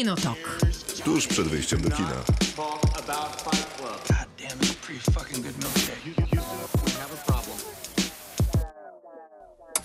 [0.00, 0.60] Kinotok.
[1.04, 2.24] Tuż przed wyjściem do kina.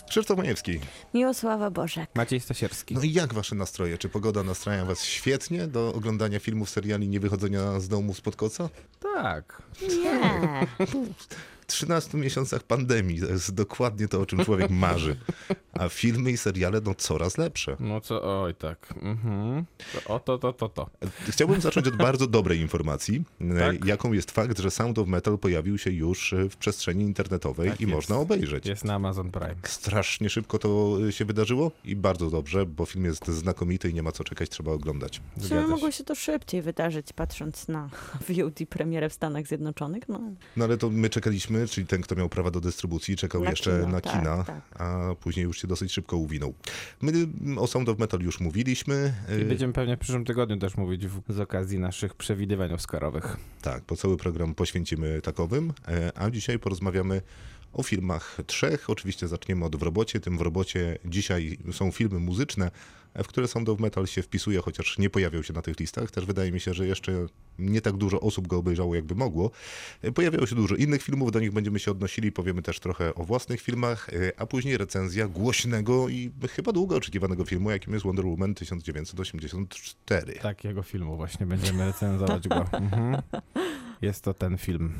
[0.09, 0.79] Krzysztof Majewski.
[1.13, 2.09] Miłosława Bożek.
[2.15, 2.95] Maciej Stasierski.
[2.95, 3.97] No i jak wasze nastroje?
[3.97, 8.69] Czy pogoda nastraja was świetnie do oglądania filmów, seriali, nie wychodzenia z domu spod koca?
[8.99, 9.61] Tak.
[9.81, 10.67] Nie.
[11.65, 15.15] W 13 miesiącach pandemii to jest dokładnie to, o czym człowiek marzy.
[15.73, 17.77] A filmy i seriale no coraz lepsze.
[17.79, 18.93] No co, oj tak.
[19.01, 19.65] Mhm.
[19.93, 20.89] To, o to, to, to, to.
[21.29, 23.85] Chciałbym zacząć od bardzo dobrej informacji, e, Tak?
[23.85, 27.81] jaką jest fakt, że Sound of Metal pojawił się już e, w przestrzeni internetowej Tak
[27.81, 27.93] i jest.
[27.95, 28.65] można obejrzeć.
[28.65, 29.55] Jest na Amazon Prime.
[29.63, 34.03] Strasznie szybko to e, się wydarzyło i bardzo dobrze, bo film jest znakomity i nie
[34.03, 35.21] ma co czekać, trzeba oglądać.
[35.41, 35.97] Czy Zgadza mogło się.
[35.97, 37.89] się to szybciej wydarzyć, patrząc na
[38.29, 40.09] VOD premierę w Stanach Zjednoczonych?
[40.09, 40.19] No,
[40.57, 43.71] No ale to my czekaliśmy, czyli ten, kto miał prawa do dystrybucji, czekał Na jeszcze
[43.71, 44.81] kino, na tak, kina, tak.
[44.81, 46.53] a później już się dosyć szybko uwinął.
[47.01, 49.13] My mm, o Sound of Metal już mówiliśmy.
[49.39, 53.37] I e, będziemy pewnie w przyszłym tygodniu też mówić w, z okazji naszych przewidywań Oscarowych.
[53.61, 57.21] Tak, po cały program poświęcimy takowym, e, a dzisiaj porozmawiamy
[57.75, 58.89] o filmach trzech.
[58.89, 60.19] Oczywiście zaczniemy od w robocie.
[60.19, 62.71] Tym w robocie dzisiaj są filmy muzyczne,
[63.23, 66.11] w które Sound of Metal się wpisuje, chociaż nie pojawiał się na tych listach.
[66.11, 67.27] Też wydaje mi się, że jeszcze
[67.59, 69.51] nie tak dużo osób go obejrzało, jakby mogło.
[70.15, 73.61] Pojawiało się dużo innych filmów, do nich będziemy się odnosili, powiemy też trochę o własnych
[73.61, 78.55] filmach, e, a później recenzja głośnego i chyba długo oczekiwanego filmu, jakim jest Wonder Woman
[78.55, 80.33] 1984.
[80.33, 82.65] Takiego filmu właśnie będziemy recenzować go.
[82.71, 83.21] Mhm.
[84.05, 84.93] Jest to ten film.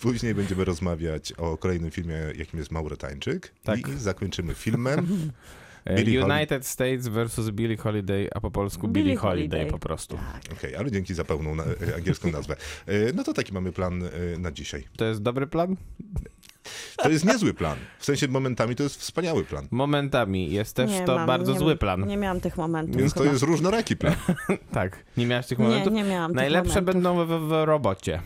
[0.00, 3.52] Później będziemy rozmawiać o kolejnym filmie, jakim jest Mauretańczyk.
[3.64, 3.78] Tak.
[3.88, 5.06] I zakończymy filmem.
[5.96, 9.58] Billie Hol- United States versus Billie Holiday, a po polsku Billie, Billie Holiday.
[9.58, 9.70] Holiday.
[9.70, 10.18] po prostu.
[10.52, 12.56] Okej, ale dzięki za pełną na, e, angielską nazwę.
[12.86, 14.84] E, No to taki mamy plan e, na dzisiaj.
[14.96, 15.76] To jest dobry plan?
[16.96, 17.76] To jest niezły plan.
[17.98, 19.68] W sensie momentami to jest wspaniały plan.
[19.70, 22.06] Momentami jest też nie to mam, bardzo nie, zły plan.
[22.06, 22.96] Nie miałam tych momentów.
[22.96, 23.32] Więc to chyba.
[23.32, 24.14] jest różnoraki plan.
[24.72, 25.04] Tak.
[25.16, 25.92] Nie miałeś tych Nie, momentów?
[25.92, 26.94] nie miałam tych Najlepsze momentów.
[26.94, 28.20] będą w, w, w robocie.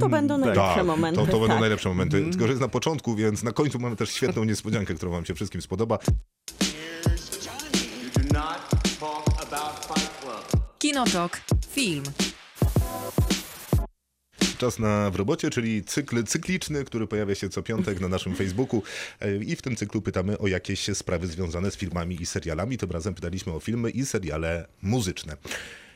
[0.00, 1.20] To będą najlepsze Tak, momenty.
[1.20, 1.60] to, to będą tak.
[1.60, 2.22] najlepsze momenty.
[2.30, 5.34] Tylko, że jest na początku, więc na końcu mamy też świetną niespodziankę, którą wam się
[5.34, 5.98] wszystkim spodoba.
[10.78, 11.40] Kinotok.
[11.70, 12.02] Film.
[14.58, 18.82] Czas na w robocie, czyli cykl cykliczny, który pojawia się co piątek na naszym Facebooku.
[19.20, 22.78] E, I w tym cyklu pytamy o jakieś sprawy związane z filmami i serialami.
[22.78, 25.36] Tym razem pytaliśmy o filmy i seriale muzyczne.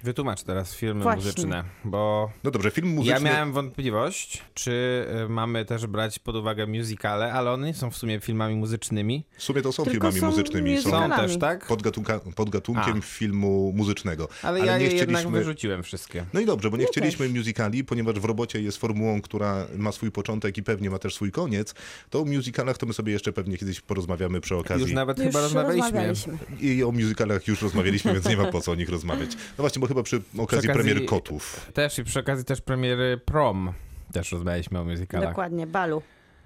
[0.05, 1.23] Wytłumacz teraz filmy Właśnie.
[1.25, 3.13] muzyczne, bo No dobrze, film muzyczny.
[3.29, 7.91] ja miałem wątpliwość, czy y, mamy też brać pod uwagę musicale, ale one nie są
[7.91, 9.25] w sumie filmami muzycznymi.
[9.39, 10.83] W sumie to są Tylko filmami są muzycznymi.
[10.83, 11.67] Są też, tak?
[11.67, 13.01] podgatunka, podgatunkiem A.
[13.01, 14.29] filmu muzycznego.
[14.43, 15.31] Ale, ja nie je chcieliśmy.
[15.31, 16.25] wyrzuciłem wszystkie.
[16.35, 17.37] No i dobrze, bo nie Ja chcieliśmy też.
[17.37, 21.33] musicali, ponieważ w robocie jest formułą, która ma swój początek i pewnie ma też swój
[21.33, 21.75] koniec.
[22.11, 24.83] To o musicalach to my sobie jeszcze pewnie kiedyś porozmawiamy przy okazji.
[24.83, 26.07] Już nawet Już chyba rozmawialiśmy.
[26.09, 26.39] rozmawialiśmy.
[26.61, 29.31] I o musicalach już rozmawialiśmy, więc nie ma po co o nich rozmawiać.
[29.35, 31.71] No właśnie, bo chyba przy okazji, okazji- premiery Kotów.
[31.75, 33.73] Też i przy okazji też premiery Prom.
[34.13, 35.29] Też rozmawialiśmy o musicalach.
[35.29, 36.03] Dokładnie, balu.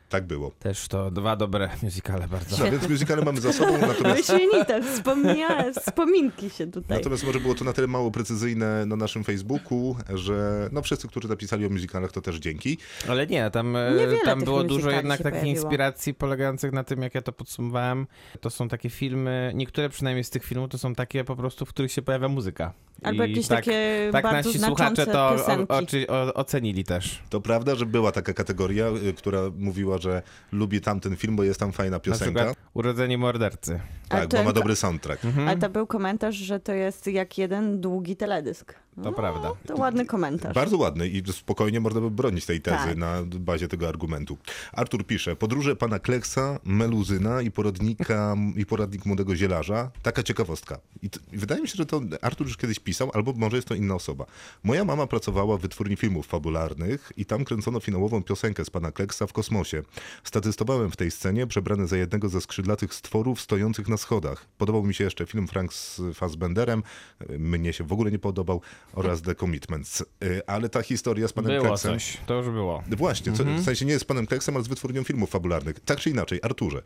[0.09, 0.51] Tak było.
[0.59, 2.65] Też to dwa dobre musicale bardzo.
[2.65, 6.99] No więc musicale mamy za sobą, natomiast, Wyśmienite wspomnienia, wspominki się tutaj.
[6.99, 11.29] natomiast może było to na tyle mało precyzyjne na naszym Facebooku, że no wszyscy, którzy
[11.29, 12.79] napisali o musicalach, to też dzięki.
[13.09, 15.63] Ale nie, tam, e, Niewiele tam było dużo jednak takich pojawiło.
[15.63, 18.07] inspiracji polegających na tym, jak ja to podsumowałem.
[18.41, 21.69] To są takie filmy, niektóre przynajmniej z tych filmów to są takie po prostu, w
[21.69, 22.73] których się pojawia muzyka.
[23.03, 27.23] Albo I jakieś tak, takie tak bardzo nasi słuchacze to o, o, ocenili też.
[27.31, 31.61] To prawda, że była taka kategoria, y, która mówiła, że lubi tamten film, bo jest
[31.61, 32.45] tam fajna Na piosenka.
[32.45, 33.81] przykład Urodzeni mordercy.
[34.09, 35.25] Tak, bo ma dobry soundtrack.
[35.25, 35.49] Mhm.
[35.49, 38.75] Ale to był komentarz, że to jest jak jeden długi teledysk.
[39.05, 39.53] To prawda.
[39.67, 40.55] To ładny komentarz.
[40.55, 42.97] Bardzo ładny i spokojnie można by bronić tej tezy Tak.
[42.97, 44.39] na bazie tego argumentu.
[44.73, 49.91] Artur pisze, podróże pana Kleksa, Meluzyna i poradnika i poradnik młodego zielarza.
[50.03, 50.79] Taka ciekawostka.
[51.03, 53.69] I, t- I wydaje mi się, że to Artur już kiedyś pisał, albo może jest
[53.69, 54.27] to inna osoba.
[54.65, 59.27] Moja mama pracowała w wytwórni filmów fabularnych i tam kręcono finałową piosenkę z pana Kleksa
[59.27, 59.83] w kosmosie.
[60.25, 64.47] Statystowałem w tej scenie, przebrany za jednego ze skrzydlatych stworów stojących na schodach.
[64.59, 66.83] Podobał mi się jeszcze film Frank z Fassbenderem.
[67.39, 68.61] Mnie się w ogóle nie podobał
[68.93, 70.05] oraz The Commitments.
[70.25, 71.93] Y, Ale ta historia z panem Było Kleksem...
[71.95, 72.83] coś, to już było.
[72.97, 73.61] Właśnie, co, Mhm.
[73.63, 75.81] w sensie nie z panem Kleksem, ale z wytwórnią filmów fabularnych.
[75.81, 76.83] Tak czy inaczej, Arturze,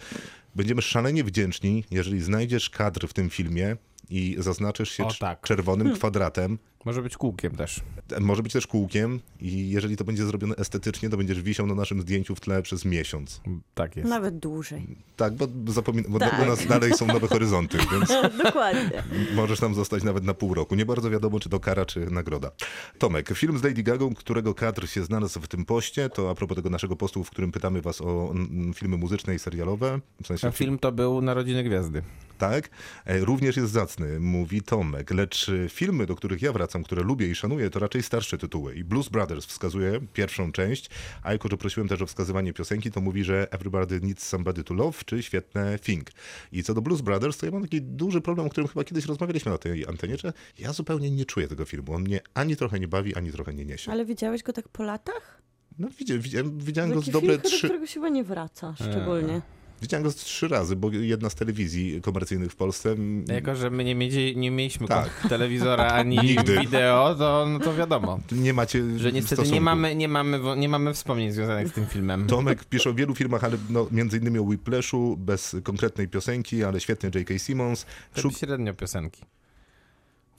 [0.55, 3.77] będziemy szalenie wdzięczni, jeżeli znajdziesz kadr w tym filmie
[4.11, 5.41] i zaznaczysz się O, tak.
[5.41, 6.59] czerwonym kwadratem.
[6.85, 7.81] Może być kółkiem też.
[8.21, 12.01] Może być też kółkiem i jeżeli to będzie zrobione estetycznie, to będziesz wisiał na naszym
[12.01, 13.41] zdjęciu w tle przez miesiąc.
[13.75, 14.09] Tak jest.
[14.09, 14.97] Nawet dłużej.
[15.17, 16.43] Tak, bo, zapomina, bo Tak.
[16.43, 18.09] u nas dalej są nowe horyzonty, więc
[18.45, 19.03] Dokładnie.
[19.35, 20.75] możesz tam zostać nawet na pół roku.
[20.75, 22.51] Nie bardzo wiadomo, czy to kara, czy nagroda.
[22.99, 26.57] Tomek, film z Lady Gagą, którego kadr się znalazł w tym poście, to a propos
[26.57, 28.35] tego naszego postu, w którym pytamy was o
[28.75, 30.01] filmy muzyczne i serialowe.
[30.23, 32.03] W sensie A film to był Narodziny Gwiazdy.
[32.39, 32.71] tak?
[33.05, 37.29] E, Również jest zacny, mówi Tomek, lecz e, filmy, do których ja wracam, które lubię
[37.29, 38.75] i szanuję, to raczej starsze tytuły.
[38.75, 40.91] I Blues Brothers wskazuje pierwszą część,
[41.23, 44.75] a jako, że prosiłem też o wskazywanie piosenki, to mówi, że Everybody Needs Somebody to
[44.75, 46.11] Love, czy świetne Think.
[46.53, 49.07] I co do Blues Brothers, to ja mam taki duży problem, o którym chyba kiedyś
[49.07, 51.95] rozmawialiśmy na tej antenie, że ja zupełnie nie czuję tego filmu.
[51.95, 53.93] On mnie ani trochę nie bawi, ani trochę nie niesie.
[53.93, 55.43] Ale widziałeś go tak po latach?
[55.79, 57.67] No widziałem, widziałem, widziałem go z dobre film, do trzy...
[57.67, 59.43] którego się chyba nie wraca szczególnie.
[59.83, 62.91] Widziałem go trzy razy, bo jedna z telewizji komercyjnych w Polsce.
[62.91, 65.27] m, Jako, że my nie, mieli, nie mieliśmy Tak.
[65.29, 66.59] telewizora ani Nigdy.
[66.61, 68.21] wideo, to, no to wiadomo.
[68.33, 68.99] Nie macie.
[68.99, 69.55] Że niestety stosunku.
[69.55, 72.27] nie mamy, nie, mamy, nie mamy wspomnień związanych z tym filmem.
[72.27, 76.81] Tomek pisze o wielu filmach, ale no, między innymi o Whiplashu, bez konkretnej piosenki, ale
[76.81, 77.39] świetny J.K.
[77.39, 77.87] Simmons.
[78.17, 78.33] Szuk...
[78.39, 79.23] średnio piosenki.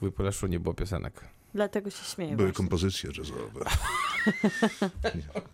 [0.00, 1.20] W Whiplashu nie było piosenek.
[1.54, 2.56] Dlatego się śmieję Były właśnie.
[2.56, 3.64] kompozycje jazzowe.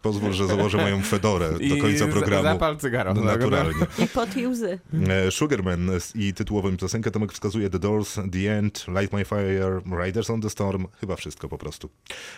[0.03, 2.43] Pozwól, że założę moją fedorę do końca programu.
[2.43, 3.15] Zapal cygaro.
[3.15, 3.87] No, naturalnie.
[4.05, 4.79] I pot i łzy.
[5.09, 10.31] E, Sugarman i tytułową piosenkę Tomek wskazuje The Doors, The End, Light My Fire, Riders
[10.31, 11.91] on the Storm, chyba wszystko po prostu.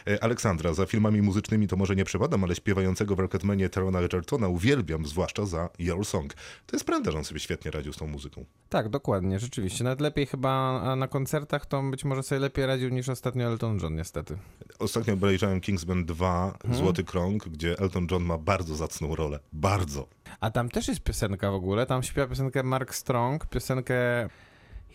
[0.06, 4.48] E, Aleksandra, za filmami muzycznymi to może nie przepadam, ale śpiewającego w Rocketmanie Terona Edgertona
[4.48, 6.34] uwielbiam, zwłaszcza za Your Song.
[6.66, 8.44] To jest prawda, że on sobie świetnie radził z tą muzyką.
[8.68, 9.84] Tak, dokładnie, rzeczywiście.
[9.84, 13.94] Nawet lepiej chyba na koncertach to być może sobie lepiej radził niż ostatnio Elton John,
[13.94, 14.38] niestety.
[14.78, 19.38] Ostatnio obejrzałem Kingsman 2, Złoty Krąg, gdzie Elton John ma bardzo zacną rolę.
[19.52, 20.06] Bardzo.
[20.40, 21.86] A tam też jest piosenka w ogóle.
[21.86, 24.28] Tam śpiewa piosenkę Mark Strong, piosenkę.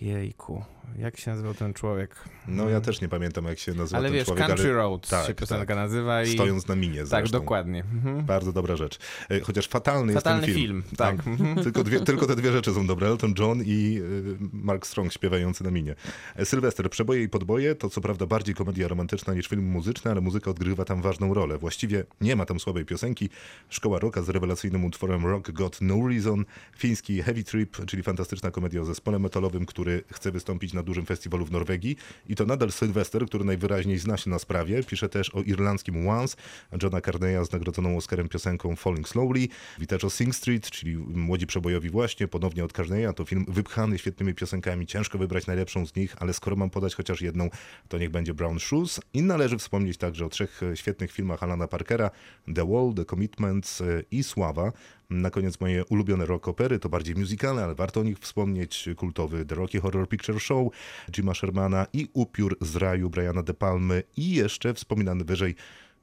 [0.02, 0.64] Jejku,
[0.98, 2.16] jak się nazywał ten człowiek?
[2.48, 5.10] No ja też nie pamiętam, jak się nazywa Ale ten wiesz, człowiek, Country ale Roads
[5.10, 5.76] tak, się piosenka tak.
[5.78, 6.34] nazywa i.
[6.34, 7.40] stojąc na minie Tak, zresztą.
[7.40, 7.80] dokładnie.
[7.94, 8.26] Mhm.
[8.26, 9.00] Bardzo dobra rzecz.
[9.30, 10.84] E, Chociaż fatalny, Fatalny jest ten film.
[10.84, 11.28] film, tak.
[11.28, 11.56] Mhm.
[11.64, 13.08] tylko, dwie, tylko te dwie rzeczy są dobre.
[13.08, 15.96] Elton John i y, Mark Strong śpiewający na minie.
[16.36, 20.22] E, Sylwester, Przeboje i Podboje to co prawda bardziej komedia romantyczna niż film muzyczny, ale
[20.22, 21.58] muzyka odgrywa tam ważną rolę.
[21.58, 23.30] Właściwie nie ma tam słabej piosenki.
[23.70, 26.46] Szkoła Rocka z rewelacyjnym utworem Rock Got No Reason.
[26.78, 31.46] Fiński Heavy Trip, czyli fantastyczna komedia o zespole metalowym, który chce wystąpić na dużym festiwalu
[31.46, 31.96] w Norwegii.
[32.30, 34.84] I to nadal Sylwester, który najwyraźniej zna się na sprawie.
[34.84, 36.38] Pisze też o irlandzkim Once,
[36.84, 39.48] Johna Carneya z nagrodzoną Oscarem piosenką Falling Slowly.
[39.88, 43.14] Też o Sing Street, czyli Młodzi Przebojowi właśnie, ponownie od Carneya.
[43.16, 44.88] To film wypchany świetnymi piosenkami.
[44.88, 47.50] Ciężko wybrać najlepszą z nich, ale skoro mam podać chociaż jedną,
[47.88, 49.02] to niech będzie Brown Shoes.
[49.14, 52.12] I należy wspomnieć także o trzech e, świetnych filmach Alana Parkera,
[52.56, 54.72] The Wall, The Commitments e, i Sława.
[55.10, 58.90] Na koniec moje ulubione rock opery, to bardziej musicalne, ale warto o nich wspomnieć.
[58.96, 60.74] Kultowy The Rocky Horror Picture Show
[61.18, 65.56] Jima Shermana i Upiór z raju Briana De Palmy i jeszcze wspominany wyżej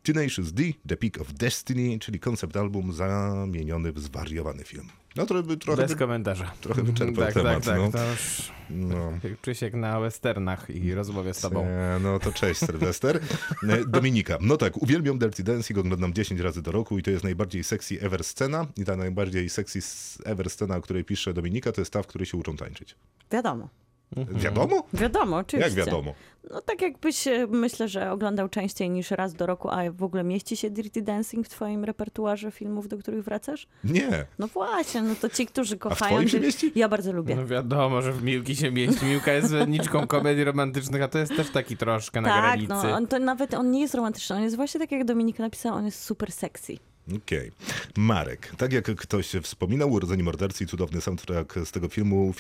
[0.03, 5.02] Tenacious D, The Peak of Destiny, czyli koncept album zamieniony w zwariowany film.
[5.17, 5.83] No to by trochę...
[5.83, 6.53] Bez By, komentarza.
[6.61, 7.79] trochę wyczerpał tak, temat, tak, tak.
[7.79, 7.93] no.
[7.93, 9.13] To już no.
[9.43, 11.67] czuję się jak na westernach i rozmowie z tobą.
[12.01, 13.21] No to cześć Sylwester.
[13.69, 14.39] E, Dominika.
[14.41, 18.01] No tak, uwielbiam Dirty Dancing, oglądam 10 razy do roku i to jest najbardziej sexy
[18.01, 18.67] ever scena.
[18.77, 19.79] I ta najbardziej sexy
[20.25, 22.95] ever scena, o której pisze Dominika, to jest ta, w której się uczą tańczyć.
[23.31, 23.69] Wiadomo.
[24.17, 24.85] Wiadomo?
[24.95, 25.79] Wiadomo, oczywiście.
[25.79, 26.15] Jak wiadomo?
[26.51, 30.57] No tak jakbyś myślę, że oglądał częściej niż raz do roku, a w ogóle mieści
[30.57, 33.67] się Dirty Dancing w twoim repertuarze filmów, do których wracasz?
[33.85, 34.27] Nie.
[34.39, 36.13] No właśnie, no to ci, którzy kochają...
[36.13, 36.73] twoim się mieści?
[36.75, 37.37] Ja bardzo lubię.
[37.37, 39.07] No wiadomo, że w Miłki się mieści.
[39.07, 42.87] Miłka jest zwolenniczką komedii romantycznych, a to jest też taki troszkę na tak, granicy.
[42.89, 45.77] no on to nawet on nie jest romantyczny, on jest właśnie tak jak Dominika napisała,
[45.77, 46.77] on jest super sexy.
[47.17, 47.53] Okej.
[47.97, 48.53] Marek.
[48.57, 52.33] Tak jak ktoś wspominał, Urodzeni Mordercy i cudowny soundtrack z tego filmu,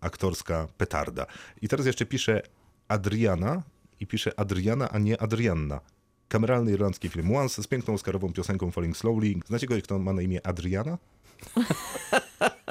[0.00, 1.26] filmowo-muzyczno-aktorska petarda.
[1.62, 2.42] I teraz jeszcze pisze
[2.88, 3.62] Adriana
[4.00, 5.80] i pisze Adriana, a nie Adrianna.
[6.28, 9.34] Kameralny irlandzki film Once z piękną oscarową piosenką Falling Slowly.
[9.46, 10.98] Znacie kogoś, kto ma na imię Adriana?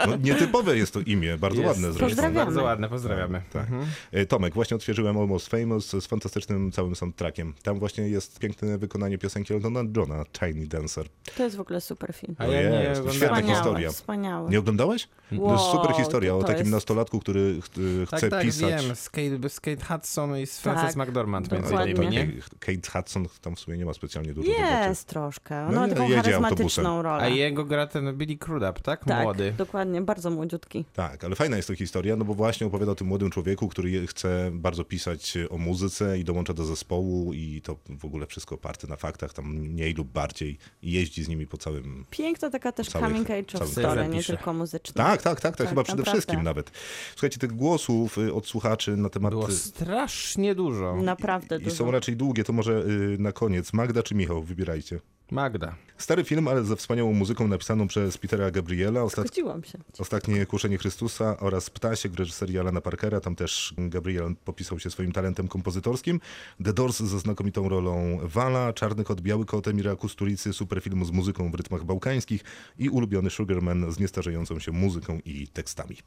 [0.08, 1.68] No, nietypowe jest to imię, bardzo Jest.
[1.74, 2.08] ładne zresztą.
[2.08, 2.46] Pozdrawiamy.
[2.46, 3.42] Bardzo ładne, pozdrawiamy.
[3.54, 3.62] Tak.
[3.62, 3.86] Mhm.
[4.12, 7.54] E, Tomek, właśnie odświeżyłem Almost Famous z fantastycznym całym soundtrackiem.
[7.64, 11.06] Tam właśnie jest piękne wykonanie piosenki Eltona Johna, Tiny Dancer.
[11.38, 12.36] To jest w ogóle super film.
[12.38, 13.92] A ja nie jest, świetna historia.
[13.92, 14.50] wspaniały.
[14.50, 15.08] Nie oglądałeś?
[15.30, 18.42] to jest Wow, super historia o takim jest- nastolatku, który ch- y, Tak, chce tak,
[18.42, 18.86] pisać.
[18.86, 18.96] wiem.
[18.96, 22.28] Z Kate, z Kate Hudson i z Frances Tak, McDormand między innymi, nie?
[22.60, 24.90] Kate- Hudson tam w sumie nie ma specjalnie dużo roboty.
[24.90, 25.62] Jest troszkę.
[25.62, 26.86] Ona No ma taką charyzmatyczną autobusem.
[26.86, 27.24] rolę.
[27.24, 29.06] A jego gra ten Billy Crudup, tak?
[29.06, 29.54] tak, Młody.
[29.58, 30.86] dokładnie, bardzo młodziutki.
[30.94, 34.08] Tak, ale fajna jest to historia, no bo właśnie opowiada o tym młodym człowieku, który
[34.08, 38.88] chce bardzo pisać o muzyce i dołącza do zespołu i to w ogóle wszystko oparte
[38.88, 42.06] na faktach, tam mniej lub bardziej i jeździ z nimi po całym...
[42.10, 45.04] Piękna taka też Całych- coming age of story, nie tylko muzyczna.
[45.04, 46.22] Tak, tak, tak, tak, Tak, chyba przede naprawdę.
[46.22, 46.72] wszystkim nawet.
[47.12, 49.32] Słuchajcie, tych głosów y, od słuchaczy na temat...
[49.32, 50.96] Było strasznie dużo.
[50.96, 51.76] Naprawdę I dużo.
[51.76, 53.74] są raczej długie, to może y, na koniec.
[53.74, 54.44] Magda czy Michał?
[54.44, 55.00] Wybierajcie.
[55.32, 55.76] Magda.
[55.98, 59.04] Stary film, ale ze wspaniałą muzyką napisaną przez Petera Gabriela.
[59.04, 59.28] Ostat...
[59.28, 59.78] Zgodziłam się.
[60.00, 63.22] Ostatnie Kuszenie Chrystusa oraz Ptasiek w reżyserii Alana Parkera.
[63.22, 66.20] Tam też Gabriel popisał się swoim talentem kompozytorskim.
[66.64, 71.52] The Doors ze znakomitą rolą Wala, Czarny Kot, Biały Kot, Emira Kusturicy, superfilm z muzyką
[71.52, 72.44] w rytmach bałkańskich
[72.80, 75.98] i ulubiony Sugarman z niestarzejącą się muzyką i tekstami.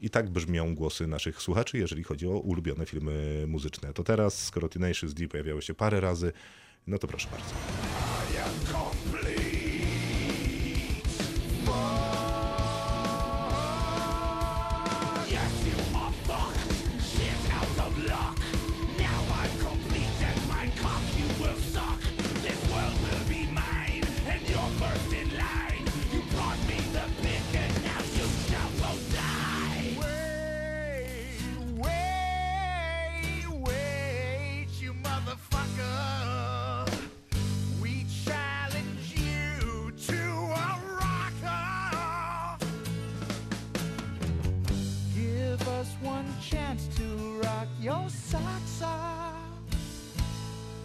[0.00, 3.92] I tak brzmią głosy naszych słuchaczy, jeżeli chodzi o ulubione filmy muzyczne.
[3.92, 6.32] To teraz, skoro Tenacious D pojawiały się parę razy,
[6.86, 7.54] no to proszę bardzo.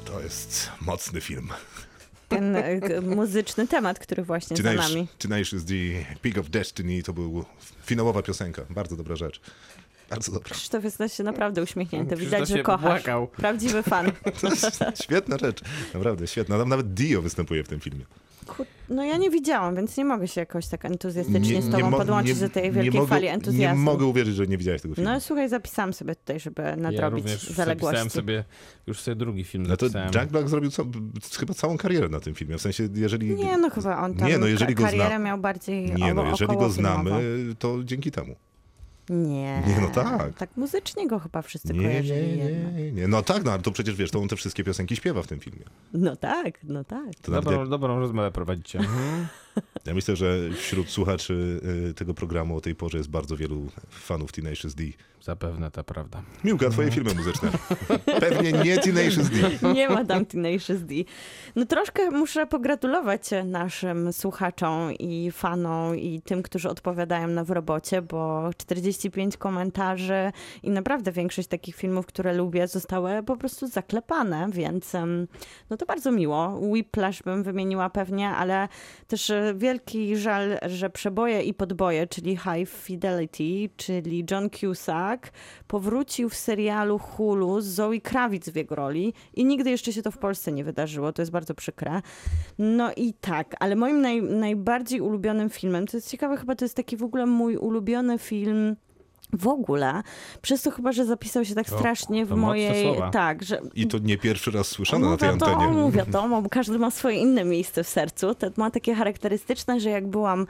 [0.05, 1.49] To jest mocny film.
[2.29, 5.07] Ten e, muzyczny temat, który właśnie za Tenacious, nami.
[5.17, 5.73] Tenacious D,
[6.21, 7.45] Pig of Destiny to był
[7.85, 8.61] finałowa piosenka.
[8.69, 9.41] Bardzo dobra rzecz.
[10.09, 10.49] Bardzo dobra.
[10.53, 12.15] Krzysztof jest na się naprawdę uśmiechnięty.
[12.15, 12.81] Widać, że kochasz.
[12.81, 13.27] popłakał.
[13.27, 14.11] Prawdziwy fan.
[14.41, 15.61] To jest świetna rzecz.
[15.93, 16.57] Naprawdę świetna.
[16.57, 18.05] Tam nawet Dio występuje w tym filmie.
[18.89, 21.91] No ja nie widziałam, więc nie mogę się jakoś tak entuzjastycznie Nie- z nie tobą
[21.91, 23.83] podłączyć nie- do tej nie wielkiej mogę- fali Nie entuzjazmu.
[23.83, 25.09] mogę uwierzyć, że nie widziałeś tego filmu.
[25.09, 27.85] No słuchaj, zapisałam sobie tutaj, żeby Ja nadrobić również zaległości.
[27.97, 28.43] zapisałem sobie,
[28.87, 30.11] już sobie drugi film No to zapisałem.
[30.15, 30.85] Jack Black zrobił co,
[31.39, 32.57] chyba całą karierę na tym filmie.
[32.57, 33.35] W sensie, jeżeli...
[33.35, 36.13] Nie, no chyba on tam Nie, no jeżeli ka- go karierę zna- miał bardziej Nie,
[36.13, 37.11] no jeżeli go znamy,
[37.59, 38.35] to dzięki temu.
[39.11, 39.63] Nie.
[39.67, 40.37] Nie, no tak.
[40.37, 42.75] Tak muzycznie go chyba wszyscy Nie, kojarzyli nie, jednak.
[42.75, 43.07] nie, nie.
[43.07, 45.39] No tak, no ale to przecież wiesz, to on te wszystkie piosenki śpiewa w tym
[45.39, 45.63] filmie.
[45.93, 47.15] No tak, no tak.
[47.21, 48.79] To Dobrą, jak, dobrą rozmowę prowadzicie.
[49.85, 54.31] Ja myślę, że wśród słuchaczy y, tego programu o tej porze jest bardzo wielu fanów
[54.31, 54.83] Tenacious D.
[55.21, 56.21] Zapewne to prawda.
[56.43, 57.49] Miłka, twoje filmy muzyczne.
[58.19, 59.73] Pewnie nie Tenacious D.
[59.73, 60.95] Nie ma tam Tenacious D.
[61.55, 68.01] No troszkę muszę pogratulować naszym słuchaczom i fanom i tym, którzy odpowiadają na w robocie,
[68.01, 70.31] bo 45 komentarzy
[70.63, 74.93] i naprawdę większość takich filmów, które lubię, zostały po prostu zaklepane, więc
[75.69, 76.59] no to bardzo miło.
[76.61, 78.67] Whiplash bym wymieniła pewnie, ale
[79.07, 85.31] też wielki żal, że przeboje i podboje, czyli High Fidelity, czyli John Cusack,
[85.67, 90.11] powrócił w serialu Hulu z Zoe Krawic w jego roli i nigdy jeszcze się to
[90.11, 91.13] w Polsce nie wydarzyło.
[91.13, 92.01] To jest bardzo przykre.
[92.59, 96.75] No i tak, ale moim naj, najbardziej ulubionym filmem, to jest ciekawe, chyba to jest
[96.75, 98.75] taki w ogóle mój ulubiony film
[99.33, 100.03] w ogóle,
[100.41, 102.95] przez to chyba, że zapisał się tak strasznie w to mojej...
[103.11, 105.91] Tak, że I to nie pierwszy raz słyszane no na tej wiadomo, antenie.
[105.91, 108.35] wiadomo, bo każdy ma swoje inne miejsce w sercu.
[108.35, 110.47] To ma takie charakterystyczne, że jak byłam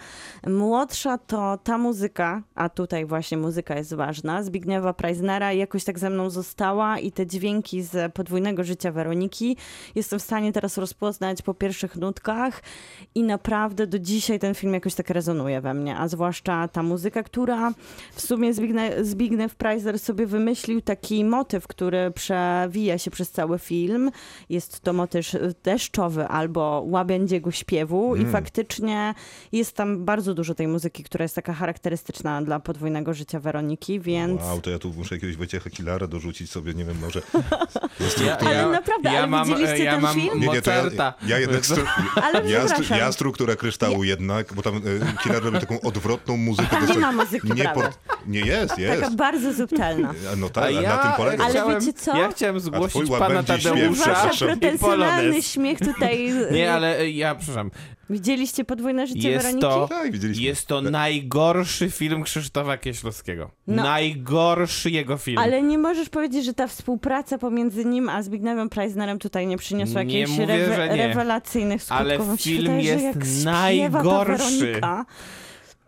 [0.47, 6.09] młodsza, to ta muzyka, a tutaj właśnie muzyka jest ważna, Zbigniewa Preisnera jakoś tak ze
[6.09, 9.57] mną została i te dźwięki z podwójnego życia Weroniki
[9.95, 12.61] jestem w stanie teraz rozpoznać po pierwszych nutkach
[13.15, 17.23] i naprawdę do dzisiaj ten film jakoś tak rezonuje we mnie, a zwłaszcza ta muzyka,
[17.23, 17.73] która
[18.13, 24.11] w sumie Zbigniew, Zbigniew Preisner sobie wymyślił taki motyw, który przewija się przez cały film.
[24.49, 25.25] Jest to motyw
[25.63, 29.13] deszczowy albo łabędziego śpiewu i faktycznie
[29.51, 34.41] jest tam bardzo dużo tej muzyki, która jest taka charakterystyczna dla podwójnego życia Weroniki, więc...
[34.41, 37.21] Wow, to ja tu muszę jakiegoś Wojciecha Kilara dorzucić sobie, nie wiem, może...
[38.25, 40.39] Ja, Ale naprawdę, ale widzieliście ja ten mam film?
[40.39, 41.65] Nie, nie, to ja, ja jednak...
[41.65, 41.83] Stru...
[42.23, 42.95] Ale Ja, stru...
[42.95, 44.81] ja struktura kryształu jednak, bo tam y,
[45.23, 46.67] Killer robi taką odwrotną muzykę.
[46.69, 47.89] Tam nie ma muzyki nie, prawie.
[48.27, 49.01] nie jest, jest.
[49.01, 50.13] Taka bardzo subtelna.
[50.37, 51.43] No tak, A ja na tym polega.
[51.43, 52.17] Ale chciałem, wiecie co?
[52.17, 55.47] Ja chciałem zgłosić pana Tadeusza i pretensjonalny polonez.
[55.51, 56.33] śmiech tutaj...
[56.51, 57.71] Nie, ale e, ja, przepraszam,
[58.09, 59.61] Widzieliście podwójne życie jest Weroniki?
[59.67, 60.43] to, Tak, widzieliśmy.
[60.43, 63.51] jest to najgorszy film Krzysztofa Kieślowskiego.
[63.67, 63.83] No.
[63.83, 65.37] Najgorszy jego film.
[65.37, 70.03] Ale nie możesz powiedzieć, że ta współpraca pomiędzy nim a Zbigniewem Preisnerem tutaj nie przyniosła
[70.03, 71.99] Nie jakichś mówię, rewe- rewelacyjnych skutków.
[72.07, 74.81] Ale film wydaje, jest najgorszy.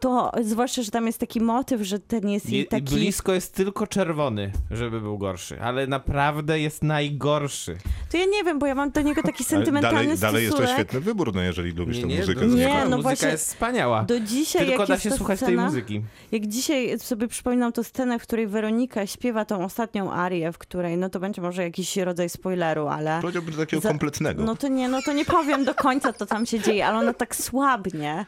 [0.03, 2.95] To zwłaszcza, że tam jest taki motyw, że ten jest Je, jej taki...
[2.95, 7.77] Blisko jest tylko czerwony, żeby był gorszy, ale naprawdę jest najgorszy.
[8.11, 10.55] To ja nie wiem, bo ja mam do niego taki Ale sentymentalny dalej, dalej jest
[10.57, 10.79] to stosunek.
[10.79, 12.33] świetny wybór, no jeżeli lubisz tę muzykę.
[12.33, 14.03] to to nie, nie, no muzyka właśnie- jest wspaniała.
[14.03, 16.01] Do dzisiaj, Tylko jak da się słuchać tej scena, muzyki.
[16.31, 20.97] Jak dzisiaj sobie przypominam tą scenę, w której Weronika śpiewa tą ostatnią arię, w której,
[20.97, 23.19] no to będzie może jakiś rodzaj spoileru, ale...
[23.21, 24.43] Powiedziałbym takiego Za- kompletnego.
[24.43, 27.13] No to nie, no to nie powiem do końca, co tam się dzieje, ale ona
[27.13, 28.25] tak słabnie,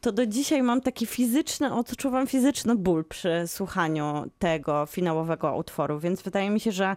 [0.00, 6.22] to do dzisiaj mam taki fizyczny, odczuwam fizyczny ból przy słuchaniu tego finałowego utworu, więc
[6.22, 6.96] wydaje mi się, że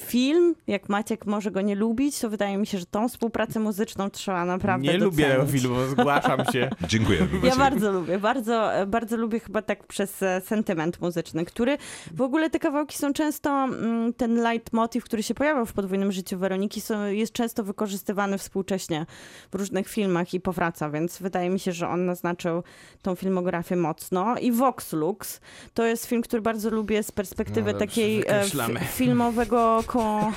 [0.00, 4.10] film, jak Maciek może go nie lubić, to wydaje mi się, że tą współpracę muzyczną
[4.10, 5.62] trzeba naprawdę Nie lubię tego docenić.
[5.62, 6.70] filmu, zgłaszam się.
[6.88, 7.26] Dziękuję.
[7.42, 11.78] Ja bardzo lubię, bardzo, bardzo lubię chyba tak przez e, sentyment muzyczny, który
[12.14, 16.38] w ogóle te kawałki są często, mm, ten leitmotiv, który się pojawiał w podwójnym życiu
[16.38, 19.06] Weroniki, są, jest często wykorzystywany współcześnie
[19.52, 22.62] w różnych filmach i powraca, więc wydaje mi się, że on naznaczył
[23.02, 24.36] tą filmografię mocno.
[24.38, 25.40] I Vox Lux
[25.74, 28.44] to jest film, który bardzo lubię z perspektywy No takiej e,
[28.92, 30.32] filmowego ko...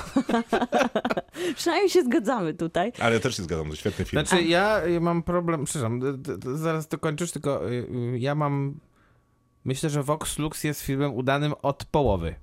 [1.56, 2.92] Przynajmniej się zgadzamy tutaj.
[3.00, 4.26] Ale też się zgadzam, to świetny film.
[4.26, 6.00] Znaczy ja mam problem, przepraszam,
[6.54, 7.72] zaraz dokończysz, tylko y,
[8.14, 8.80] y, ja mam,
[9.64, 12.34] myślę, że Vox Lux jest filmem udanym od połowy.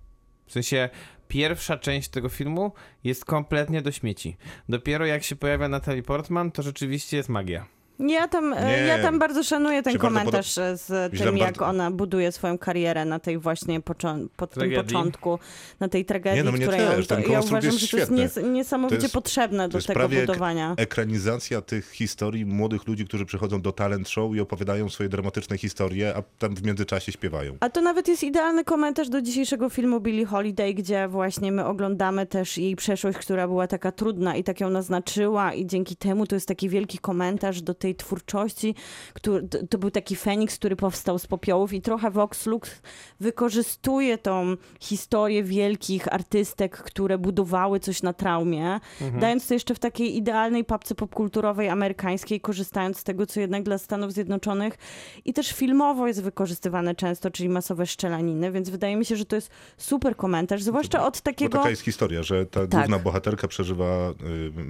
[0.45, 0.89] W sensie
[1.27, 2.71] pierwsza część tego filmu
[3.03, 4.37] jest kompletnie do śmieci.
[4.69, 7.65] Dopiero jak się pojawia Natalie Portman, to rzeczywiście jest magia.
[7.99, 8.77] Ja tam, e, Nie.
[8.87, 12.57] ja tam bardzo szanuję ten bardzo komentarz z Źle tym, jak bardzo- ona buduje swoją
[12.57, 14.83] karierę na tej właśnie począ- pod tym Tragedii.
[14.95, 15.39] początku,
[15.79, 17.97] na tej tragedii, Nie, no mnie która też, ten ja konstrukt uważam, jest że to
[17.97, 18.23] jest świetny.
[18.43, 20.73] nies- niesamowicie To jest- potrzebne to do jest tego prawie ek- budowania.
[20.77, 26.13] Ekranizacja tych historii młodych ludzi, którzy przychodzą do talent show i opowiadają swoje dramatyczne historie,
[26.15, 27.57] a tam w międzyczasie śpiewają.
[27.59, 32.25] A to nawet jest idealny komentarz do dzisiejszego filmu Billie Holiday, gdzie właśnie my oglądamy
[32.25, 36.35] też jej przeszłość, która była taka trudna i tak ją naznaczyła i dzięki temu to
[36.35, 38.75] jest taki wielki komentarz do tej twórczości,
[39.13, 42.81] który, to- był taki Feniks, który powstał z popiołów i trochę Vox Lux
[43.19, 48.79] wykorzystuje tą historię wielkich artystek, które budowały coś na traumie,
[49.19, 53.77] dając to jeszcze w takiej idealnej papce popkulturowej amerykańskiej, korzystając z tego, co jednak dla
[53.77, 54.77] Stanów Zjednoczonych
[55.25, 59.35] i też filmowo jest wykorzystywane często, czyli masowe szczelaniny, więc wydaje mi się, że to
[59.35, 61.57] jest super komentarz, zwłaszcza od Bo takiego...
[61.57, 62.69] taka jest historia, że ta Tak.
[62.69, 64.09] główna bohaterka przeżywa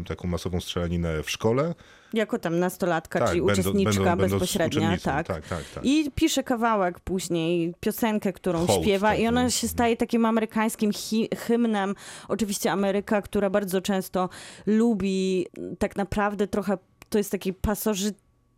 [0.01, 1.75] y, taką masową strzelaninę w szkole.
[2.13, 5.27] Jako tam nastolatka, Tak, czyli będą- uczestniczka będą- bezpośrednia, tak.
[5.27, 5.86] tak, tak, tak.
[5.86, 11.30] I pisze kawałek później, piosenkę, którą Hołd śpiewa i ona się staje takim amerykańskim hi-
[11.38, 11.96] hymnem.
[12.27, 14.30] Oczywiście Ameryka, która bardzo często
[14.65, 15.48] lubi
[15.80, 16.77] tak naprawdę trochę,
[17.10, 17.53] to jest taki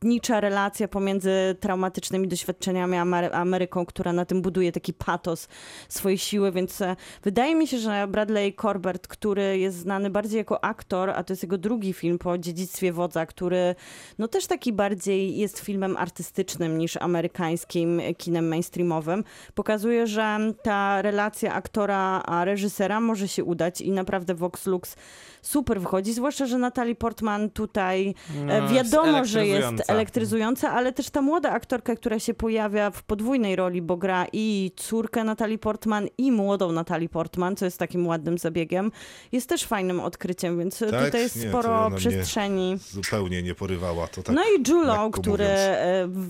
[0.04, 5.48] pasożytnicza relacja pomiędzy traumatycznymi doświadczeniami a Amery- Ameryką, która na tym buduje taki patos
[5.90, 10.64] swojej siły, więc e, wydaje mi się, że Bradley Corbett, który jest znany bardziej jako
[10.64, 13.76] aktor, a to jest jego drugi film po dziedzictwie wodza, który
[14.18, 19.24] no też taki bardziej jest filmem artystycznym niż amerykańskim kinem mainstreamowym,
[19.56, 24.96] pokazuje, że ta relacja aktora a reżysera może się udać i naprawdę Vox Lux
[25.44, 30.72] super wychodzi, zwłaszcza, że Natalie Portman tutaj No, e, jest wiadomo, że jest elektryzująca.
[30.72, 35.24] ale też ta młoda aktorka, która się pojawia w podwójnej roli, bo gra i córkę
[35.24, 38.92] Natalie Portman i młodą Natalie Portman, co jest takim ładnym zabiegiem,
[39.32, 40.90] jest też fajnym odkryciem, więc Tak?
[41.06, 42.78] tutaj jest Nie, sporo przestrzeni.
[42.92, 44.08] Zupełnie nie porywała.
[44.08, 45.60] To tak, No i Julo, który mówiąc.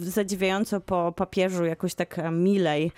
[0.05, 2.91] e, zadziwiająco po papieżu jakoś tak e, milej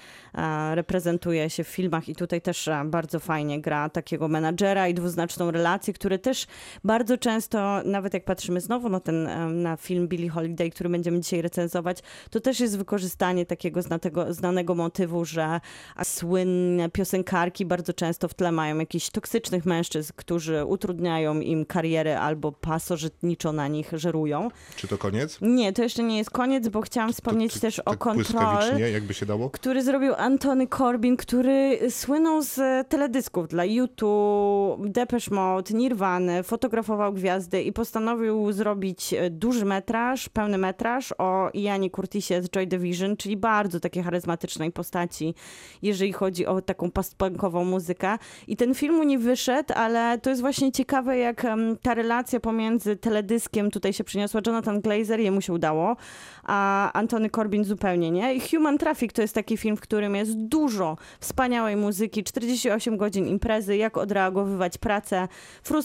[0.73, 5.93] reprezentuje się w filmach i tutaj też bardzo fajnie gra takiego menadżera i dwuznaczną relację,
[6.05, 6.47] który też
[6.83, 9.29] bardzo często, nawet jak patrzymy znowu na ten
[9.61, 14.75] na film Billie Holiday, który będziemy dzisiaj recenzować, to też jest wykorzystanie takiego znatego, znanego
[14.75, 15.61] motywu, że
[16.03, 22.51] słynne piosenkarki bardzo często w tle mają jakichś toksycznych mężczyzn, którzy utrudniają im karierę albo
[22.51, 24.49] pasożytniczo na nich żerują.
[24.75, 25.37] Czy to koniec?
[25.41, 28.89] Nie, to jeszcze nie jest koniec, bo chciałam wspomnieć to, też o tak Control, błyskawicznie,
[28.89, 29.49] jakby się dało?
[29.49, 37.61] który zrobił Antony Corbin, który słynął z teledysków dla YouTube, Depeche Mode, Nirvany, fotografował gwiazdy
[37.61, 43.37] i postanowił zrobić e, duży metraż, pełny metraż o Ianie Curtisie z Joy Division, czyli
[43.37, 45.35] bardzo takiej charyzmatycznej postaci,
[45.81, 48.17] jeżeli chodzi o taką postpunkową muzykę.
[48.47, 51.45] I ten film mu nie wyszedł, ale to jest właśnie ciekawe, jak
[51.81, 54.41] ta relacja pomiędzy teledyskiem tutaj się przyniosła.
[54.47, 55.95] Jonathan Glazer, jemu się udało,
[56.43, 58.35] a Antony Corbin zupełnie nie.
[58.35, 63.27] I Human Traffic to jest taki film, w którym jest dużo wspaniałej muzyki, 48 godzin
[63.27, 65.27] imprezy, jak odreagowywać pracę,
[65.63, 65.84] frustrację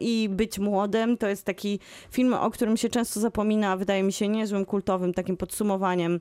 [0.00, 1.18] i być młodym.
[1.18, 5.36] To jest taki film, o którym się często zapomina, wydaje mi się niezłym kultowym takim
[5.36, 6.20] podsumowaniem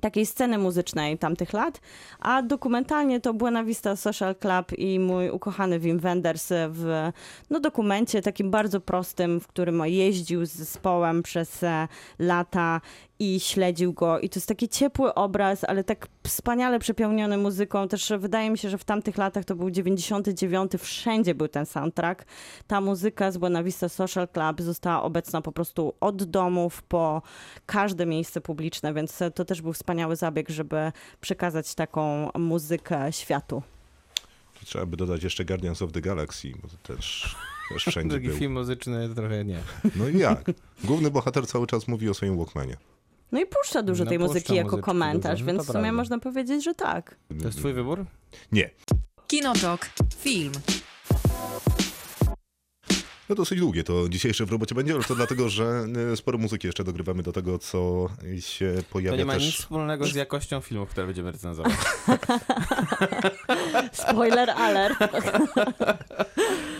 [0.00, 1.80] takiej sceny muzycznej tamtych lat,
[2.20, 7.10] a dokumentalnie to Buena Vista Social Club i mój ukochany Wim Wenders w
[7.50, 11.88] no, dokumencie takim bardzo prostym, w którym jeździł z zespołem przez e,
[12.18, 12.80] lata
[13.22, 14.20] i śledził go.
[14.20, 17.88] I to jest taki ciepły obraz, ale tak wspaniale przepełniony muzyką.
[17.88, 22.24] Też wydaje mi się, że w tamtych latach to był 99, wszędzie był ten soundtrack.
[22.66, 27.22] Ta muzyka z Buena Vista Social Club została obecna po prostu od domów po
[27.66, 33.62] każde miejsce publiczne, więc to też był wspaniały zabieg, żeby przekazać taką muzykę światu.
[34.60, 37.36] To trzeba by dodać jeszcze Guardians of the Galaxy, bo to też,
[37.68, 38.36] też wszędzie Drugi był.
[38.36, 39.58] film muzyczny trochę nie.
[39.96, 40.44] No i jak?
[40.84, 42.76] Główny bohater cały czas mówi o swoim Walkmanie.
[43.32, 45.66] No i puszcza dużo No, tej puszcza muzyki jako komentarz, dużo, no więc to w
[45.66, 45.96] sumie prawda.
[45.96, 47.16] można powiedzieć, że tak.
[47.40, 48.04] To jest twój wybór?
[48.52, 48.70] Nie.
[49.26, 49.88] Kinotok.
[50.18, 50.52] Film.
[53.28, 56.66] No dosyć długie to dzisiejsze w robocie będzie, ale to dlatego, że e, sporo muzyki
[56.66, 58.08] jeszcze dogrywamy do tego, co
[58.40, 61.72] się To pojawia nie ma nic wspólnego z jakością filmów, które będziemy recenzować.
[63.92, 64.98] Spoiler alert.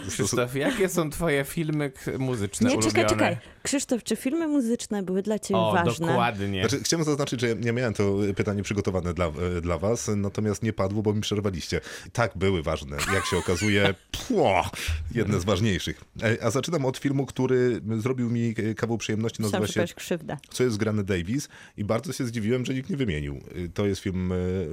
[0.08, 2.92] Krzysztof, jakie są twoje filmy muzyczne Nie, ulubione?
[2.94, 3.36] czekaj, czekaj.
[3.62, 6.06] Krzysztof, czy filmy muzyczne były dla ciebie O, ważne?
[6.06, 6.60] dokładnie.
[6.68, 10.62] Znaczy, chciałem zaznaczyć, że ja nie miałem to pytanie przygotowane dla, e, dla was, natomiast
[10.62, 11.80] nie padło, bo mi przerwaliście.
[12.12, 12.96] Tak, były ważne.
[13.14, 13.94] Jak się okazuje,
[14.28, 14.70] pło,
[15.14, 16.00] jedne z ważniejszych.
[16.22, 20.36] E, A zaczynam od filmu, który zrobił mi e, kawał przyjemności, nazywa że się krzywdę.
[20.50, 23.40] co jest grany Davis i bardzo się zdziwiłem, że nikt nie wymienił.
[23.56, 24.32] Y, To jest film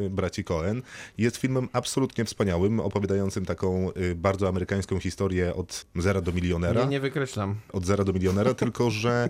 [0.10, 0.82] braci Cohen.
[1.18, 5.19] Jest filmem absolutnie wspaniałym, opowiadającym taką bardzo amerykańską historię
[5.56, 6.82] od zera do milionera.
[6.82, 7.56] Nie, nie wykreślam.
[7.74, 9.30] Od zera do milionera, tylko że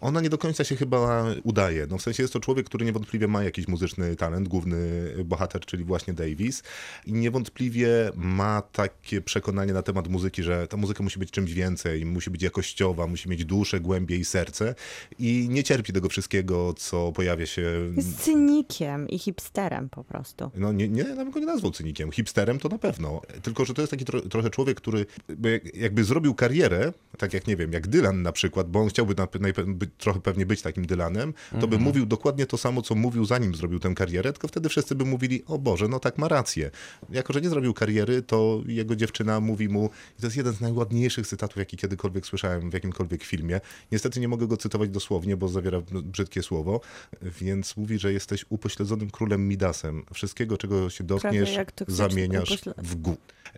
[0.00, 1.86] ona nie do końca się chyba udaje.
[1.90, 4.78] No w sensie jest to człowiek, który niewątpliwie ma jakiś muzyczny talent, główny
[5.24, 6.62] bohater, czyli właśnie Davis
[7.06, 12.06] i niewątpliwie ma takie przekonanie na temat muzyki, że ta muzyka musi być czymś więcej,
[12.06, 14.74] musi być jakościowa, musi mieć duszę, głębię i serce
[15.18, 20.50] i nie cierpi tego wszystkiego, co pojawia się Jest cynikiem i hipsterem po prostu.
[20.54, 22.12] no nie, nie, ja bym go nie nazwał cynikiem.
[22.12, 23.22] Hipsterem to na pewno.
[23.42, 27.46] Tylko, że to jest taki tro, trochę człowiek, który by jakby zrobił karierę, tak jak
[27.46, 29.28] nie wiem, jak Dylan na przykład, bo on chciałby na,
[29.66, 33.54] być, trochę pewnie być takim Dylanem, to by mówił dokładnie to samo, co mówił zanim
[33.54, 36.70] zrobił tę karierę, tylko wtedy wszyscy by mówili, o Boże, no tak ma rację.
[37.10, 40.60] Jako, że nie zrobił kariery, to jego dziewczyna mówi mu, i to jest jeden z
[40.60, 43.60] najładniejszych cytatów, jaki kiedykolwiek słyszałem w jakimkolwiek filmie.
[43.92, 46.80] Niestety nie mogę go cytować dosłownie, bo zawiera brzydkie słowo,
[47.22, 50.02] więc mówi, że jesteś upośledzonym królem Midasem.
[50.14, 51.56] Wszystkiego, czego się dotkniesz,
[51.88, 53.10] zamieniasz upośle- w gó.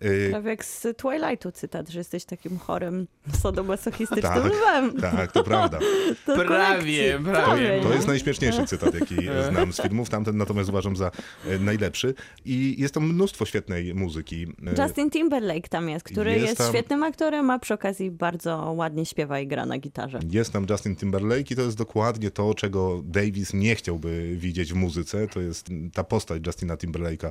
[0.05, 3.07] Y, Prawie jak z Twilightu cytat, że jesteś takim chorym
[3.43, 4.45] sadomasochistycznym Tak.
[4.45, 5.01] lwem.
[5.01, 5.79] tak, to prawda.
[6.27, 7.25] Do Prawie, kolekcji.
[7.33, 7.81] prawie.
[7.83, 7.95] To nie?
[7.95, 9.17] jest najśmieszniejszy cytat, jaki
[9.51, 11.11] znam z filmów, tamten natomiast uważam za
[11.47, 12.15] e, najlepszy.
[12.45, 14.47] I jest tam mnóstwo świetnej muzyki.
[14.79, 18.73] E, Justin Timberlake tam jest, który Jest jest, tam- świetnym aktorem, a przy okazji bardzo
[18.77, 20.21] ładnie śpiewa i gra na gitarze.
[20.31, 24.77] Jest tam Justin Timberlake i to jest dokładnie to, czego Davis nie chciałby widzieć w
[24.77, 25.29] muzyce.
[25.29, 27.31] To jest ta postać Justina Timberlake'a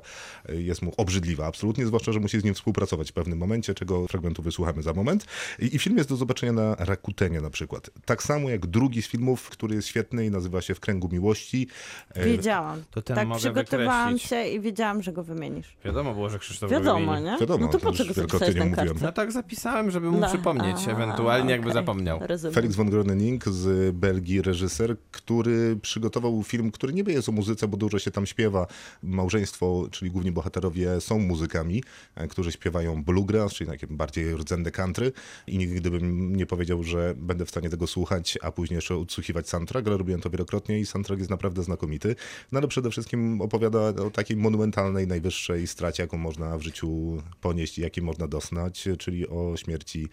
[0.50, 4.08] e, jest mu obrzydliwa, absolutnie, zwłaszcza, że musi z nim współpracować w pewnym momencie, czego
[4.08, 5.26] fragmentu wysłuchamy za moment.
[5.60, 7.90] I, i film jest do zobaczenia na Rakutenie na przykład.
[8.06, 11.68] Tak samo jak drugi z filmów, który jest świetny i nazywa się W kręgu miłości.
[12.14, 12.84] E, Wiedziałam.
[12.92, 14.30] To ten tak mogę przygotowałam wykreślić.
[14.30, 15.76] się i wiedziałam, że go wymienisz.
[15.86, 17.26] Wiadomo było, że Krzysztof Wiadomo, wymieni.
[17.32, 17.38] nie?
[17.38, 18.88] Wiadomo, no to to po już co go wielokrotnie zapisałeś mówiłem.
[18.90, 19.06] kartce?
[19.06, 21.82] No tak zapisałem, żeby mu No, przypomnieć, a, ewentualnie jakby okej.
[21.82, 22.20] zapomniał.
[22.22, 22.54] Rozumiem.
[22.54, 27.78] Felix von Groening z Belgii, reżyser, który przygotował film, który niby jest o muzyce, bo
[27.78, 28.68] dużo się tam śpiewa.
[29.04, 31.84] Małżeństwo, czyli główni bohaterowie są muzykami,
[32.16, 35.12] e, którzy śpiewają bluegrass, czyli takie bardziej rdzenne country
[35.48, 39.50] i nigdy bym nie powiedział, że będę w stanie tego słuchać, a później jeszcze odsłuchiwać
[39.50, 42.16] soundtrack, ale robiłem to wielokrotnie i soundtrack jest naprawdę znakomity.
[42.52, 47.78] No ale przede wszystkim opowiada o takiej monumentalnej, najwyższej stracie, jaką można w życiu ponieść
[47.78, 50.08] i jakiej można doznać, czyli o śmierci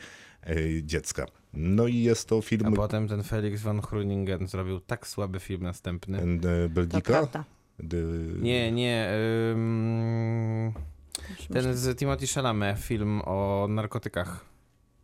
[0.47, 1.27] e, dziecka.
[1.53, 5.63] No i jest to A film potem ten Felix von Groeningen zrobił tak słaby film
[5.63, 6.19] następny.
[6.19, 7.29] e, Belgika.
[7.81, 7.97] D-
[8.41, 9.11] Nie, nie.
[9.53, 10.73] ym,
[11.53, 14.45] ten z Timothy Chalamet, film o narkotykach.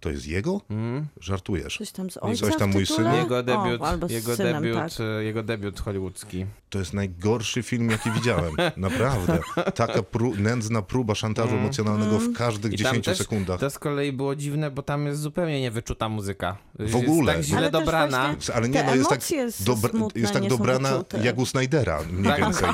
[0.04, 0.60] To jest jego?
[0.70, 1.06] Mm?
[1.20, 1.78] Żartujesz.
[1.78, 3.12] Coś tam z Coś ojca tam w mój syn?
[3.14, 4.92] Jego debiut, o, albo z jego, synem, debiut tak.
[5.00, 6.46] e, jego debiut hollywoodzki.
[6.70, 8.52] To jest najgorszy film, jaki widziałem.
[8.76, 9.38] Naprawdę.
[9.74, 12.80] Taka pró- nędzna próba szantażu emocjonalnego w każdych Mm.
[12.80, 13.60] I tam 10 też sekundach.
[13.60, 16.56] To z kolei było dziwne, bo tam jest zupełnie niewyczuta muzyka.
[16.78, 17.36] W ogóle.
[17.36, 18.34] Jest tak źle Ale dobrana.
[18.54, 19.20] Ale nie, no jest tak,
[19.60, 21.18] dobra, jest tak dobrana wyczute.
[21.18, 22.40] jak u Snydera, mniej Tak.
[22.40, 22.68] więcej.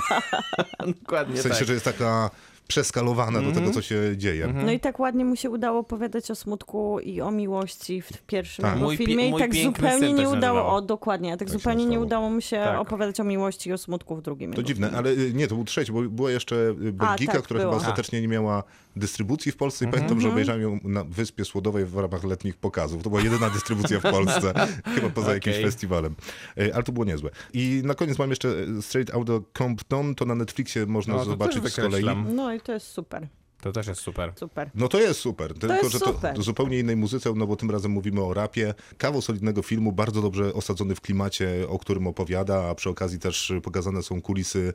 [1.00, 1.66] Dokładnie W sensie, tak.
[1.66, 2.30] że jest taka
[2.70, 4.54] przeskalowana do tego, co się dzieje.
[4.64, 8.62] No i tak ładnie mu się udało opowiadać o smutku i o miłości w pierwszym
[8.62, 8.78] Tak.
[8.78, 12.30] Mój filmie i tak zupełnie nie się udało, o dokładnie, tak, Tak zupełnie nie udało
[12.30, 12.80] mu się Tak.
[12.80, 14.98] opowiadać o miłości i o smutku w drugim To jego dziwne, filmie.
[14.98, 17.72] ale y, nie, to był trzeci, bo była jeszcze y, Belgika, tak, która była.
[17.72, 18.62] chyba ostatecznie nie miała
[18.96, 23.02] dystrybucji w Polsce i pamiętam, że obejrzałem ją na Wyspie Słodowej w ramach letnich pokazów.
[23.02, 24.52] To była jedyna dystrybucja w Polsce,
[24.94, 25.64] chyba poza jakimś Okej.
[25.64, 26.14] festiwalem.
[26.58, 27.30] Y, Ale to było niezłe.
[27.52, 28.48] I na koniec mam jeszcze
[28.80, 32.04] Straight Outta Compton, to na Netflixie można No, zobaczyć z kolei.
[32.34, 33.28] No to jest super,
[33.60, 34.32] To też jest super.
[34.36, 34.70] super.
[34.74, 36.36] No to jest super, tylko jest że super.
[36.36, 38.74] to zupełnie innej muzyce, no bo tym razem mówimy o rapie.
[38.98, 43.52] Kawał solidnego filmu, bardzo dobrze osadzony w klimacie, o którym opowiada, a przy okazji też
[43.62, 44.72] pokazane są kulisy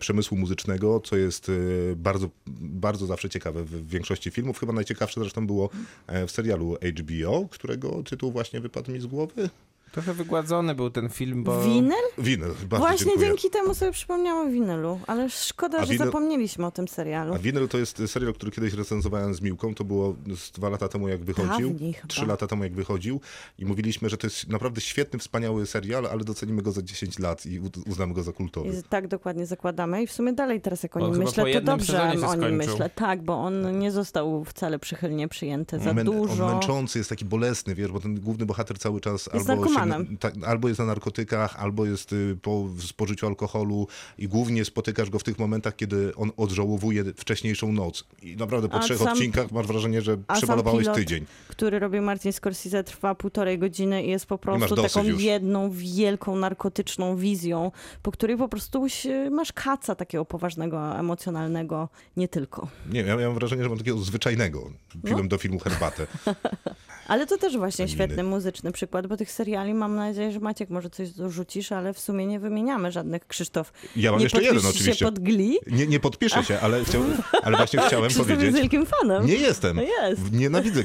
[0.00, 2.28] przemysłu muzycznego, co jest y, bardzo,
[2.60, 4.58] bardzo zawsze ciekawe w w większości filmów.
[4.60, 5.70] Chyba najciekawsze zresztą było
[6.06, 9.50] e, w serialu HBO, którego tytuł właśnie wypadł mi z głowy.
[9.94, 11.62] Trochę wygładzony był ten film, bo...
[11.62, 11.94] Winyl?
[12.18, 13.26] Winyl, bardzo Właśnie dziękuję.
[13.28, 17.34] dzięki temu sobie przypomniałam o winylu, ale szkoda, A że winyl- zapomnieliśmy o tym serialu.
[17.34, 19.74] A Winyl to jest serial, który kiedyś recenzowałem z Miłką.
[19.74, 21.70] To było z dwa lata temu, jak wychodził.
[21.70, 22.08] Dawniej chyba.
[22.08, 23.20] Trzy lata temu, jak wychodził.
[23.58, 27.46] I mówiliśmy, że to jest naprawdę świetny, wspaniały serial, ale docenimy go za 10 lat
[27.46, 28.68] i uznamy go za kultowy.
[28.68, 32.02] I tak dokładnie zakładamy i w sumie dalej teraz jak o nim myślę, to dobrze
[32.02, 32.52] o nim skończył.
[32.52, 32.90] myślę.
[32.90, 36.46] Tak, bo on nie został wcale przychylnie przyjęty za Mę- dużo.
[36.46, 39.83] On męczący jest taki bolesny, wiesz, bo ten główny bohater cały czas Jest albo, narkomanem.
[40.20, 43.86] Tak, albo jest na narkotykach, albo jest y, po spożyciu alkoholu
[44.18, 48.04] i głównie spotykasz go w tych momentach, kiedy on odżałowuje wcześniejszą noc.
[48.22, 51.26] I naprawdę po A trzech sam- odcinkach masz wrażenie, że przemalowałeś pilot tydzień.
[51.48, 55.22] który robił Martin Scorsese, trwa półtorej godziny i jest po prostu taką już.
[55.22, 58.86] jedną, wielką, narkotyczną wizją, po której po prostu
[59.30, 62.68] masz kaca takiego poważnego, emocjonalnego, nie tylko.
[62.92, 64.70] Nie, ja miałem wrażenie, że mam takiego zwyczajnego
[65.04, 65.16] No.
[65.16, 66.06] film do filmu Herbatę.
[67.08, 70.90] Ale to też właśnie świetny muzyczny przykład, bo tych seriali mam nadzieję, że Maciek może
[70.90, 73.26] coś dorzucisz, ale w sumie nie wymieniamy żadnych.
[73.26, 74.94] Krzysztof, Ja mam nie jeszcze jeden oczywiście.
[74.94, 75.58] się pod Glee?
[75.66, 77.02] Nie, nie podpiszę się, ale, chciał,
[77.42, 78.60] ale właśnie chciałem Krzysztof jest powiedzieć.
[78.60, 79.26] wielkim fanem.
[79.26, 79.76] Nie jestem.
[79.76, 80.32] No jest.
[80.32, 80.82] Nienawidzę.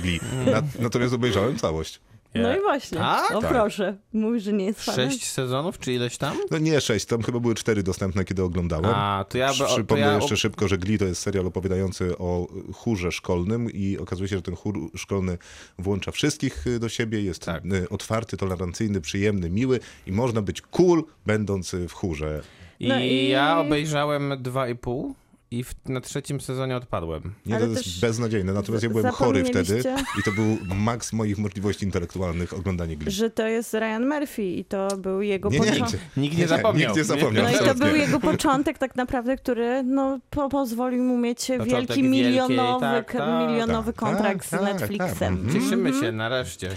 [0.52, 2.00] Na, natomiast obejrzałem całość.
[2.36, 2.98] No i właśnie.
[2.98, 3.32] Tak?
[3.36, 3.52] O Tak.
[3.52, 3.98] proszę.
[4.14, 5.12] Mówisz, że nie jest fanem?
[5.12, 6.38] Sześć sezonów, czy ileś tam?
[6.52, 8.86] No nie sześć, tam chyba były cztery dostępne, kiedy oglądałem.
[8.86, 9.52] A, to ja...
[9.54, 13.72] by- to Przypomnę ja jeszcze szybko, że Glee to jest serial opowiadający o chórze szkolnym
[13.72, 15.38] i okazuje się, że ten chór szkolny
[15.80, 17.66] włącza wszystkich y, do siebie, jest Tak.
[17.66, 22.42] y, otwarty, tolerancyjny, przyjemny, miły i można być cool, będąc w chórze.
[22.80, 25.16] I, No i- ja obejrzałem dwa i pół
[25.52, 27.34] i w, na trzecim sezonie odpadłem.
[27.46, 29.84] Nie, Ale to jest beznadziejne, natomiast ja byłem chory wtedy
[30.20, 33.12] i to był maks moich możliwości intelektualnych oglądanie Glee.
[33.12, 36.00] Że to jest Ryan Murphy i to był jego Nie, nie, początek.
[36.18, 36.88] Nikt nie zapomniał.
[36.88, 37.44] Nikt nie zapomniał.
[37.44, 41.68] No i to był jego początek tak naprawdę, który no, po, pozwolił mu mieć Początek
[41.70, 43.50] wielki milionowy, tak, tak.
[43.50, 45.38] milionowy Tak, kontrakt tak, z tak, Netflixem.
[45.38, 45.46] tak.
[45.46, 45.54] Mhm.
[45.62, 46.70] Cieszymy się nareszcie.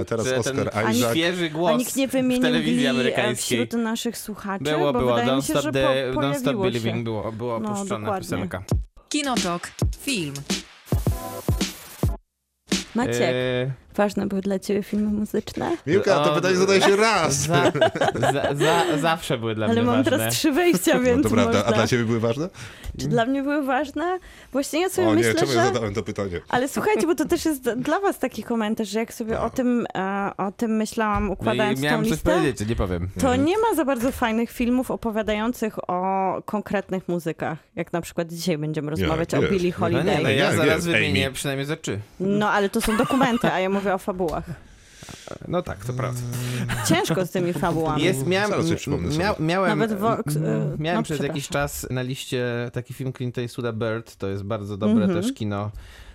[0.00, 1.10] A teraz Że Oscar ten Isaac.
[1.12, 3.66] świeży głos A nikt nie w wymienił telewizji Glee amerykańskiej.
[3.66, 5.14] wśród naszych słuchaczy, Było, bo było.
[5.14, 8.28] wydaje mi się, że po, Don't Stop Believing było, była No, opuszczona dokładnie.
[8.28, 8.62] piosenka.
[9.08, 9.70] Kinotok.
[10.00, 10.34] Film.
[12.94, 15.76] Maciek, E, ważne były dla ciebie filmy muzyczne?
[15.86, 17.34] Miłka, to O, pytanie zadaje się raz.
[17.36, 17.72] za,
[18.32, 20.10] za, za, zawsze były dla Ale mnie mam ważne.
[20.18, 21.64] teraz trzy wejścia, No więc to prawda, można...
[21.64, 22.48] a dla ciebie były ważne?
[23.00, 24.18] Czy dla mnie były ważne?
[24.52, 25.58] Właśnie ja sobie O nie, myślę, czemu że...
[25.58, 26.40] ja zadałem to pytanie?
[26.48, 29.86] Ale słuchajcie, bo to też jest dla was taki komentarz, że jak sobie o tym,
[29.96, 33.08] e, o tym myślałam, No układając i tą miałem coś listę, powiedzieć, nie powiem.
[33.20, 37.58] to nie ma za bardzo fajnych filmów opowiadających o konkretnych muzykach.
[37.76, 39.44] Jak na przykład dzisiaj będziemy rozmawiać jest.
[39.44, 40.22] o Billie No nie, Holiday.
[40.22, 41.98] no ja Nie, zaraz nie, wymienię przynajmniej ze trzy.
[42.20, 44.44] No ale to są dokumenty, a ja mówię o fabułach.
[45.48, 46.20] No tak, to prawda.
[46.88, 48.02] Ciężko z tymi fabułami.
[48.02, 48.50] Jest, miałem,
[49.18, 53.38] mia, miałem, Nawet Vox- e, miałem no, przez jakiś czas na liście taki film Clint
[53.38, 55.22] Eastwooda Bird, to jest bardzo dobre Mhm.
[55.22, 55.70] też kino.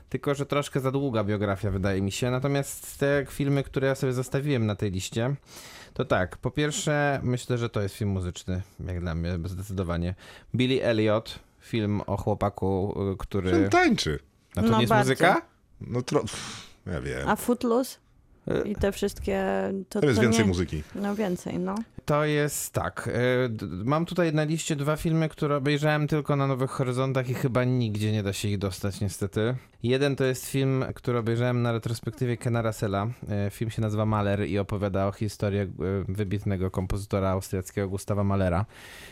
[0.09, 2.31] Tylko, że troszkę za długa biografia wydaje mi się.
[2.31, 5.35] Natomiast te filmy, które ja sobie zostawiłem na tej liście,
[5.93, 10.15] to tak, po pierwsze myślę, że to jest film muzyczny, jak dla mnie zdecydowanie.
[10.55, 13.51] Billy Elliot, film o chłopaku, y, który...
[13.51, 14.19] Film tańczy.
[14.55, 15.03] A to No nie jest bardzo.
[15.11, 15.41] muzyka?
[15.81, 16.23] No tro...
[16.85, 17.27] Ja wiem.
[17.29, 17.97] A Footloose?
[18.47, 19.43] E, I te wszystkie...
[19.89, 20.47] To, To jest to więcej nie...
[20.47, 20.83] muzyki.
[20.95, 21.75] No więcej, no.
[22.05, 23.09] To jest tak.
[23.49, 27.63] d- Mam tutaj na liście dwa filmy, które obejrzałem tylko na Nowych Horyzontach i chyba
[27.63, 29.55] nigdzie nie da się ich dostać, niestety.
[29.83, 33.07] Jeden to jest film, który obejrzałem na retrospektywie Kena Russella.
[33.47, 35.59] Y, Film się nazywa Mahler i opowiada o historii
[36.07, 38.65] wybitnego kompozytora austriackiego Gustawa Mahlera.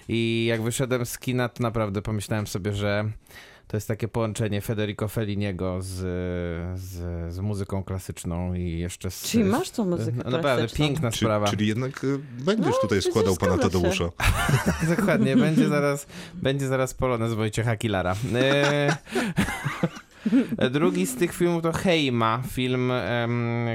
[0.07, 3.05] I jak wyszedłem z kina, to naprawdę pomyślałem sobie, że
[3.67, 5.87] to jest takie połączenie Federico Felliniego z,
[6.79, 9.23] z, z muzyką klasyczną i jeszcze z...
[9.23, 10.85] Czyli masz tą muzykę No, naprawdę klasyczną.
[10.85, 11.47] piękna Czy, sprawa.
[11.47, 13.57] czyli jednak y, będziesz No, tutaj składał pana.
[13.57, 14.09] Tadeusza.
[14.97, 18.15] Dokładnie, będzie zaraz, będzie zaraz polonez Wojciecha Kilara.
[20.71, 22.91] Drugi z tych filmów to Heima, film,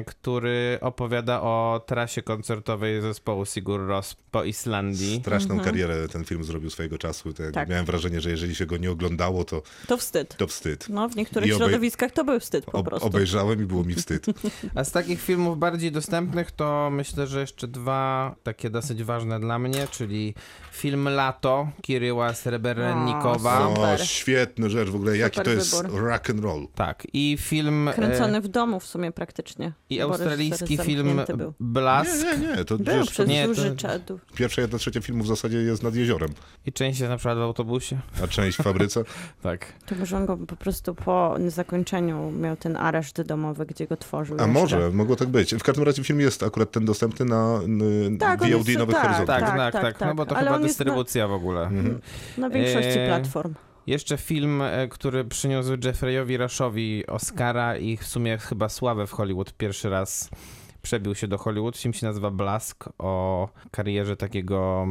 [0.07, 5.21] który opowiada o trasie koncertowej zespołu Sigur Ros po Islandii.
[5.21, 7.33] Straszną karierę ten film zrobił swojego czasu.
[7.33, 7.69] Tak, Tak.
[7.69, 10.37] Miałem wrażenie, że jeżeli się go nie oglądało, to, To wstyd.
[10.37, 10.89] to wstyd.
[10.89, 13.07] No, w niektórych obej- środowiskach to był wstyd po prostu.
[13.09, 14.27] obejrzałem i było mi wstyd.
[14.75, 19.59] A z takich filmów bardziej dostępnych to myślę, że jeszcze dwa takie dosyć ważne dla
[19.59, 20.35] mnie, czyli
[20.73, 23.61] film Lato Kiryła Srebrennikowa.
[23.69, 24.07] O, O, Super.
[24.09, 25.17] świetna rzecz w ogóle.
[25.19, 26.01] Jaki Super to jest wybór.
[26.01, 26.69] rock and roll.
[26.75, 27.89] Tak, i film...
[27.89, 29.73] e, Kręcony w domu w sumie praktycznie.
[29.91, 32.25] I australijski film Był, Blask.
[32.25, 32.65] Nie, nie, nie.
[32.65, 34.01] To był przez nie, duży to- czas.
[34.35, 36.29] pierwsza jedna trzecia filmu w zasadzie jest nad jeziorem,
[36.67, 37.99] I część jest na przykład w autobusie.
[38.25, 39.03] a część w fabryce.
[39.43, 39.73] Tak.
[39.87, 44.37] To może on go po prostu po zakończeniu miał ten areszt domowy, gdzie go tworzył.
[44.41, 44.61] A jeszcze.
[44.61, 45.55] może, mogło tak być.
[45.55, 47.61] W każdym razie film jest akurat ten dostępny na
[48.19, 49.27] Tak, VOD jest- Nowych tak, Horyzontów.
[49.27, 50.09] Tak, tak, tak, tak, tak.
[50.09, 51.63] No bo to Ale chyba on jest na- dystrybucja w ogóle.
[51.63, 52.01] Mhm.
[52.39, 53.55] Na większości Eee, platform.
[53.87, 59.53] Jeszcze film, e, który przyniósł Jeffreyowi Rushowi Oscara i w sumie chyba sławę w Hollywood
[59.53, 60.31] pierwszy raz
[60.83, 61.77] przebił się do Hollywood.
[61.77, 64.87] Film się nazywa Blask o karierze takiego,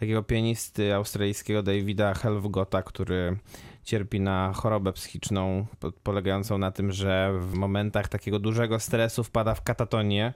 [0.00, 3.38] takiego pianisty australijskiego Davida Helfgota, który
[3.84, 9.54] cierpi na chorobę psychiczną po- polegającą na tym, że w momentach takiego dużego stresu wpada
[9.54, 10.34] w katatonię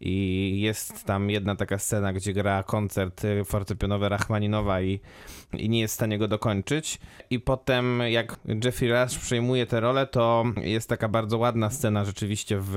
[0.00, 5.00] i jest tam jedna taka scena, gdzie gra koncert y, fortepianowy Rachmaninowa i,
[5.52, 6.98] i nie jest w stanie go dokończyć.
[7.30, 12.58] I potem jak Jeffrey Rush przejmuje tę rolę, to jest taka bardzo ładna scena rzeczywiście
[12.60, 12.72] w,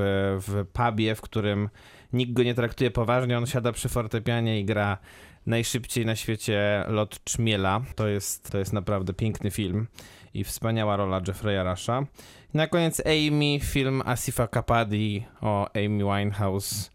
[0.47, 1.69] w pubie, w którym
[2.13, 4.97] nikt go nie traktuje poważnie, on siada przy fortepianie i gra
[5.49, 7.81] najszybciej na świecie lot Czmiela.
[7.95, 9.87] To jest, to jest naprawdę piękny film
[10.33, 12.03] i wspaniała rola Jeffrey'a Rusha.
[12.53, 16.91] I na koniec Amy, film Asifa Kapadi o Amy Winehouse.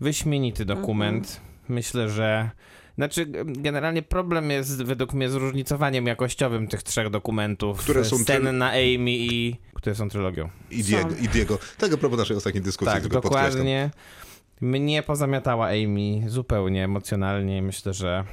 [0.00, 1.40] Wyśmienity dokument.
[1.68, 2.50] Myślę, że.
[2.94, 7.78] Znaczy, generalnie problem jest według mnie zróżnicowaniem jakościowym tych trzech dokumentów.
[7.78, 9.56] Które są Sceny na Amy i.
[9.74, 10.50] które są trylogią.
[10.70, 11.58] I Diego, I Diego.
[11.78, 13.66] Tak a propos naszej ostatniej dyskusji, Tak, tylko podkreślam.
[14.60, 17.62] Mnie pozamiatała Amy zupełnie emocjonalnie.
[17.62, 18.24] Myślę, że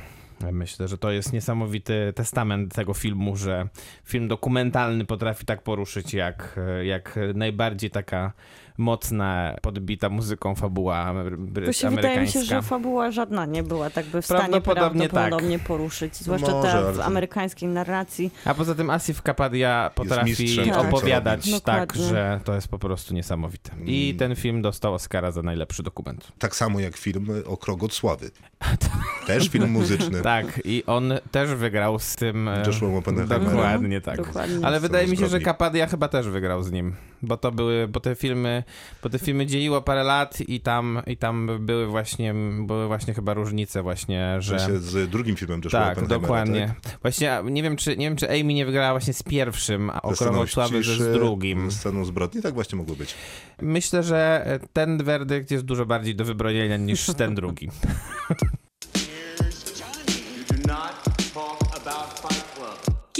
[0.51, 3.67] myślę, że to jest niesamowity testament tego filmu, że
[4.03, 8.33] film dokumentalny potrafi tak poruszyć, jak, jak najbardziej taka
[8.81, 14.05] mocna, podbita muzyką fabuła bry- Właśnie wydaje mi się, że fabuła żadna nie była tak
[14.05, 16.15] by w stanie Prawdopodobnie prawdopodobnie poruszyć.
[16.15, 18.31] Zwłaszcza Może, ta w to- amerykańskiej narracji.
[18.45, 21.61] A poza tym Asif Kapadia potrafi tego, co opowiadać robi.
[21.61, 22.09] tak, Dokładnie.
[22.09, 23.71] że to jest po prostu niesamowite.
[23.85, 24.17] I Mm.
[24.19, 26.31] ten film dostał Oscara za najlepszy dokument.
[26.39, 28.31] Tak samo jak film o Krok od Sławy.
[29.27, 30.21] Też film muzyczny.
[30.21, 32.47] Tak, i on też wygrał z tym.
[32.47, 33.45] e, Joshua Oppenheimerem.
[33.45, 34.17] Dokładnie tak.
[34.17, 34.65] Dokładnie.
[34.65, 35.39] Ale wydaje mi się, że.
[35.39, 38.63] Kapadia chyba też wygrał z nim, bo to były, bo te filmy,
[39.03, 43.33] bo te filmy dzieliło parę lat i tam, i tam były właśnie, były właśnie chyba
[43.33, 44.59] różnice właśnie, W że...
[44.59, 46.73] sensie z drugim filmem Joshua Tak, dokładnie.
[46.83, 46.99] Tak?
[47.01, 50.47] Właśnie nie wiem, czy, nie wiem, czy Amy nie wygrała właśnie z pierwszym, a Okrągłą
[50.47, 51.71] Sławy że z drugim.
[51.71, 53.15] ze Sceną zbrodni, tak właśnie mogło być.
[53.61, 57.69] Myślę, że ten werdykt jest dużo bardziej do wybronienia niż ten drugi.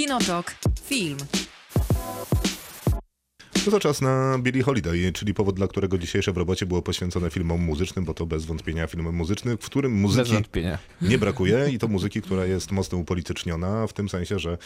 [0.02, 0.56] Kinotok.
[0.82, 1.41] Film.
[3.66, 7.30] No to czas na Billie Holiday, czyli powód, dla którego dzisiejsze w robocie było poświęcone
[7.30, 10.34] filmom muzycznym, bo to bez wątpienia film muzyczny, w którym muzyki
[11.02, 14.58] nie brakuje i to muzyki, która jest mocno upolityczniona, w tym sensie, że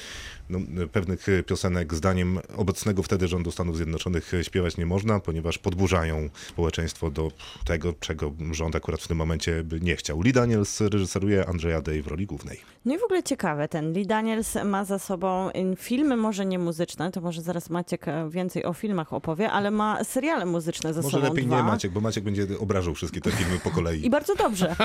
[0.49, 0.60] no,
[0.91, 7.31] pewnych piosenek zdaniem obecnego wtedy rządu Stanów Zjednoczonych śpiewać nie można, ponieważ podburzają społeczeństwo do
[7.65, 10.21] tego, czego rząd akurat w tym momencie by nie chciał.
[10.21, 12.60] Lee Daniels reżyseruje Andrzeja Day w roli głównej.
[12.86, 16.60] No i w ogóle ciekawe, ten Lee Daniels ma za sobą mm, filmy, może nie
[16.60, 21.02] muzyczne, to może zaraz Maciek e, więcej o filmach opowie, ale ma seriale muzyczne za
[21.02, 21.58] Może sobą lepiej dwa.
[21.58, 24.06] nie Maciek, bo Maciek będzie obrażał wszystkie te filmy po kolei.
[24.06, 24.76] I bardzo dobrze.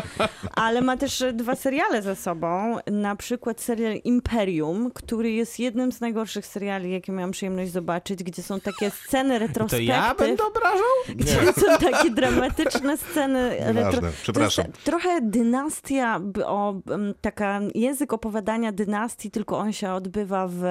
[0.54, 2.76] Ale ma też dwa seriale za sobą.
[2.90, 8.42] Na przykład serial Imperium, który jest jednym z najgorszych seriali, jakie miałam przyjemność zobaczyć, gdzie
[8.42, 9.88] są takie sceny To retrospektyw.
[9.88, 10.80] ja będę obrażał?
[11.16, 13.56] Gdzie są takie dramatyczne sceny
[13.92, 14.66] To przepraszam.
[14.66, 20.62] jest trochę dynastia, b- o, m, taka język opowiadania dynastii, tylko on się odbywa w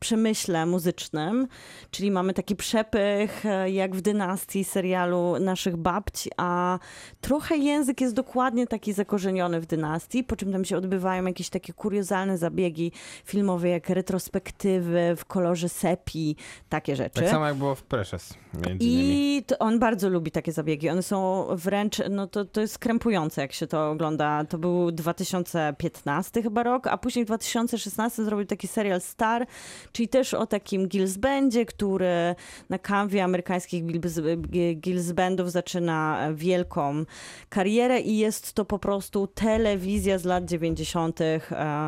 [0.00, 1.46] przemyśle muzycznym,
[1.90, 6.78] czyli mamy taki przepych e, jak w dynastii serialu naszych babci, a
[7.20, 11.72] trochę język jest dokładnie taki zakorzeniony w dynastii, po czym tam się odbywają jakieś takie
[11.72, 12.92] kuriozalne zabiegi
[13.24, 16.36] filmowe, jak retrospektywy w kolorze sepi,
[16.68, 17.20] takie rzeczy.
[17.20, 18.34] Tak samo jak było w Precious.
[18.80, 20.88] I on bardzo lubi takie zabiegi.
[20.88, 24.44] One są wręcz, no to, to jest krępujące, jak się to ogląda.
[24.44, 29.46] To był 2015 chyba rok, a później w 2016 zrobił taki serial Star,
[29.92, 32.34] czyli też o takim Gills Bandzie, który
[32.68, 34.40] na kanwie amerykańskich Gills-
[34.80, 37.04] Gills Bandów zaczyna wielką
[37.48, 41.20] karierę i jest to po prostu telewizja z lat 90.
[41.20, 41.40] e,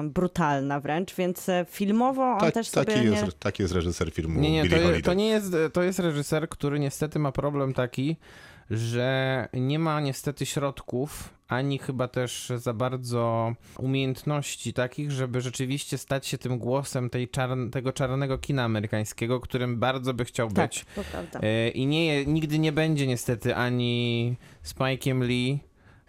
[0.04, 3.06] brutalna wręcz, więc e, filmowo on Tak, też sobie taki, nie...
[3.06, 6.80] jest, taki jest reżyser filmu Nie, nie, to, to nie jest, to jest reżyser, który
[6.80, 8.16] niestety ma problem taki,
[8.70, 16.26] że nie ma niestety środków, ani chyba też za bardzo umiejętności takich, żeby rzeczywiście stać
[16.26, 20.84] się tym głosem tej czarn- tego czarnego kina amerykańskiego, którym bardzo by chciał Tak, być.
[20.94, 21.40] to prawda.
[21.42, 25.58] E, I nie, nigdy nie będzie niestety ani Spike'em Lee,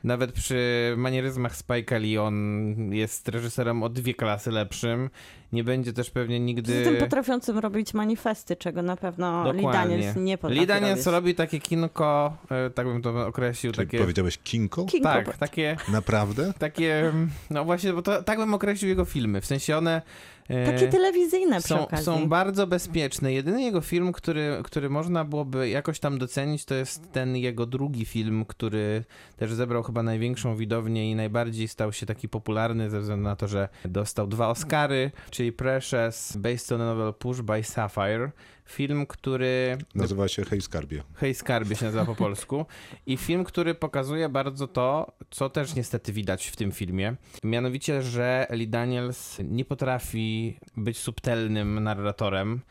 [0.03, 5.09] nawet przy manieryzmach Spike'a Lee on jest reżyserem o dwie klasy lepszym.
[5.51, 6.73] Nie będzie też pewnie nigdy...
[6.79, 9.97] Poza tym potrafiącym robić manifesty, czego na pewno Lee Dokładnie.
[9.97, 11.13] Daniels nie potrafi Lee Daniels robić.
[11.13, 13.97] robi takie kinko, e, tak bym to określił, Czyli takie...
[13.99, 14.85] powiedziałeś Kinko?
[14.85, 16.53] Kinko, Tak, takie, Naprawdę?
[16.59, 17.13] takie,
[17.49, 20.01] no właśnie, bo to, tak bym określił jego filmy, w sensie one...
[20.49, 22.05] e, Takie telewizyjne przy są, okazji.
[22.05, 23.33] są bardzo bezpieczne.
[23.33, 28.05] Jedyny jego film, który, który można byłoby jakoś tam docenić, to jest ten jego drugi
[28.05, 29.03] film, który
[29.37, 33.47] też zebrał chyba największą widownię i najbardziej stał się taki popularny ze względu na to,
[33.47, 38.31] że dostał dwa Oscary, czyli Precious, based on a novel Push by Sapphire.
[38.65, 41.03] Film, który Nazywa się Hej Skarbie.
[41.13, 42.65] Hej Skarbie się nazywa po polsku.
[43.05, 47.15] I film, który pokazuje bardzo to, co też niestety widać w tym filmie.
[47.43, 52.61] Mianowicie, że Lee Daniels nie potrafi być subtelnym narratorem,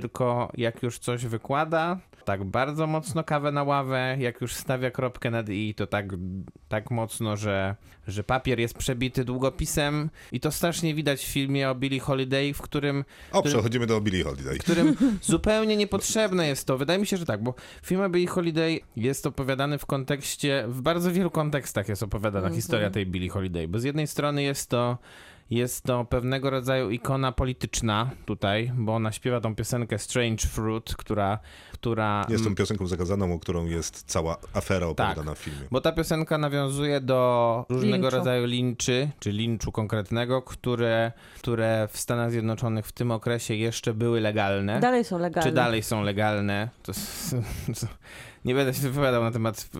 [0.00, 5.30] tylko jak już coś wykłada, tak bardzo mocno kawę na ławę, jak już stawia kropkę
[5.30, 6.06] nad i, to tak,
[6.68, 7.76] tak mocno, że,
[8.08, 12.62] że papier jest przebity długopisem i to strasznie widać w filmie o Billie Holiday, w
[12.62, 14.58] którym O, przechodzimy do Billie Holiday.
[14.58, 16.78] którym zupełnie niepotrzebne jest to.
[16.78, 20.82] Wydaje mi się, że tak, bo film o Billie Holiday jest opowiadany w kontekście, w
[20.82, 24.98] bardzo wielu kontekstach jest opowiadana historia tej Billie Holiday, bo z jednej strony jest to
[25.50, 31.38] jest to pewnego rodzaju ikona polityczna tutaj, bo ona śpiewa tą piosenkę Strange Fruit, która...
[31.72, 35.60] która Jest tą piosenką zakazaną, o którą jest cała afera opowiadana w filmie.
[35.70, 38.16] bo ta piosenka nawiązuje do różnego Linczu.
[38.16, 44.20] rodzaju linczy, czy linczu konkretnego, które, które w Stanach Zjednoczonych w tym okresie jeszcze były
[44.20, 44.80] legalne.
[44.80, 45.50] Dalej są legalne.
[45.50, 46.68] Czy dalej są legalne?
[46.82, 46.92] To,
[48.44, 49.78] nie będę się wypowiadał na temat e,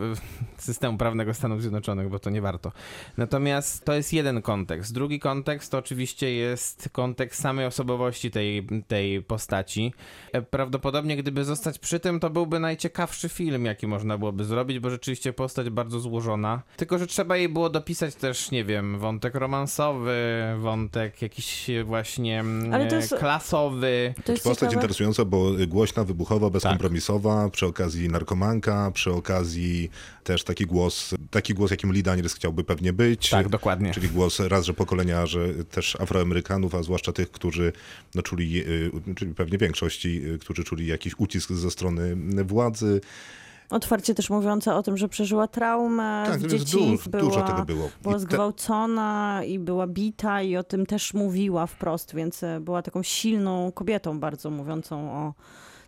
[0.63, 2.73] systemu prawnego Stanów Zjednoczonych, bo to nie warto.
[3.17, 4.95] Natomiast to jest jeden kontekst.
[4.95, 9.93] Drugi kontekst to oczywiście jest kontekst samej osobowości tej, tej postaci.
[10.33, 14.91] E, Prawdopodobnie gdyby zostać przy tym, to byłby najciekawszy film, jaki można byłoby zrobić, bo
[14.91, 16.63] rzeczywiście postać bardzo złożona.
[16.77, 20.17] Tylko, że trzeba jej było dopisać też, nie wiem, wątek romansowy,
[20.59, 24.15] wątek jakiś właśnie mm, Ale to jest- klasowy.
[24.25, 24.75] To jest Postać ciekawe.
[24.75, 26.53] interesująca, bo głośna, wybuchowa, Tak.
[26.53, 28.09] bezkompromisowa, przy okazji
[28.53, 29.91] narkomanka, przy okazji
[30.25, 33.31] też taki głos, taki głos, jakim Lee Daniels chciałby pewnie być.
[33.31, 33.91] Tak, dokładnie.
[33.91, 37.73] Czyli głos raz, że pokolenia, że też Afroamerykanów, a zwłaszcza tych, którzy
[38.15, 43.01] no, czuli, y, czyli pewnie większości, y, którzy czuli jakiś ucisk ze strony władzy.
[43.71, 47.43] Otwarcie też mówiąca o tym, że przeżyła traumę Tak, w więc dzieci, dużo, była, dużo
[47.43, 47.91] tego było.
[48.03, 52.61] była I te- zgwałcona i była bita i o tym też mówiła wprost, więc e,
[52.61, 55.35] była taką silną kobietą bardzo mówiącą o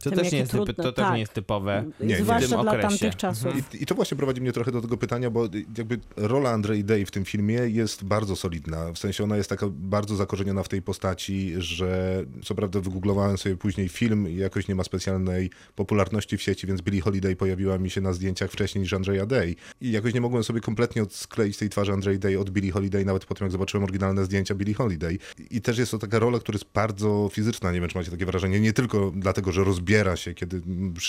[0.05, 1.15] To tym, też, nie jest, trudne- to też tak.
[1.15, 1.85] nie jest typowe.
[2.01, 2.17] Nie, nie.
[2.17, 2.89] w tym dla okresie.
[2.89, 3.75] tamtych czasów.
[3.75, 5.49] I, I to właśnie prowadzi mnie trochę do tego pytania, bo
[5.79, 8.93] jakby rola Andrei Day w tym filmie jest bardzo solidna.
[8.93, 13.57] W sensie ona jest taka bardzo zakorzeniona w tej postaci, że co prawda wygooglowałem sobie
[13.57, 17.91] później film i jakoś nie ma specjalnej popularności w sieci, więc Billie Holiday pojawiła mi
[17.91, 19.55] się na zdjęciach wcześniej niż Andrea Day.
[19.81, 23.25] I jakoś nie mogłem sobie kompletnie odskleić tej twarzy Andrei Day od Billie Holiday, nawet
[23.25, 25.19] po tym jak zobaczyłem oryginalne zdjęcia Billie Holiday.
[25.51, 28.27] I też jest to taka rola, która jest bardzo fizyczna, nie wiem czy macie takie
[28.27, 30.63] wrażenie, nie tylko dlatego, że rozbiera się, kiedy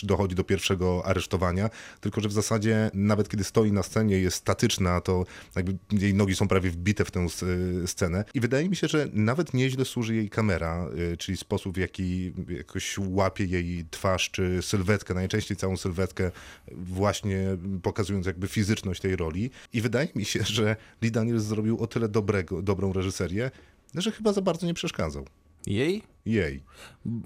[0.03, 1.69] dochodzi do pierwszego aresztowania,
[2.01, 5.25] tylko że w zasadzie nawet kiedy stoi na scenie jest statyczna, to
[5.55, 7.27] jakby jej nogi są prawie wbite w tę
[7.85, 8.25] scenę.
[8.33, 12.33] I wydaje mi się, że nawet nieźle służy jej kamera, y, czyli sposób w jaki
[12.49, 16.31] jakoś łapie jej twarz czy sylwetkę, najczęściej całą sylwetkę,
[16.71, 19.49] właśnie pokazując jakby fizyczność tej roli.
[19.73, 23.51] I wydaje mi się, że Lee Daniels zrobił o tyle dobrego, dobrą reżyserię,
[23.95, 25.25] że chyba za bardzo nie przeszkadzał.
[25.65, 26.14] Jej?
[26.25, 26.63] Jej.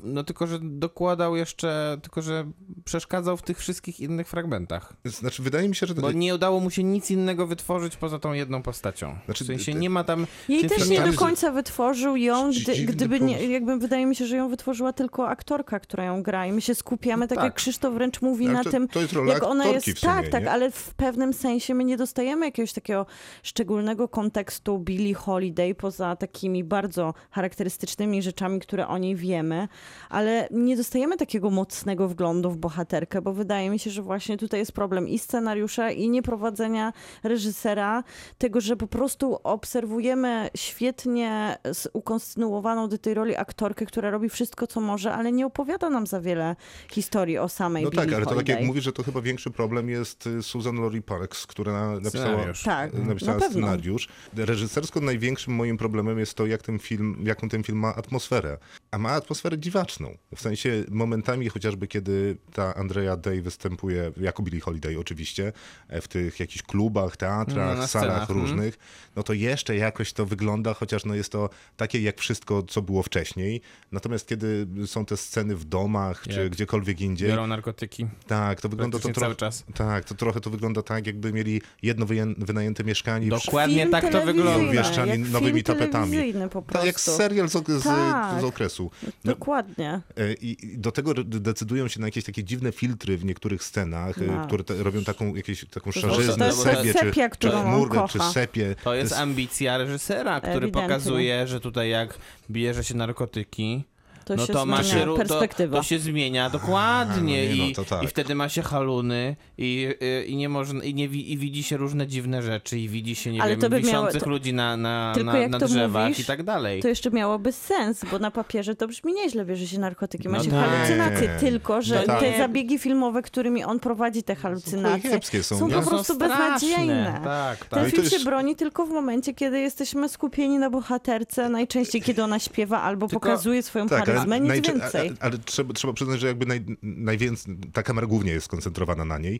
[0.03, 2.51] No tylko, że dokładał jeszcze, tylko, że
[2.85, 4.93] przeszkadzał w tych wszystkich innych fragmentach.
[5.05, 5.93] Znaczy, wydaje mi się, że...
[5.93, 9.15] Bo nie udało mu się nic innego wytworzyć poza tą jedną postacią.
[9.25, 10.27] Znaczy, w sensie nie ma tam...
[10.49, 12.51] Jej też nie do końca wytworzył ją,
[12.85, 16.51] gdyby nie, jakby wydaje mi się, że ją wytworzyła tylko aktorka, która ją gra i
[16.51, 17.45] my się skupiamy, tak, Tak.
[17.45, 20.13] jak Krzysztof wręcz mówi na to- tym, to jest rola jak ona jest, w sumie,
[20.13, 23.05] tak, tak, ale w pewnym sensie my nie dostajemy jakiegoś takiego
[23.43, 29.67] szczególnego kontekstu Billie Holiday poza takimi bardzo charakterystycznymi rzeczami, które o niej wiemy,
[30.09, 34.59] ale nie dostajemy takiego mocnego wglądu w bohaterkę, bo wydaje mi się, że właśnie tutaj
[34.59, 38.03] jest problem i scenariusza, i nieprowadzenia reżysera,
[38.37, 41.57] tego, że po prostu obserwujemy świetnie
[41.93, 46.21] ukonstynuowaną do tej roli aktorkę, która robi wszystko, co może, ale nie opowiada nam za
[46.21, 46.55] wiele
[46.91, 48.67] historii o samej No Billie tak, ale to tak jak Holiday.
[48.67, 52.63] mówisz, że to chyba większy problem jest y, Susan Lori Parks, która napisała, Scenariusz.
[52.63, 54.07] Tak, napisała na scenariusz.
[54.37, 58.57] Reżysersko największym moim problemem jest to, jak ten film, jaką ten film ma atmosferę.
[58.91, 60.17] A ma atmosferę dziwaczną.
[60.35, 65.53] W sensie momentami chociażby, kiedy ta Andrea Day występuje, jako Billie Holiday oczywiście,
[66.01, 68.39] w tych jakichś klubach, teatrach, No, salach scenach, mhm.
[68.39, 68.77] różnych,
[69.15, 73.03] no to jeszcze jakoś to wygląda, chociaż no jest to takie jak wszystko, co było
[73.03, 73.61] wcześniej.
[73.91, 78.07] Natomiast kiedy są te sceny w domach, czy Jak gdziekolwiek indziej, Biorą narkotyki.
[78.27, 79.19] tak, to wygląda to trochę.
[79.21, 79.63] cały czas.
[79.75, 82.05] Tak, to trochę to wygląda tak, jakby mieli jedno
[82.37, 83.29] wynajęte mieszkanie.
[83.29, 84.71] Dokładnie tak to wygląda.
[84.71, 86.33] Wieszczani jak nowymi tapetami.
[86.33, 86.87] po Tak prostu.
[86.87, 88.41] jak serial z, z, Tak.
[88.41, 88.68] z okresu.
[89.03, 90.01] No, Dokładnie.
[90.17, 94.47] e, I do tego decydują się na jakieś takie dziwne filtry w niektórych scenach, No.
[94.47, 98.75] które te, robią taką jakieś, taką To szarzyznę, jest sepię, sepia, czy, którą czy sepię.
[98.83, 100.81] To jest ambicja reżysera, który Ewidentnie.
[100.81, 102.17] pokazuje, że tutaj jak
[102.51, 103.83] bierze się narkotyki,
[104.29, 105.77] To no się to ma zmienia się, ru- to, perspektywa.
[105.77, 108.03] to się zmienia dokładnie no nie, no i, to tak.
[108.03, 109.87] i wtedy ma się haluny i,
[110.27, 113.31] i, i nie można, i, nie, i widzi się różne dziwne rzeczy i widzi się,
[113.31, 115.59] nie Ale wiem, to by miało- wiszących to- ludzi na, na, Tylko na, jak na
[115.59, 116.81] drzewach mówisz, i tak dalej.
[116.81, 120.43] To jeszcze miałoby sens, bo na papierze to brzmi nieźle, bierze się narkotyki, ma No
[120.43, 120.69] się tak.
[120.69, 122.19] halucynacje, tylko że No tak.
[122.19, 126.37] te zabiegi filmowe, którymi on prowadzi te halucynacje, są, są po Są prostu straszne.
[126.37, 127.21] beznadziejne.
[127.23, 127.81] Tak, Ten tak.
[127.81, 132.01] No i to film się broni tylko w momencie, kiedy jesteśmy skupieni na bohaterce, najczęściej
[132.01, 135.11] kiedy ona śpiewa albo Tylko- pokazuje swoją Tak, ale, charyzmę, nic najczę- więcej.
[135.19, 139.17] a- ale trzeba, trzeba przyznać, że jakby naj, najwięcej, ta kamera głównie jest skoncentrowana na
[139.17, 139.39] niej.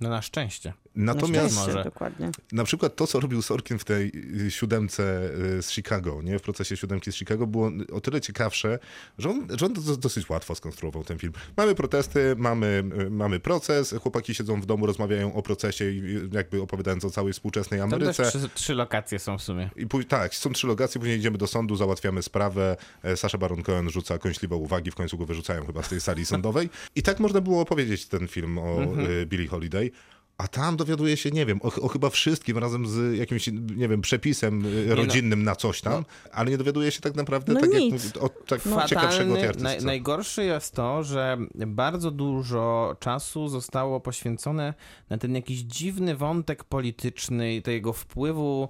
[0.00, 0.72] No na szczęście.
[0.96, 1.72] Natomiast szczęście.
[1.72, 1.84] może.
[1.84, 2.30] dokładnie.
[2.52, 4.12] na przykład to, co robił Sorkin w tej
[4.46, 6.38] y, siódemce y, z Chicago, nie?
[6.38, 8.78] w procesie siódemki z Chicago, było o tyle ciekawsze,
[9.18, 11.32] że on, że on dosyć łatwo skonstruował ten film.
[11.56, 16.02] Mamy protesty, mamy, y, mamy proces, chłopaki siedzą w domu, rozmawiają o procesie i
[16.32, 18.24] jakby opowiadając o całej współczesnej Tam też Ameryce.
[18.38, 19.70] trzy, trzy lokacje są w sumie.
[19.76, 22.76] I pój- tak, są trzy lokacje, później idziemy do sądu, załatwiamy sprawę.
[23.02, 26.26] E, Sasha Baron Cohen rzuca kąśliwe uwagi, w końcu go wyrzucają chyba z tej sali
[26.26, 26.68] sądowej.
[26.94, 29.06] I tak można było opowiedzieć ten film o Mhm.
[29.22, 29.90] e, Billie Holiday.
[30.38, 33.46] A tam dowiaduje się, nie wiem, o, o chyba wszystkim razem z jakimś,
[33.76, 37.60] nie wiem, przepisem e, rodzinnym na coś tam, ale nie dowiaduje się tak naprawdę No
[37.60, 38.16] tak jak nic.
[38.16, 44.74] od tak ciekawszego tej Fatalny, naj, najgorsze jest to, że bardzo dużo czasu zostało poświęcone
[45.10, 48.68] na ten jakiś dziwny wątek polityczny i tego wpływu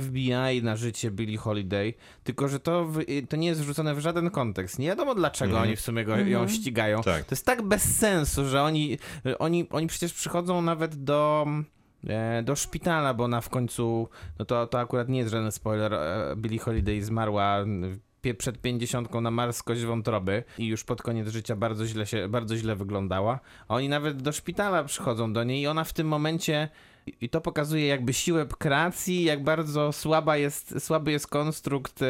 [0.00, 1.94] FBI na życie Billie Holiday,
[2.24, 2.98] tylko że to, w,
[3.28, 4.78] to nie jest wrzucone w żaden kontekst.
[4.78, 6.96] Nie wiadomo dlaczego oni w sumie go, ją ścigają.
[6.98, 7.16] Mhm.
[7.16, 7.24] Tak.
[7.26, 8.98] To jest tak bez sensu, że oni,
[9.38, 11.46] oni, oni przecież przychodzą nawet do
[12.08, 14.08] e, do szpitala, bo ona w końcu,
[14.38, 17.64] no to, to akurat nie jest żaden spoiler, e, Billie Holiday zmarła
[18.22, 22.56] pie- przed pięćdziesiątką na marskość wątroby i już pod koniec życia bardzo źle się, bardzo
[22.56, 23.40] źle wyglądała.
[23.68, 26.68] A oni nawet do szpitala przychodzą do niej i ona w tym momencie
[27.20, 32.00] i to pokazuje jakby siłę kreacji, jak bardzo słaba jest, słaby jest konstrukt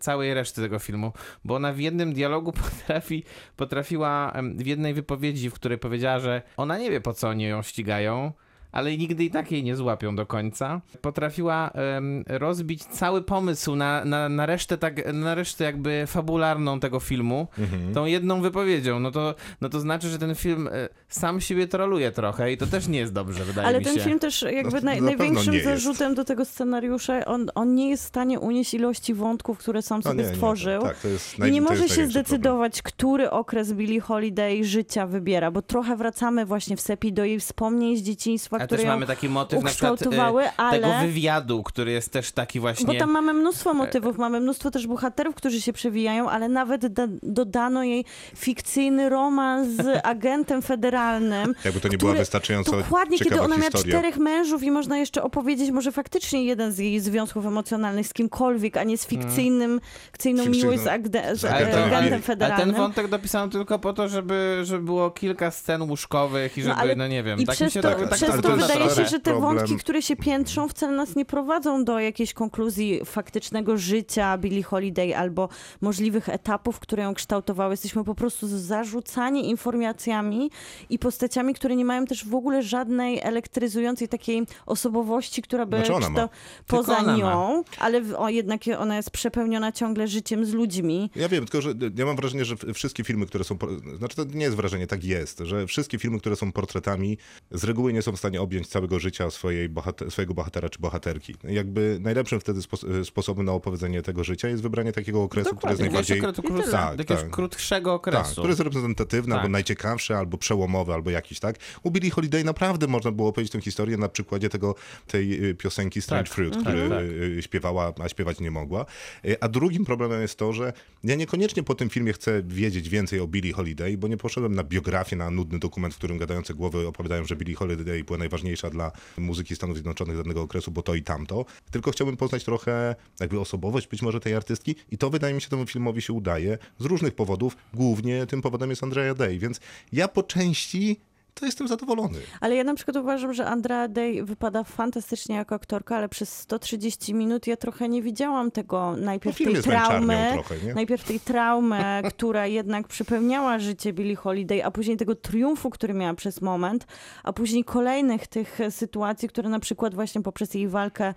[0.00, 1.12] całej reszty tego filmu,
[1.44, 3.24] bo ona w jednym dialogu potrafi,
[3.56, 7.62] potrafiła w jednej wypowiedzi, w której powiedziała, że ona nie wie po co oni ją
[7.62, 8.32] ścigają,
[8.72, 10.80] ale nigdy i tak jej nie złapią do końca.
[11.00, 17.00] Potrafiła em, rozbić cały pomysł na, na, na, resztę tak, na resztę jakby fabularną tego
[17.00, 17.94] filmu Mhm.
[17.94, 19.00] tą jedną wypowiedzią.
[19.00, 22.66] No to, no to znaczy, że ten film e, sam siebie troluje trochę i to
[22.66, 24.00] też nie jest dobrze, wydaje Ale mi ten się.
[24.00, 25.68] film też jakby No, naj, największym nie jest.
[25.70, 30.00] zarzutem do tego scenariusza, on, on nie jest w stanie unieść ilości wątków, które sam
[30.04, 30.82] No sobie nie, nie, stworzył.
[30.82, 34.64] tak, to jest I naj- nie to może jest się zdecydować, który okres Billie Holiday
[34.64, 38.86] życia wybiera, bo trochę wracamy właśnie w Sepi do jej wspomnień z dzieciństwa, które też
[38.86, 40.80] ją mamy taki motyw na przykład e, ale...
[40.80, 42.86] tego wywiadu, który jest też taki właśnie...
[42.86, 47.06] Bo tam mamy mnóstwo motywów, mamy mnóstwo też bohaterów, którzy się przewijają, ale nawet da,
[47.22, 48.04] dodano jej
[48.36, 51.54] fikcyjny romans z agentem federalnym.
[51.64, 55.22] Jakby to nie była który- wystarczająco Dokładnie, kiedy ona miała czterech mężów i można jeszcze
[55.22, 59.80] opowiedzieć może faktycznie jeden z jej związków emocjonalnych z kimkolwiek, a nie z fikcyjnym,
[60.12, 62.02] fikcyjną Fikcyjną- miłość z, agde, z z agentem agentem, FBI.
[62.02, 62.76] A ten federalnym.
[62.76, 67.08] wątek dopisałem tylko po to, żeby, żeby było kilka scen łóżkowych i żeby, ale- no,
[67.08, 69.20] nie wiem, I tak mi się to, tak, tak ale to to wydaje się, że
[69.20, 69.56] te problem.
[69.56, 75.16] wątki, które się piętrzą, wcale nas nie prowadzą do jakiejś konkluzji faktycznego życia Billie Holiday
[75.16, 75.48] albo
[75.80, 77.72] możliwych etapów, które ją kształtowały.
[77.72, 80.50] Jesteśmy po prostu zarzucani informacjami
[80.90, 85.94] i postaciami, które nie mają też w ogóle żadnej elektryzującej takiej osobowości, która by Znaczy
[85.94, 86.28] ona
[86.66, 87.18] poza ona ma.
[87.18, 91.10] nią, ale o, jednak ona jest przepełniona ciągle życiem z ludźmi.
[91.16, 93.58] Ja wiem, tylko że ja mam wrażenie, że wszystkie filmy, które są.
[93.98, 97.18] Znaczy, to nie jest wrażenie, tak jest, że wszystkie filmy, które są portretami,
[97.50, 101.34] z reguły nie są w stanie objąć całego życia swojej bohater, swojego bohatera czy bohaterki.
[101.44, 105.80] Jakby najlepszym wtedy spo- sposobem na opowiedzenie tego życia jest wybranie takiego okresu, który jest
[105.80, 106.20] najbardziej.
[106.20, 106.42] okresu.
[106.70, 107.30] Tak, jakiegoś tak.
[107.30, 108.32] krótszego Tak, okresu.
[108.32, 109.38] który jest reprezentatywny, Tak.
[109.40, 111.56] albo najciekawszy, albo przełomowy, albo jakiś, tak?
[111.82, 114.74] U Billie Holiday naprawdę można było opowiedzieć tę historię na przykładzie tego,
[115.06, 116.34] tej y, piosenki Strange Tak.
[116.34, 116.76] Fruit, Mhm.
[116.76, 117.04] który Tak,
[117.38, 118.86] y, śpiewała, a śpiewać nie mogła.
[119.24, 120.72] Y, A drugim problemem jest to, że
[121.04, 124.64] ja niekoniecznie po tym filmie chcę wiedzieć więcej o Billie Holiday, bo nie poszedłem na
[124.64, 128.92] biografię, na nudny dokument, w którym gadające głowy opowiadają, że Billie Holiday była najważniejsza dla
[129.18, 131.44] muzyki Stanów Zjednoczonych danego okresu, bo to i tamto.
[131.70, 135.48] Tylko chciałbym poznać trochę jakby osobowość być może tej artystki i to wydaje mi się
[135.48, 137.56] temu filmowi się udaje z różnych powodów.
[137.74, 139.60] Głównie tym powodem jest Andrea Day, więc
[139.92, 140.96] ja po części
[141.34, 142.18] to jestem zadowolony.
[142.40, 147.14] Ale ja na przykład uważam, że Andrea Day wypada fantastycznie jako aktorka, ale przez 130
[147.14, 152.46] minut ja trochę nie widziałam tego najpierw No, tej traumy, trochę, najpierw tej traumy, która
[152.46, 156.86] jednak przypełniała życie Billie Holiday, a później tego triumfu, który miała przez moment,
[157.22, 161.14] a później kolejnych tych sytuacji, które na przykład właśnie poprzez jej walkę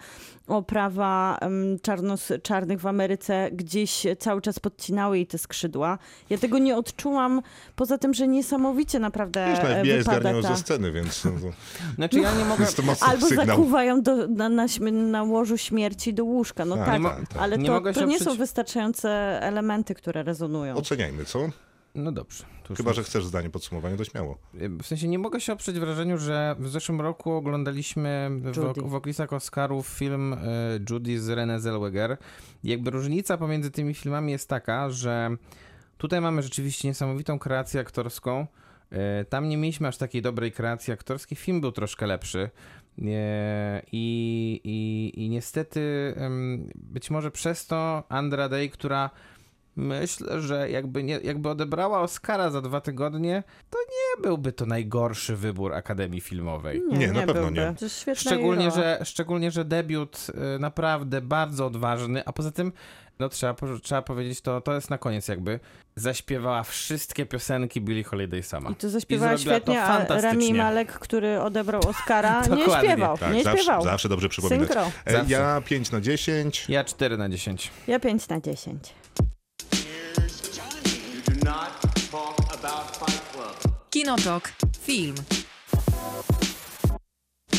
[0.47, 1.39] o prawa
[1.81, 5.97] czarnos, czarnych w Ameryce gdzieś cały czas podcinały jej te skrzydła.
[6.29, 7.41] Ja tego nie odczułam,
[7.75, 9.59] poza tym, że niesamowicie naprawdę Wiesz,
[10.04, 10.59] no, zgarniają pada ze ta...
[10.67, 11.37] sceny, więc no, to
[11.95, 12.65] Znaczy ja nie mogę...
[12.65, 13.45] to Albo sygnał.
[13.45, 16.65] zakuwają do, na, na, na łożu śmierci do łóżka.
[16.65, 17.27] No Tak, tak, nie mo- tak.
[17.39, 19.09] ale Nie to, mogę to się nie są wystarczające
[19.41, 20.75] elementy, które rezonują.
[20.75, 21.39] Oceniajmy, co?
[21.95, 22.43] No dobrze.
[22.67, 24.37] to Chyba, nie- że chcesz zdanie podsumowania, to śmiało.
[24.53, 28.81] W sensie nie mogę się oprzeć wrażeniu, że w zeszłym roku oglądaliśmy w, Judy.
[28.81, 30.37] w oklisach Oscarów film e,
[30.89, 32.17] Judy z Renée Zellweger.
[32.63, 35.29] I Jakby różnica pomiędzy tymi filmami jest taka, że
[35.97, 38.47] tutaj mamy rzeczywiście niesamowitą kreację aktorską.
[38.91, 41.37] E, Tam nie mieliśmy aż takiej dobrej kreacji aktorskiej.
[41.37, 42.49] Film był troszkę lepszy.
[43.01, 46.13] E, I, i, i niestety
[46.75, 49.09] być może przez to Andra Day, która
[49.75, 55.35] myślę, że jakby, nie, jakby odebrała Oscara za dwa tygodnie, to nie byłby to najgorszy
[55.35, 56.81] wybór Akademii Filmowej.
[56.91, 57.51] Nie, na pewno byłby.
[57.51, 57.73] nie.
[57.79, 62.71] To jest Szczególnie że, szczególnie, że debiut y, naprawdę bardzo odważny, a poza tym,
[63.19, 65.59] no trzeba, trzeba powiedzieć, to, to jest na koniec jakby,
[65.95, 68.69] zaśpiewała wszystkie piosenki Billie Holiday sama.
[68.69, 70.21] I to zaśpiewała I zrobiła to świetnie, a.
[70.21, 73.17] Rami Malek, który odebrał Oscara, nie śpiewał.
[73.17, 73.83] Tak, nie zawsze, śpiewał.
[73.83, 74.67] zawsze dobrze przypominać.
[74.67, 74.91] Synchro.
[75.05, 75.33] E, Zawsze.
[75.33, 76.65] Ja 5 na 10.
[76.69, 77.71] Ja 4 na 10.
[77.87, 78.93] Ja 5 na 10.
[81.25, 83.55] Do not talk about Fight Club.
[83.89, 84.47] Kinotok.
[84.85, 85.15] Film.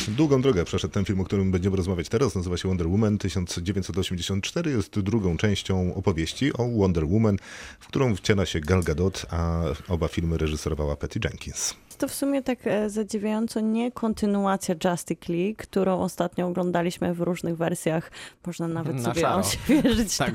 [0.07, 2.35] Długą drogę przeszedł ten film, o którym będziemy rozmawiać teraz.
[2.35, 4.71] Nazywa się Wonder Woman 1984.
[4.71, 7.37] Jest drugą częścią opowieści o Wonder Woman,
[7.79, 11.73] w którą wciela się Gal Gadot, a oba filmy reżyserowała Patty Jenkins.
[11.97, 17.57] To w sumie tak e, zadziwiająco nie kontynuacja Justice League, którą ostatnio oglądaliśmy w różnych
[17.57, 18.11] wersjach.
[18.45, 19.37] Można nawet Na sobie szaro.
[19.41, 20.33] odświeżyć tak,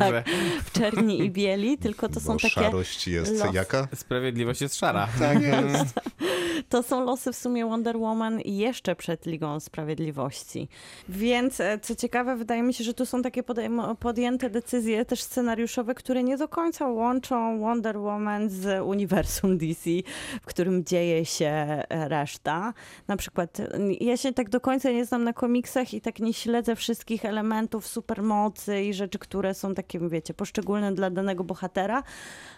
[0.64, 3.54] w czerni i bieli, tylko to są Bo takie szarość jest los.
[3.54, 3.88] jaka?
[3.94, 5.08] Sprawiedliwość jest szara.
[5.18, 5.94] Tak jest.
[6.68, 10.68] To są losy w sumie Wonder Woman jeszcze przed Ligą Sprawiedliwości.
[11.08, 13.42] Więc e, co ciekawe, wydaje mi się, że tu są takie
[14.00, 19.90] podjęte decyzje też scenariuszowe, które nie do końca łączą Wonder Woman z uniwersum DC,
[20.42, 22.74] w którym dzieje się e, reszta.
[23.08, 23.58] Na przykład
[24.00, 27.86] ja się tak do końca nie znam na komiksach i tak nie śledzę wszystkich elementów
[27.86, 32.02] supermocy i rzeczy, które są takie, wiecie, poszczególne dla danego bohatera,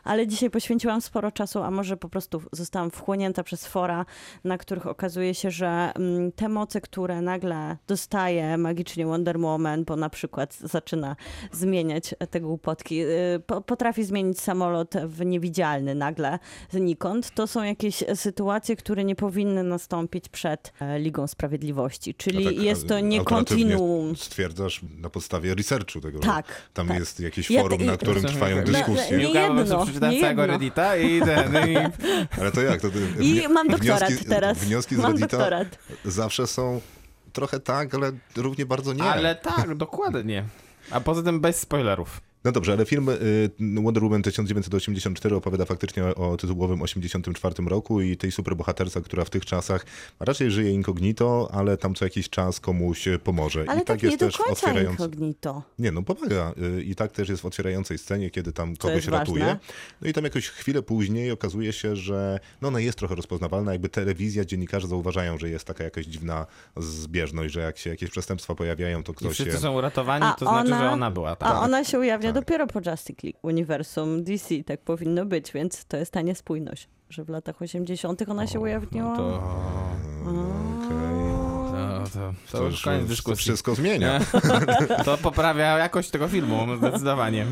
[0.04, 4.06] ale dzisiaj poświęciłam sporo czasu, a może po prostu zostałam wchłonięta przez fora,
[4.44, 9.96] na których okazuje się, że mm, te moce, które nagle dostaje magicznie Wonder Woman, bo
[9.96, 11.16] na przykład zaczyna
[11.52, 16.38] zmieniać te głupotki, y, po, potrafi zmienić samolot w niewidzialny nagle
[16.70, 22.50] znikąd, to są jakieś sytuacje, które nie powinny nastąpić przed e, Ligą Sprawiedliwości, czyli A
[22.50, 24.16] tak, jest to nie kontinuum.
[24.16, 26.18] Stwierdzasz na podstawie researchu tego.
[26.18, 26.98] Tak, Tam tak.
[26.98, 29.18] jest jakieś Ja- forum, i- na którym No, trwają no, dyskusje.
[29.18, 30.46] nie po prostu jedno, nie całego jedno.
[30.46, 31.76] Reddita i ten, i
[32.40, 32.80] Ale to jak?
[32.80, 34.58] To, to I mam doktorat wnioski, teraz.
[34.58, 35.78] Wnioski z Mam Reddita doktorat.
[36.04, 36.80] zawsze są
[37.34, 39.02] trochę tak, ale równie bardzo nie.
[39.02, 40.44] Ale tak, dokładnie.
[40.90, 42.20] A poza tym bez spoilerów.
[42.44, 43.50] No dobrze, ale film y,
[43.82, 49.46] Wonder Woman 1984 opowiada faktycznie o tytułowym 84 roku i tej superbohaterce, która w tych
[49.46, 49.86] czasach
[50.20, 53.64] raczej żyje incognito, ale tam co jakiś czas komuś pomoże.
[53.68, 55.02] Ale I tak, tak jest też w końca otwierający...
[55.02, 55.62] incognito.
[55.78, 56.52] Nie, no pomaga.
[56.78, 59.44] Y, I tak też jest w otwierającej scenie, kiedy tam kogoś ratuje.
[59.44, 59.58] ważne.
[60.02, 63.88] No i tam jakoś chwilę później okazuje się, że no ona jest trochę rozpoznawalna, jakby
[63.88, 69.02] telewizja, dziennikarze zauważają, że jest taka jakaś dziwna zbieżność, że jak się jakieś przestępstwa pojawiają,
[69.02, 69.58] to I ktoś wszyscy się...
[69.58, 71.36] są uratowani, to znaczy, że ona była.
[71.36, 71.48] Tak.
[71.48, 72.33] A ona się ujawnia tak.
[72.34, 77.24] Dopiero po Justice League, uniwersum DC, tak powinno być, więc to jest ta niespójność, że
[77.24, 78.28] w latach 80.
[78.28, 79.10] ona się ujawniła.
[79.10, 79.42] No to,
[80.24, 80.98] Okej.
[81.70, 83.42] to, to, to, To już koniec to dyskusji.
[83.42, 84.20] wszystko zmienia.
[85.04, 87.46] To poprawia jakość tego filmu, zdecydowanie.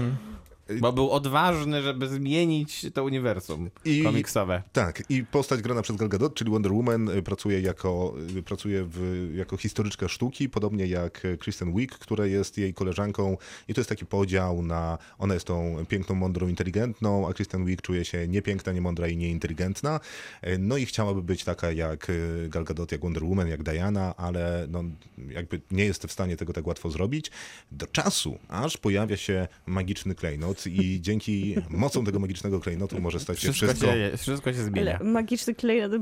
[0.80, 4.62] Bo był odważny, żeby zmienić to uniwersum I- komiksowe.
[4.72, 8.84] Tak, i postać grana przez Gal Gadot, czyli Wonder Woman, y, pracuje jako, y, pracuje
[8.88, 13.36] w, jako historyczka sztuki, podobnie jak Kristen Wiig, która jest jej koleżanką
[13.68, 17.82] i to jest taki podział na, ona jest tą piękną, mądrą, inteligentną, a Kristen Wiig
[17.82, 20.00] czuje się niepiękna, niemądra i nieinteligentna.
[20.46, 22.12] Y, No i chciałaby być taka jak
[22.48, 24.84] Gal Gadot, jak Wonder Woman, jak Diana, ale no,
[25.28, 27.30] jakby nie jest w stanie tego tak łatwo zrobić.
[27.72, 33.40] Do czasu, aż pojawia się magiczny klejnot i dzięki mocom tego magicznego klejnotu może stać
[33.40, 34.98] się Wszystko, wszystko się, wszystko się zmienia.
[34.98, 35.92] Ale magiczny klejnot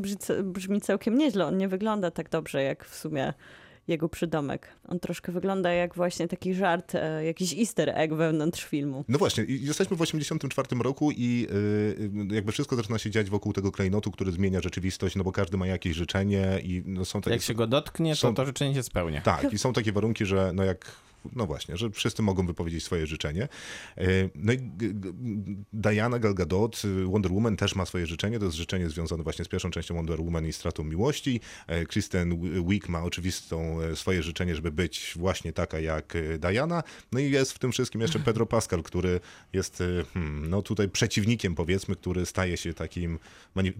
[0.45, 1.47] brzmi, całkiem nieźle.
[1.47, 3.33] On nie wygląda tak dobrze, jak w sumie
[3.89, 4.69] jego przydomek.
[4.89, 9.05] On troszkę wygląda jak właśnie taki żart, e, jakiś easter egg wewnątrz filmu.
[9.09, 11.47] No właśnie, i jesteśmy w 1984 roku i
[12.31, 15.57] y, jakby wszystko zaczyna się dziać wokół tego klejnotu, który zmienia rzeczywistość, no bo każdy
[15.57, 17.35] ma jakieś życzenie i no są takie...
[17.35, 19.21] Jak się go dotknie, to są- to życzenie się spełnia.
[19.21, 20.93] Tak, i są takie warunki, że no jak
[21.33, 23.49] no właśnie, że wszyscy mogą wypowiedzieć swoje życzenie.
[23.99, 24.05] E,
[24.35, 24.59] No i
[25.73, 29.45] Diana Gal Gadot, y, Wonder Woman też ma swoje życzenie, to jest życzenie związane właśnie
[29.45, 31.41] z pierwszą częścią Wonder Woman i stratą miłości.
[31.67, 36.83] E, Kristen Wiig ma oczywistą e, swoje życzenie, żeby być właśnie taka jak Diana.
[37.13, 39.21] No i jest w tym wszystkim jeszcze Pedro Pascal, który
[39.53, 39.83] jest
[40.15, 43.19] hmm, no tutaj przeciwnikiem powiedzmy, który staje się takim
[43.55, 43.73] mani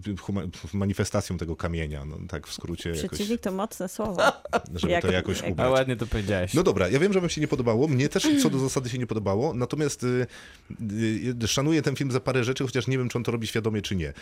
[0.73, 4.21] manifestacją tego kamienia, no tak w skrócie jakoś, Przeciwnik to mocne słowo.
[4.75, 5.71] żeby jak- to jakoś jak- A ubrać.
[5.71, 6.53] ładnie to powiedziałeś.
[6.53, 7.87] No dobra, ja wiem, że się nie podobało.
[7.87, 9.53] Mnie też co do zasady się nie podobało.
[9.53, 10.27] Natomiast y,
[11.43, 13.81] y, szanuję ten film za parę rzeczy, chociaż nie wiem, czy on to robi świadomie,
[13.81, 14.13] czy nie.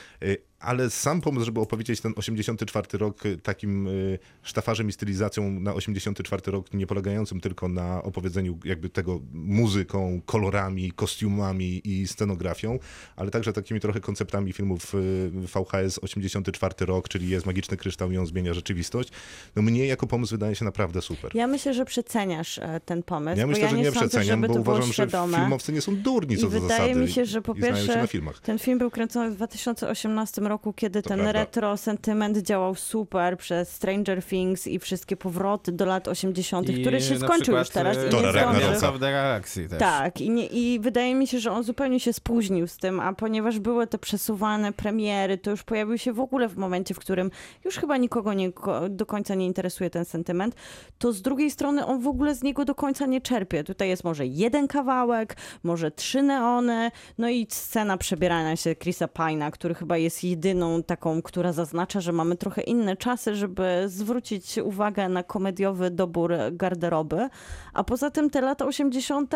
[0.59, 5.73] Ale sam pomysł, żeby opowiedzieć ten 84 rok y, takim y, sztafarzem i stylizacją na
[5.73, 12.79] 84 rok, nie polegającym tylko na opowiedzeniu jakby tego muzyką, kolorami, kostiumami i scenografią,
[13.15, 18.17] ale także takimi trochę konceptami filmów y, VHS 84 rok, czyli jest magiczny kryształ i
[18.17, 19.09] on zmienia rzeczywistość.
[19.55, 21.35] No mnie jako pomysł wydaje się naprawdę super.
[21.35, 24.07] Ja myślę, że przeceniasz e, ten pomysł, Ja bo myślę, ja że nie, nie sądzę,
[24.09, 26.99] przeceniam, bo uważam, że filmowcy nie są durni co I do wydaje zasady.
[26.99, 28.07] mi się, że po pierwsze
[28.43, 31.39] ten film był kręcony w 2018 roku, kiedy To ten prawda.
[31.39, 37.01] retro sentyment działał super przez Stranger Things i wszystkie powroty do lat 80., I które
[37.01, 39.79] się skończył już teraz e, i nie the Galaxy też.
[39.79, 43.13] Tak, i, nie, i wydaje mi się, że on zupełnie się spóźnił z tym, a
[43.13, 47.31] ponieważ były te przesuwane premiery, to już pojawił się w ogóle w momencie, w którym
[47.65, 48.51] już chyba nikogo nie,
[48.89, 50.55] do końca nie interesuje ten sentyment,
[50.97, 53.63] to z drugiej strony on w ogóle z niego do końca nie czerpie.
[53.63, 59.51] Tutaj jest może jeden kawałek, może trzy neony, no i scena przebierania się Chrisa Pine'a,
[59.51, 65.09] który chyba jest jedyną taką, która zaznacza, że mamy trochę inne czasy, żeby zwrócić uwagę
[65.09, 67.29] na komediowy dobór garderoby.
[67.73, 69.33] A poza tym te lata 80.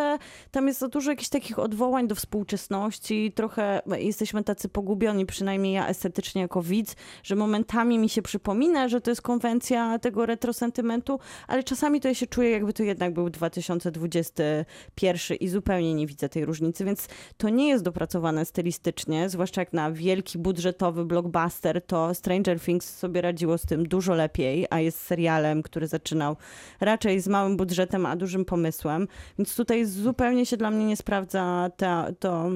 [0.52, 5.88] tam jest za dużo jakichś takich odwołań do współczesności, trochę jesteśmy tacy pogubioni, przynajmniej ja
[5.88, 11.64] estetycznie jako widz, że momentami mi się przypomina, że to jest konwencja tego retrosentymentu, ale
[11.64, 16.46] czasami to ja się czuję, jakby to jednak był 2021 i zupełnie nie widzę tej
[16.46, 22.60] różnicy, więc to nie jest dopracowane stylistycznie, zwłaszcza jak na wielki budżetowy blockbuster, to Stranger
[22.60, 26.38] Things sobie radziło z tym dużo lepiej, a jest serialem, który zaczynał
[26.80, 31.70] raczej z małym budżetem, a dużym pomysłem, więc tutaj zupełnie się dla mnie nie sprawdza
[31.78, 32.50] ta, to,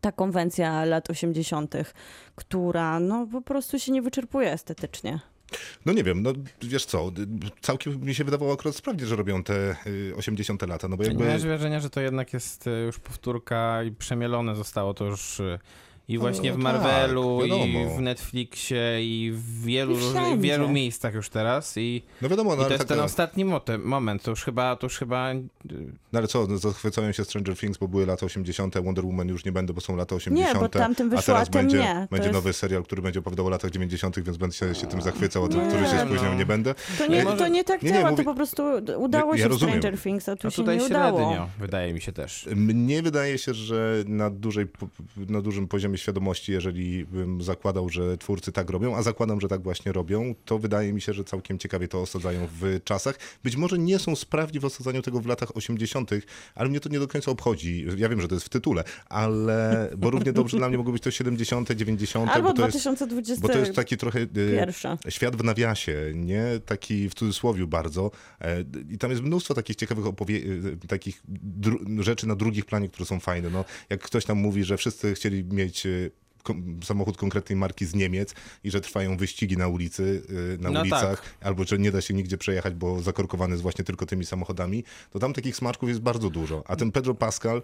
[0.00, 1.74] ta konwencja lat 80.,
[2.34, 5.20] która no po prostu się nie wyczerpuje estetycznie.
[5.86, 7.10] No nie wiem, no wiesz co,
[7.60, 11.08] całkiem mi się wydawało akurat sprawdzić, że robią te y, 80 lata, no bo Nie
[11.08, 11.24] jakby...
[11.24, 15.58] masz wrażenia, że to jednak jest e, już powtórka i przemielone zostało to już e,
[16.08, 19.96] i właśnie No w Marvelu, tak, i w Netflixie, i w wielu,
[20.34, 21.76] I wielu miejscach już teraz.
[21.76, 24.22] I, No wiadomo, i no, to ale, jest tak, ten ostatni mote- moment.
[24.22, 25.34] To już chyba, to już chyba e,
[26.12, 29.44] no ale co, no, zachwycają się Stranger Things, bo były lata 80., Wonder Woman już
[29.44, 31.78] nie będę, bo są lata 80., Nie, bo tamtym a wyszło, teraz a tym będzie,
[31.78, 31.94] nie.
[32.10, 34.86] To będzie jest- nowy serial, który będzie opowiadał o latach 90., więc będę się, się
[34.86, 36.38] tym zachwycał, a ten, który się spóźniał, no.
[36.38, 36.74] nie będę.
[36.98, 38.62] To nie, może- to nie tak nie, nie, działa, mówię- to po prostu
[38.98, 39.78] udało Ja- ja się rozumiem.
[39.78, 41.18] Stranger Things, a tu no się tutaj nie udało.
[41.18, 42.48] średnio, wydaje mi się też.
[42.56, 44.66] Mnie wydaje się, że na, dużej,
[45.28, 49.62] na dużym poziomie świadomości, jeżeli bym zakładał, że twórcy tak robią, a zakładam, że tak
[49.62, 53.18] właśnie robią, to wydaje mi się, że całkiem ciekawie to osadzają w czasach.
[53.44, 56.10] Być może nie są sprawni w osadzaniu tego w latach 80.,
[56.54, 57.86] ale mnie to nie do końca obchodzi.
[57.96, 61.02] Ja wiem, że to jest w tytule, ale bo równie dobrze dla mnie mogło być
[61.02, 63.42] to 70., 90., Albo bo to jest, 2021.
[63.42, 64.28] bo to jest taki trochę y,
[64.58, 64.98] Pierwsza.
[65.08, 66.44] świat w nawiasie, nie?
[66.66, 68.10] Taki w cudzysłowie bardzo.
[68.40, 70.42] E, I tam jest mnóstwo takich ciekawych opowie-
[70.84, 71.22] e, takich
[71.98, 73.50] rzeczy na drugich planie, które są fajne.
[73.50, 75.83] No, jak ktoś tam mówi, że wszyscy chcieli mieć
[76.42, 80.22] kom- samochód konkretnej marki z Niemiec i że trwają wyścigi na ulicy,
[80.58, 83.84] e, na No ulicach, albo że nie da się nigdzie przejechać, bo zakorkowany jest właśnie
[83.84, 86.64] tylko tymi samochodami, to tam takich smaczków jest bardzo dużo.
[86.66, 87.62] A ten Pedro Pascal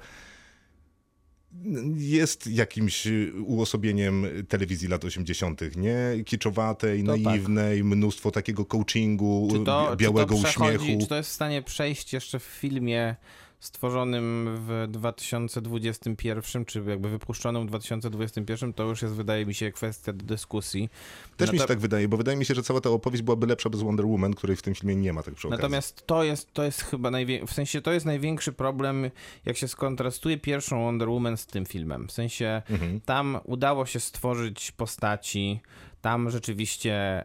[1.97, 3.09] jest jakimś
[3.47, 6.25] uosobieniem telewizji lat 80., nie?
[6.25, 7.21] Kiczowatej, To tak.
[7.23, 11.01] naiwnej, mnóstwo takiego coachingu, to, białego czy to uśmiechu.
[11.01, 13.17] Czy to jest w stanie przejść jeszcze w filmie
[13.61, 20.13] stworzonym w 2021, czy jakby wypuszczonym w 2021, to już jest, wydaje mi się, kwestia
[20.13, 20.89] do dyskusji.
[21.37, 23.71] Też mi się tak wydaje, bo wydaje mi się, że cała ta opowieść byłaby lepsza
[23.71, 25.63] bez Wonder Woman, której w tym filmie nie ma tak przy okazji.
[25.63, 29.11] Natomiast to jest, to jest chyba największy, w sensie to jest największy problem,
[29.47, 32.09] jak się skontrastuje pierwszą Wonder Woman z tym filmem.
[32.09, 33.01] W sensie Mhm.
[33.01, 35.61] tam udało się stworzyć postaci,
[36.01, 37.25] tam rzeczywiście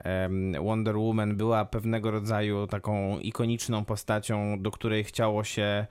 [0.62, 5.88] Wonder Woman była pewnego rodzaju taką ikoniczną postacią, do której chciało się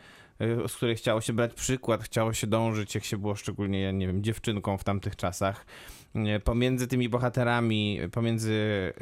[0.69, 4.23] z której chciało się brać przykład, chciało się dążyć, jak się było szczególnie, nie wiem,
[4.23, 5.67] dziewczynką w tamtych czasach.
[6.15, 8.93] Nie, Pomiędzy tymi bohaterami, pomiędzy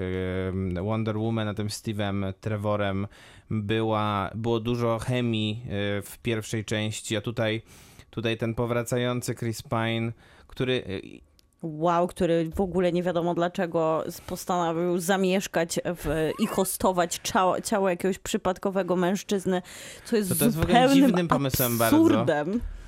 [0.48, 3.06] em, Wonder Woman a tym Steve'em Trevorem
[3.50, 7.62] była, było dużo chemii y, w pierwszej części, a tutaj,
[8.10, 10.12] tutaj ten powracający Chris Pine,
[10.46, 11.31] który y,
[11.62, 18.18] Wow, który w ogóle nie wiadomo dlaczego postanowił zamieszkać w, i hostować ciało, ciało jakiegoś
[18.18, 19.62] przypadkowego mężczyzny,
[20.04, 21.96] co jest To to jest w ogóle zupełnym dziwnym pomysłem bardzo.
[21.96, 22.50] absurdem.
[22.50, 22.81] E,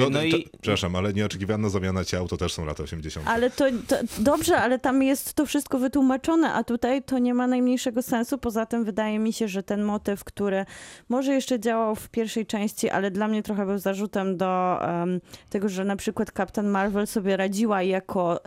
[0.00, 3.28] No, no to, i Przepraszam, ale nieoczekiwana zamiana ciał to też są lata 80.
[3.28, 7.46] Ale to, to dobrze, ale tam jest to wszystko wytłumaczone, a tutaj to nie ma
[7.46, 8.38] najmniejszego sensu.
[8.38, 10.66] Poza tym wydaje mi się, że ten motyw, który
[11.08, 15.68] może jeszcze działał w pierwszej części, ale dla mnie trochę był zarzutem do em, tego,
[15.68, 18.40] że na przykład Captain Marvel sobie radziła jako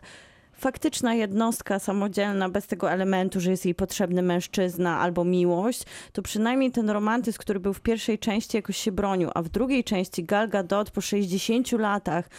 [0.59, 6.71] faktyczna jednostka samodzielna, bez tego elementu, że jest jej potrzebny mężczyzna albo miłość, to przynajmniej
[6.71, 10.49] ten romantyzm, który był w pierwszej części, jakoś się bronił, a w drugiej części Gal
[10.49, 12.29] Gadot po 60 latach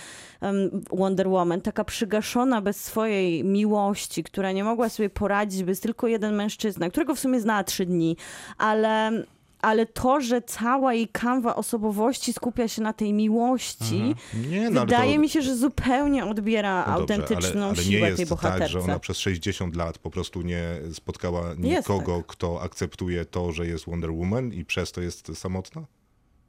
[0.92, 6.34] Wonder Woman, taka przygaszona bez swojej miłości, która nie mogła sobie poradzić, bez tylko jeden
[6.34, 8.16] mężczyzna, którego w sumie znała trzy dni,
[8.58, 9.10] ale...
[9.62, 14.14] Ale to, że cała jej kanwa osobowości skupia się na tej miłości,
[14.50, 18.00] Nie, no, wydaje to, mi się, że zupełnie odbiera no dobrze, autentyczną ale, ale siłę
[18.11, 18.58] nie tej jest bohaterce.
[18.61, 22.26] tak, że ona przez 60 lat po prostu nie spotkała nikogo, tak.
[22.26, 25.84] kto akceptuje to, że jest Wonder Woman i przez to jest samotna?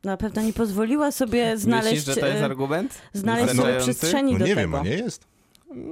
[0.03, 3.01] Na pewno nie pozwoliła sobie znaleźć, myślisz, że to jest e, argument?
[3.14, 3.84] znaleźć Wystarczający?
[3.93, 4.62] przestrzeni No do nie tego.
[4.62, 5.28] wiem, a nie jest?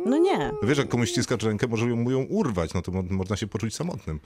[0.05, 0.37] No nie.
[0.61, 3.35] No wiesz, jak komuś ściskasz rękę, może ją, mu ją urwać, no to mo można
[3.35, 4.19] się poczuć samotnym.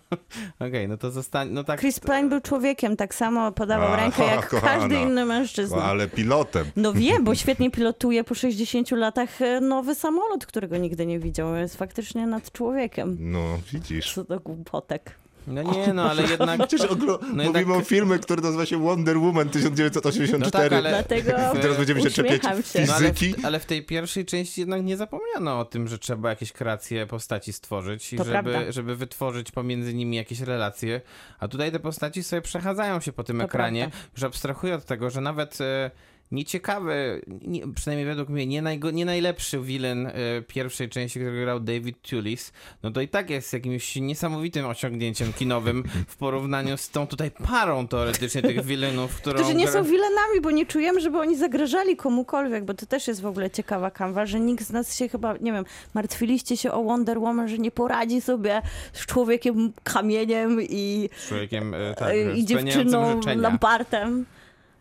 [0.68, 1.80] Okej, no to zostań, no tak.
[1.80, 4.72] Chris Pine był człowiekiem, tak samo podawał A, rękę jak kochana.
[4.78, 5.82] każdy inny mężczyzna.
[5.82, 6.66] Ale pilotem.
[6.76, 11.54] No wiem, bo świetnie pilotuje po 60 latach e, nowy samolot, którego nigdy nie widział.
[11.56, 13.16] Jest faktycznie nad człowiekiem.
[13.20, 14.14] No, widzisz.
[14.14, 15.23] Co do głupotek.
[15.46, 16.58] No nie, no ale jednak...
[16.68, 17.18] Przecież ogro...
[17.22, 20.40] No mówimy jednak- o filmie, który nazywa się Wonder Woman 1984.
[20.44, 22.84] No tak, ale- Dlatego I teraz będziemy się czepiać się.
[22.86, 23.40] No ale, fizyki.
[23.42, 27.06] w, ale w tej pierwszej części jednak nie zapomniano o tym, że trzeba jakieś kreacje
[27.06, 28.72] postaci stworzyć i To żeby, prawda.
[28.72, 31.00] żeby wytworzyć pomiędzy nimi jakieś relacje.
[31.38, 33.80] A tutaj te postaci sobie przechadzają się po tym To ekranie.
[33.80, 33.98] prawda.
[34.16, 35.90] Już abstrahuję od tego, że nawet e,
[36.34, 40.12] nieciekawy, nie, przynajmniej według mnie, nie, najgo, nie najlepszy villain e,
[40.46, 45.84] pierwszej części, który grał David Tulis, no to i tak jest jakimś niesamowitym osiągnięciem kinowym
[46.08, 49.34] w porównaniu z tą tutaj parą teoretycznie tych villainów, którą...
[49.34, 53.08] Którzy nie gra- są wilenami, bo nie czujemy, żeby oni zagrażali komukolwiek, bo to też
[53.08, 55.64] jest w ogóle ciekawa kanwa, że nikt z nas się chyba, nie wiem,
[55.94, 58.62] martwiliście się o Wonder Woman, że nie poradzi sobie
[58.92, 63.42] z człowiekiem kamieniem i, z człowiekiem, e, tak, i spełniającym dziewczyną życzenia.
[63.42, 64.26] lampartem.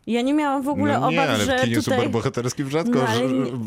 [0.08, 1.98] Ja nie miałam w ogóle no nie, obaw, ale że w kinie tutaj...
[1.98, 3.22] superbohaterskim rzadko No, ale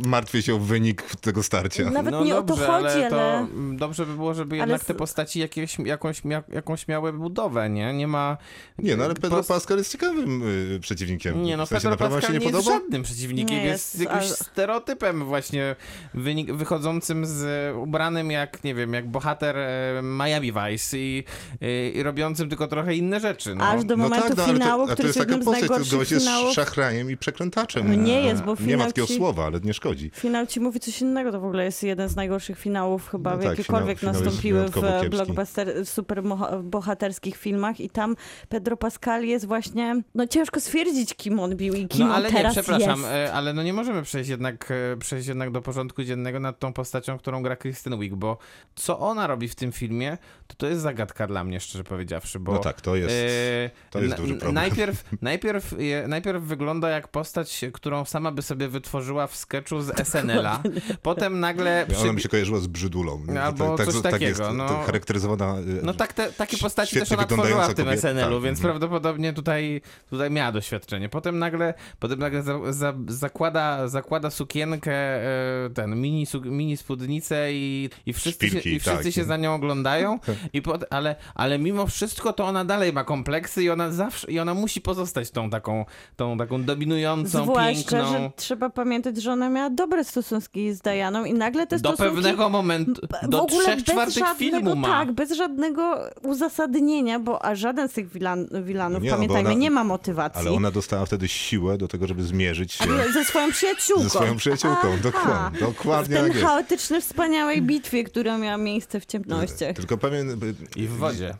[0.06, 1.90] martwię się o wynik tego starcia.
[1.90, 3.10] Nawet no nie dobrze, o to chodzi, ale...
[3.10, 7.70] to mm, dobrze by było, żeby jednak te postaci jakieś, jakąś, mia, jakąś miały budowę,
[7.70, 7.94] nie?
[7.94, 8.36] Nie ma...
[8.78, 10.42] Nie, no ale Pedro Post- Pascal jest ciekawym
[10.76, 11.42] y, przeciwnikiem.
[11.42, 14.04] Nie, no w sensie Pedro Pascal się nie, nie, jest żadnym przeciwnikiem, Nie jest, jest,
[14.04, 15.76] jakimś ale- stereotypem właśnie
[16.14, 21.24] wynik, wychodzącym z e, ubranym jak, nie wiem, jak bohater e, Miami Vice i,
[21.60, 23.64] i, i robiącym tylko trochę inne rzeczy, no.
[23.64, 25.68] Aż do No momentu tak, no, ale finału, to, to który jest jednym z postać,
[25.68, 26.54] to najgorszych gość jest finałów.
[26.54, 28.04] szachrajem i przekrętaczem.
[28.04, 30.10] Nie jest, bo Nie finał ma takiego ci- słowa, ale nie szkodzi.
[30.14, 33.36] Finał ci mówi coś innego, to w ogóle jest jeden z najgorszych finałów chyba, No
[33.36, 36.22] w tak, jakiekolwiek finał- nastąpiły w blockbuster, super
[36.62, 38.16] bohaterskich filmach i tam
[38.48, 42.34] Pedro Pascal jest właśnie, no ciężko stwierdzić, kim on bił i kim No ale on
[42.34, 43.10] nie, teraz przepraszam, jest.
[43.12, 46.72] e, ale no nie możemy przejść jednak, e, przejść jednak do porządku dziennego nad tą
[46.72, 48.38] postacią, którą gra Kristen Wiig, bo
[48.74, 52.52] co ona robi w tym filmie, to to jest zagadka dla mnie, szczerze powiedziawszy, bo...
[52.52, 54.54] No tak, to jest, e, to jest duży problem.
[54.54, 59.90] Najpierw, najpierw, je- najpierw wygląda jak postać, którą sama by sobie wytworzyła w sketchu z
[60.10, 60.62] SNL-a,
[61.02, 61.86] potem nagle...
[61.88, 62.12] Ona Przy...
[62.12, 63.22] mi się kojarzyła z brzydulą.
[63.42, 64.68] Albo coś tak jest takiego, no.
[64.68, 65.58] to charakteryzowana.
[65.60, 68.58] y, No tak, te, takie postaci też ona tworzyła w tym kobieta, SNL-u, tak, więc
[68.58, 68.62] mhm.
[68.62, 71.08] prawdopodobnie tutaj, tutaj miała doświadczenie.
[71.08, 77.52] Potem nagle, potem nagle za, za, zakłada, zakłada sukienkę, e, ten mini, su, mini spódnicę
[77.52, 79.12] i, i wszyscy, się, Szpilki, i wszyscy tak.
[79.12, 80.18] się za nią oglądają,
[80.52, 84.38] i pot, ale, ale mimo wszystko to ona dalej ma kompleksy i ona zawsze, i
[84.38, 85.84] ona musi pozostać tą taką,
[86.16, 88.12] tą taką dominującą, Zwłaszcza, piękną.
[88.12, 92.14] że trzeba pamiętać, że ona miała dobre stosunki z Dianą i nagle te Do stosunki...
[92.14, 94.88] pewnego momentu, w do ogóle trzech bez czwartych żadnego, filmu ma.
[94.88, 99.58] Tak, bez żadnego uzasadnienia, bo a żaden z tych wilan, wilanów, Nie, no pamiętajmy, ona-
[99.58, 100.40] nie ma motywacji.
[100.40, 104.02] Ale ona dostała wtedy siłę do tego, żeby zmierzyć się Ale ze swoją przyjaciółką.
[104.04, 104.78] ze swoją przyjaciółką.
[104.82, 104.98] Aha.
[105.02, 109.76] Dokładnie, W dokładnie ten tak chaotyczny, wspaniałej bitwie, która miała miejsce w ciemnościach.
[109.76, 110.40] Tylko pewien,
[110.76, 111.34] I w wodzie.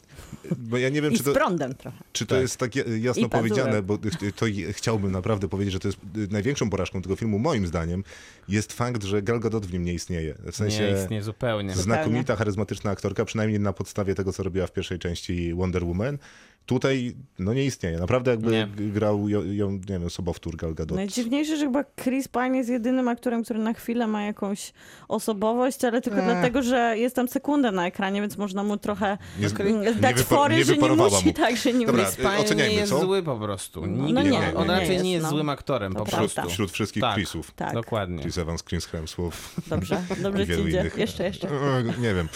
[0.59, 1.97] Bo ja nie wiem, I czy z to, prądem trochę.
[2.13, 2.43] Czy to Tak.
[2.43, 3.99] jest tak ja- jasno powiedziane, bo
[4.37, 5.99] to chciałbym naprawdę powiedzieć, że to jest
[6.31, 8.05] największą porażką tego filmu, moim zdaniem,
[8.49, 10.35] jest fakt, że Gal Gadot w nim nie istnieje.
[10.35, 11.75] W Nie sensie istnieje zupełnie.
[11.75, 16.19] znakomita, charyzmatyczna aktorka, przynajmniej na podstawie tego, co robiła w pierwszej części Wonder Woman.
[16.67, 17.99] Tutaj no nie istnieje.
[17.99, 18.67] Naprawdę jakby Nie.
[18.77, 20.97] grał ją, ją, nie wiem, sobowtór Gal Gadot.
[20.97, 24.73] Najdziwniejsze, że chyba Chris Pine jest jedynym aktorem, który na chwilę ma jakąś
[25.09, 29.49] osobowość, ale tylko dlatego, że jest tam sekundę na ekranie, więc można mu trochę Nie,
[29.95, 31.33] dać wypa- fory, nie że nie musi mu.
[31.33, 32.17] tak, że nie Dobra, musi.
[32.17, 33.01] Pine oceniajmy, nie jest co?
[33.01, 33.87] zły po prostu.
[33.87, 35.31] No nie, nie, nie, On nie, raczej nie nie jest, jest no.
[35.31, 36.29] złym aktorem To po prawda.
[36.35, 36.51] prostu.
[36.51, 37.15] Wśród wszystkich Tak.
[37.15, 37.51] Chrisów.
[37.57, 38.23] Tak, Dokładnie.
[38.23, 39.39] Chris Evans, Chris Hemsworth.
[39.69, 40.63] dobrze, dobrze ci idzie.
[40.81, 40.99] innych.
[40.99, 41.49] Jeszcze, jeszcze.
[41.49, 42.29] E, Nie wiem.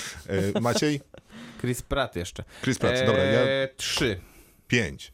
[0.57, 1.01] E, Maciej?
[1.61, 2.45] Chris Pratt jeszcze.
[2.63, 4.21] Chris Pratt, dobra, ja Eee, Trzy.
[4.69, 5.13] pięć.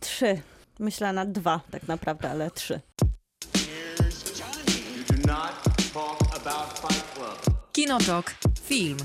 [0.00, 0.40] Trzy.
[0.78, 2.80] Myślę na dwa tak naprawdę, ale trzy.
[7.72, 8.34] Kinotok.
[8.64, 8.96] Film.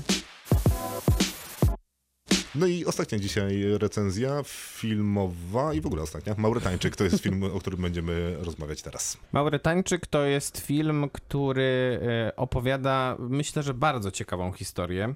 [2.54, 6.34] No i ostatnia dzisiaj recenzja filmowa i w ogóle ostatnia.
[6.38, 9.16] Maurytańczyk to jest film, o którym będziemy rozmawiać teraz.
[9.32, 15.14] Maurytańczyk to jest film, który e, opowiada, myślę, że bardzo ciekawą historię.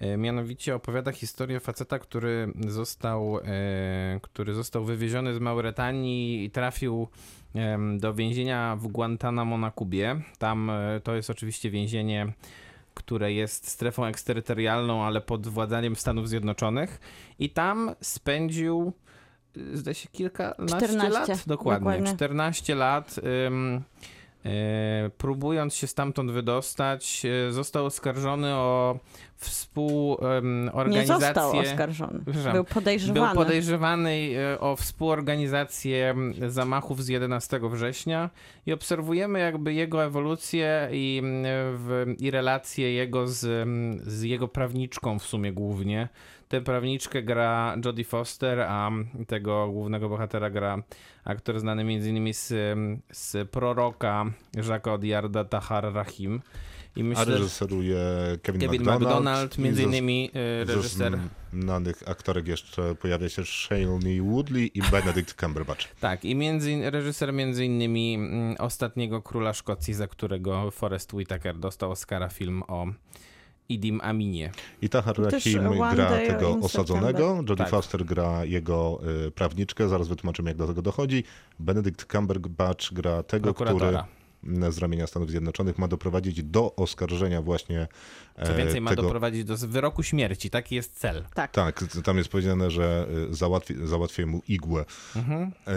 [0.00, 7.08] E, Mianowicie opowiada historię faceta, który został, e, który został wywieziony z Mauretanii i trafił
[7.98, 10.20] do więzienia w Guantanamo na Kubie.
[10.38, 12.32] Tam e, to jest oczywiście więzienie,
[12.94, 17.00] które jest strefą eksterytorialną, ale pod władzaniem Stanów Zjednoczonych.
[17.38, 18.92] I tam spędził,
[19.72, 21.46] zdaje się, kilkanaście 14, lat.
[21.46, 22.14] Dokładnie, dokładnie.
[22.14, 23.16] 14 lat.
[23.46, 23.82] Ym,
[25.18, 31.06] próbując się stamtąd wydostać, e, został oskarżony o Nie współorganizację.
[31.26, 32.18] został oskarżony.
[32.18, 33.34] Był Był podejrzewany.
[33.34, 36.14] podejrzewany e, o współorganizację
[36.48, 38.30] zamachów z 11 września
[38.66, 41.22] i obserwujemy jakby jego ewolucję i,
[41.74, 43.68] w, i relacje jego z,
[44.02, 46.08] z jego prawniczką w sumie głównie.
[46.50, 48.90] Tę prawniczkę gra Jodie Foster, a
[49.26, 50.82] tego głównego bohatera gra
[51.24, 52.34] aktor znany m.in.
[52.34, 52.48] z,
[53.12, 54.24] z proroka
[54.54, 56.40] Jacques Odiarda Tahar Rahim.
[56.96, 57.98] I A myślę, że reżyseruje
[58.42, 59.02] Kevin, Kevin McDonald.
[59.02, 61.18] McDonald, między innymi e, reżyser
[61.52, 65.94] znanych aktorek jeszcze pojawia się Shailene Woodley i Benedict Cumberbatch.
[66.00, 71.90] Tak, i między, reżyser między innymi mm, Ostatniego Króla Szkocji, za którego Forrest Whitaker dostał
[71.90, 72.86] Oscara film o
[73.70, 74.50] Idim Aminie.
[74.82, 77.68] I Tahar Też Rahim gra tego osadzonego, Jodie Tak.
[77.68, 81.24] Foster gra jego y, prawniczkę, zaraz wytłumaczymy jak do tego dochodzi.
[81.58, 83.98] Benedict Cumberbatch gra tego, który
[84.70, 87.88] z ramienia Stanów Zjednoczonych ma doprowadzić do oskarżenia właśnie
[88.36, 89.02] Co e, więcej, ma tego...
[89.02, 90.50] doprowadzić do wyroku śmierci.
[90.50, 91.24] Taki jest cel.
[91.34, 91.50] Tak.
[91.50, 94.84] Tak, tam jest powiedziane, że y, załatwi, załatwię mu igłę.
[95.16, 95.52] Mhm.
[95.66, 95.72] E,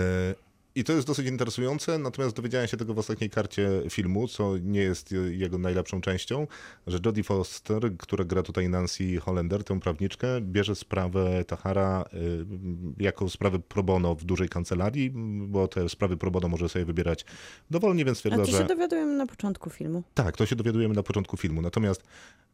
[0.76, 4.80] I to jest dosyć interesujące, natomiast dowiedziałem się tego w ostatniej karcie filmu, co nie
[4.82, 6.47] jest je- jego najlepszą częścią,
[6.88, 12.45] że Jodie Foster, która gra tutaj Nancy Hollander, tę prawniczkę, bierze sprawę Tahara y,
[13.03, 15.11] jako sprawę pro bono w dużej kancelarii,
[15.47, 17.26] bo te sprawy pro bono może sobie wybierać
[17.71, 18.65] dowolnie, więc A stwierdza, to się że...
[18.65, 20.03] dowiadujemy na początku filmu.
[20.13, 21.61] Tak, to się dowiadujemy na początku filmu.
[21.61, 22.03] Natomiast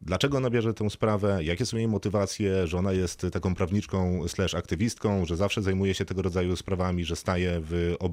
[0.02, 4.54] dlaczego ona bierze tę sprawę, jakie są jej motywacje, że ona jest taką prawniczką slash
[4.54, 8.09] aktywistką, że zawsze zajmuje się tego rodzaju sprawami, że staje w obronie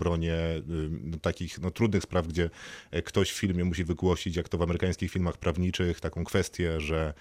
[0.58, 0.64] y,
[1.04, 2.50] no, takich no, trudnych spraw, gdzie
[2.92, 7.14] e, ktoś w filmie musi wygłosić, jak to w amerykańskich filmach prawniczych, taką kwestię, że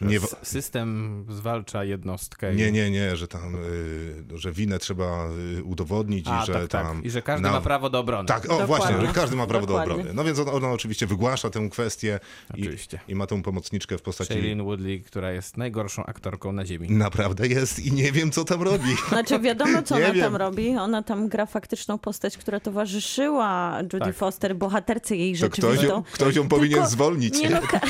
[0.00, 2.54] nie, System zwalcza jednostkę.
[2.54, 5.28] nie, nie, nie, że tam, y, że winę trzeba
[5.58, 6.96] y, udowodnić A, i że tak, tam...
[6.96, 7.04] tak.
[7.06, 8.28] I że każdy na- ma prawo do obrony.
[8.28, 8.66] Tak, o Dokładnie.
[8.66, 9.88] właśnie, że każdy ma prawo Dokładnie.
[9.94, 10.14] do obrony.
[10.14, 12.20] No więc ona, ona oczywiście wygłasza tę kwestię
[12.56, 12.68] i,
[13.08, 14.32] i ma tę pomocniczkę w postaci...
[14.32, 16.90] Shailene Woodley, która jest najgorszą aktorką na ziemi.
[16.90, 18.90] Naprawdę jest i nie wiem, co tam robi.
[19.08, 20.24] Znaczy wiadomo, co ona wiem.
[20.24, 20.76] tam robi.
[20.76, 24.16] Ona tam gra faktyczną postać, która towarzyszyła Judy Tak.
[24.16, 27.38] Foster, bohaterce jej To ktoś, ją- ktoś ją powinien Tylko- zwolnić.
[27.38, 27.80] Nie no, ka-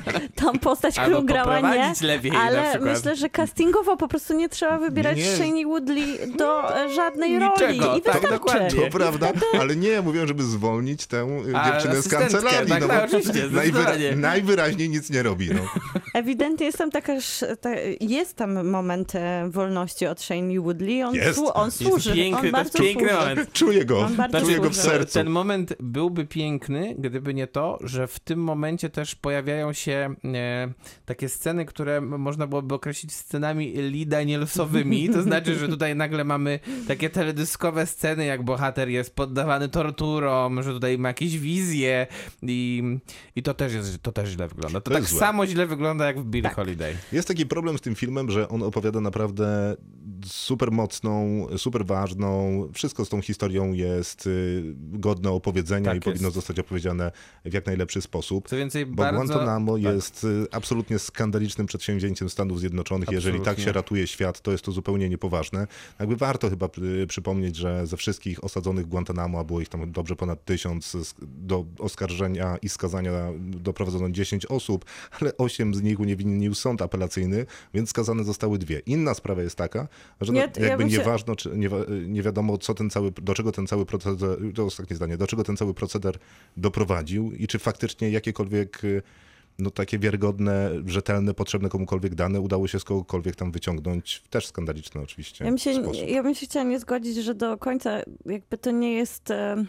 [0.44, 5.16] tą postać, którą grała nie, lepiej ale myślę, że castingowo po prostu nie trzeba wybierać
[5.16, 5.24] Nie.
[5.24, 8.28] Shailene Woodley do e, żadnej Niczego, roli i tak, wystarczy.
[8.28, 8.80] dokładnie.
[8.80, 12.68] To prawda, ale nie, mówiłem, żeby zwolnić tę A, dziewczynę z kancelarii.
[12.70, 15.50] tak, no, tak, bo oczywiście, najwyra- najwyraźniej nic nie robi.
[15.54, 15.60] No.
[16.16, 17.12] Ewidentnie jest tam taka,
[18.00, 21.02] jest tam moment e, wolności od Shailene Woodley.
[21.02, 21.38] On, Jest.
[21.38, 22.14] słu- on Jest służy.
[22.14, 23.20] piękny, on to jest bardzo piękny służy.
[23.28, 23.52] moment.
[23.52, 25.14] Czuję go, bardzo czuję go w sercu.
[25.14, 30.72] Ten moment byłby piękny, gdyby nie to, że w tym momencie też pojawiają się e,
[31.04, 35.08] takie sceny, które można byłoby określić scenami Lee Danielsowymi.
[35.08, 40.72] To znaczy, że tutaj nagle mamy takie teledyskowe sceny, jak bohater jest poddawany torturom, że
[40.72, 42.06] tutaj ma jakieś wizje
[42.42, 42.82] i,
[43.36, 44.80] i to też jest, to też źle wygląda.
[44.80, 45.20] To, To tak jest złe.
[45.20, 46.54] samo źle wygląda jak w Billie Tak.
[46.56, 46.94] Holiday.
[47.12, 49.76] Jest taki problem z tym filmem, że on opowiada naprawdę
[50.26, 52.68] super mocną, super ważną.
[52.74, 56.34] Wszystko z tą historią jest y, godne opowiedzenia Tak i powinno jest.
[56.34, 57.12] zostać opowiedziane
[57.44, 58.48] w jak najlepszy sposób.
[58.48, 59.24] Co więcej, Bo bardzo...
[59.24, 59.82] Guantanamo tak.
[59.82, 63.10] jest y, absolutnie skandalicznym przedsięwzięciem Stanów Zjednoczonych.
[63.12, 63.64] Jeżeli tak Absolutnie.
[63.64, 65.66] się ratuje świat, to jest to zupełnie niepoważne.
[66.00, 66.68] Jakby warto chyba
[67.02, 70.96] y, przypomnieć, że ze wszystkich osadzonych w Guantanamo, a było ich tam dobrze ponad tysiąc,
[71.22, 74.84] do oskarżenia i skazania doprowadzono 10 osób,
[75.20, 78.78] ale 8 z nich uniewinnił sąd apelacyjny, więc skazane zostały dwie.
[78.86, 79.88] Inna sprawa jest taka,
[80.20, 81.68] Że no, Ja- ja jakby bym się- nieważno, czy nie,
[82.08, 85.44] nie wiadomo, co ten cały, do czego ten cały proceder, to ostatnie zdanie, do czego
[85.44, 86.18] ten cały proceder
[86.56, 89.02] doprowadził i czy faktycznie jakiekolwiek y,
[89.58, 95.00] no, takie wiarygodne, rzetelne, potrzebne komukolwiek dane udało się z kogokolwiek tam wyciągnąć, też skandaliczne
[95.00, 96.08] oczywiście Ja bym, się, sposób.
[96.08, 99.30] ja bym się chciała nie zgodzić, że do końca jakby to nie jest...
[99.30, 99.64] e,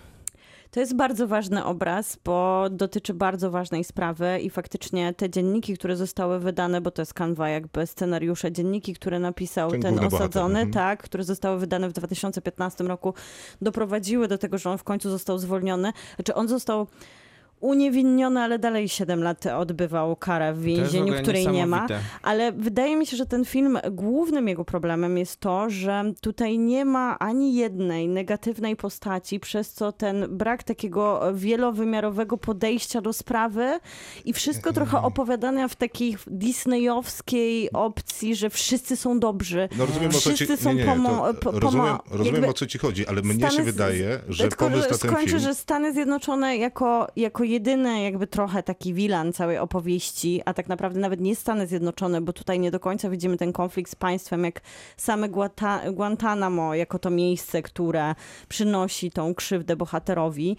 [0.72, 5.96] To jest bardzo ważny obraz, bo dotyczy bardzo ważnej sprawy i faktycznie te dzienniki, które
[5.96, 10.28] zostały wydane, bo to jest kanwa jakby scenariusze, dzienniki, które napisał Ten ten, główny bohater,
[10.28, 10.74] osadzony, mhm.
[10.74, 13.14] tak, które zostały wydane w 2015 roku,
[13.62, 15.94] doprowadziły do tego, że on w końcu został zwolniony.
[16.16, 16.88] Znaczy on został
[17.60, 21.88] uniewinniony, ale dalej 7 lat odbywał karę w więzieniu, której nie ma.
[22.22, 26.86] Ale wydaje mi się, że ten film, głównym jego problemem jest to, że tutaj nie
[26.86, 33.80] ma ani jednej negatywnej postaci, przez co ten brak takiego wielowymiarowego podejścia do sprawy
[34.26, 39.70] i wszystko trochę opowiadane w takiej disneyowskiej opcji, że wszyscy są dobrzy.
[39.78, 42.78] No rozumiem, co ci, wszyscy są nie, nie, pomo- to rozumiem, rozumiem o co ci
[42.78, 45.40] chodzi, ale mnie się Stany- wydaje, że tylko, pomysł na ten skończę, film...
[45.40, 51.00] że Stany Zjednoczone jako, jako jedyny jakby trochę taki wilan całej opowieści, a tak naprawdę
[51.00, 54.62] nawet nie Stany Zjednoczone, bo tutaj nie do końca widzimy ten konflikt z państwem, jak
[54.98, 58.16] same Guata- Guantanamo, jako to miejsce, które
[58.50, 60.58] przynosi tą krzywdę bohaterowi.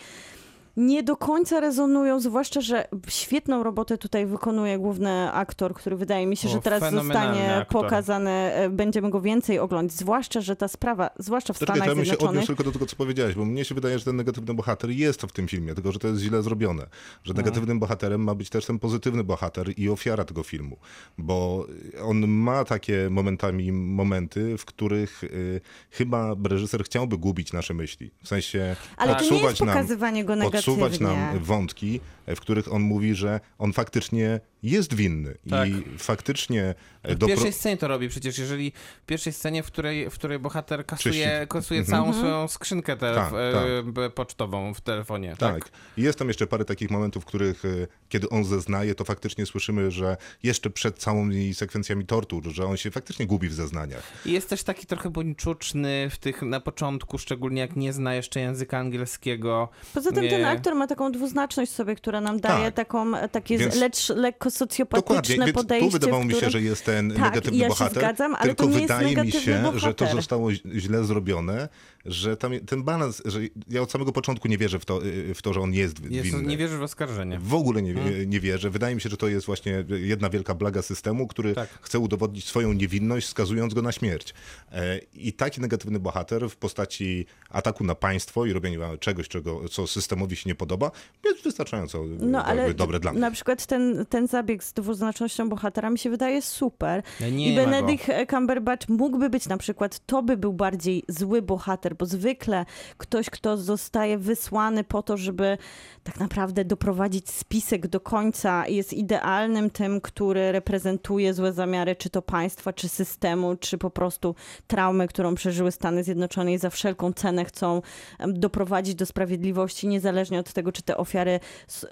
[0.78, 6.36] Nie do końca rezonują, zwłaszcza, że świetną robotę tutaj wykonuje główny aktor, który wydaje mi
[6.36, 7.82] się, O, że teraz zostanie aktor.
[7.82, 11.90] pokazany, e, będziemy go więcej oglądać, zwłaszcza, że ta sprawa, zwłaszcza w Czekaj, Stanach to
[11.90, 14.04] ja bym się Zjednoczonych, odniósł tylko do tego, co powiedziałeś, bo mnie się wydaje, że
[14.04, 16.82] ten negatywny bohater jest w tym filmie, tylko że to jest źle zrobione.
[17.24, 17.38] Że No.
[17.38, 20.76] negatywnym bohaterem ma być też ten pozytywny bohater i ofiara tego filmu.
[21.18, 21.66] Bo
[22.04, 25.60] on ma takie momentami momenty, w których y,
[25.90, 28.10] chyba reżyser chciałby gubić nasze myśli.
[28.22, 30.67] W sensie Ale to nie jest odsuwać nam, pokazywanie go negatywnie.
[30.68, 35.68] Odsuwać nam wątki, w których on mówi, że on faktycznie jest winny Tak.
[35.68, 40.11] i faktycznie e, W pierwszej scenie to robi przecież, jeżeli w pierwszej scenie, w której,
[40.11, 41.98] w której bohater kasuje, kasuje Mhm.
[41.98, 45.36] całą swoją skrzynkę telef- Tak, e, pocztową w telefonie.
[45.38, 45.54] Tak.
[45.64, 45.72] Tak.
[45.96, 47.68] I jest tam jeszcze parę takich momentów, w których e,
[48.09, 52.90] kiedy on zeznaje, to faktycznie słyszymy, że jeszcze przed całymi sekwencjami tortur, że on się
[52.90, 54.02] faktycznie gubi w zeznaniach.
[54.26, 58.40] I jest też taki trochę buńczuczny w tych na początku, szczególnie jak nie zna jeszcze
[58.40, 59.68] języka angielskiego.
[59.94, 60.30] Poza tym Nie.
[60.30, 62.74] ten aktor ma taką dwuznaczność sobie, która nam daje Tak.
[62.74, 65.86] taką, takie Więc- lecz lekko socjopatyczne Dokładnie, więc podejście.
[65.86, 66.53] tu wydawało w mi się, którym...
[66.53, 69.16] że jest ten Tak, negatywny ja się bohater, zgadzam, ale tylko to nie jest wydaje
[69.24, 69.40] mi się,
[69.74, 70.12] że to bohater.
[70.12, 71.68] zostało źle zrobione,
[72.05, 73.40] że tam ten balans, że
[73.70, 76.26] ja od samego początku nie wierzę w to, y, w to że on jest Jest,
[76.26, 76.42] winny.
[76.42, 77.38] nie wierzysz w oskarżenie.
[77.42, 78.30] W ogóle nie, Hmm.
[78.30, 78.70] nie wierzę.
[78.70, 81.68] Wydaje mi się, że to jest właśnie jedna wielka blaga systemu, który Tak.
[81.80, 84.34] chce udowodnić swoją niewinność, skazując go na śmierć.
[84.72, 89.86] E, I taki negatywny bohater w postaci ataku na państwo i robienia czegoś, czego, co
[89.86, 90.90] systemowi się nie podoba,
[91.24, 93.20] jest wystarczająco No ale dobre dla mnie.
[93.20, 97.03] na przykład ten, ten zabieg z dwuznacznością bohatera mi się wydaje super.
[97.20, 97.57] No I.
[97.57, 102.66] Benedict Cumberbatch mógłby być na przykład, to by był bardziej zły bohater, bo zwykle
[102.99, 105.59] ktoś, kto zostaje wysłany po to, żeby
[106.05, 112.22] tak naprawdę doprowadzić spisek do końca, jest idealnym tym, który reprezentuje złe zamiary, czy to
[112.22, 114.34] państwa, czy systemu, czy po prostu
[114.66, 117.82] traumę, którą przeżyły Stany Zjednoczone i za wszelką cenę chcą
[118.28, 121.41] doprowadzić do sprawiedliwości, niezależnie od tego, czy te ofiary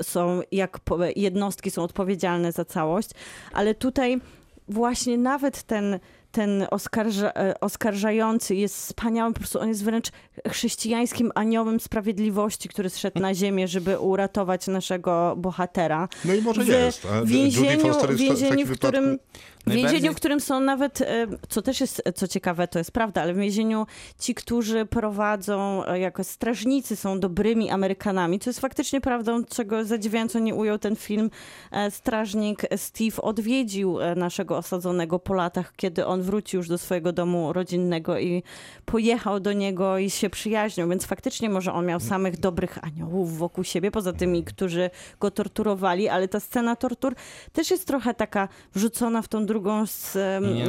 [0.03, 0.81] są, jak
[1.17, 3.11] jednostki są odpowiedzialne za całość.
[3.53, 4.21] Ale tutaj
[4.69, 5.99] właśnie nawet ten,
[6.37, 10.11] ten oskarża, e, oskarżający jest wspaniały, po prostu on jest wręcz
[10.49, 16.09] chrześcijańskim aniołem sprawiedliwości, który zszedł na ziemię, żeby uratować naszego bohatera.
[16.25, 17.07] No i może w jest.
[17.13, 19.05] A więzieniu, jest w więzieniu w którym...
[19.05, 19.19] wypadku-
[19.67, 23.23] W więzieniu, w którym są nawet, e, co też jest, co ciekawe, to jest prawda,
[23.23, 23.87] ale w więzieniu
[24.19, 30.39] ci, którzy prowadzą e, jako strażnicy są dobrymi Amerykanami, co jest faktycznie prawdą, czego zadziwiająco
[30.39, 31.31] nie ujął ten film.
[31.73, 37.13] E, Strażnik Steve odwiedził e, naszego osadzonego po latach, kiedy on wrócił już do swojego
[37.13, 38.43] domu rodzinnego i
[38.85, 43.65] pojechał do niego i się przyjaźnił, więc faktycznie może on miał samych dobrych aniołów wokół
[43.65, 47.15] siebie, poza tymi, którzy go torturowali, ale ta scena tortur
[47.53, 49.85] też jest trochę taka wrzucona w tą drugą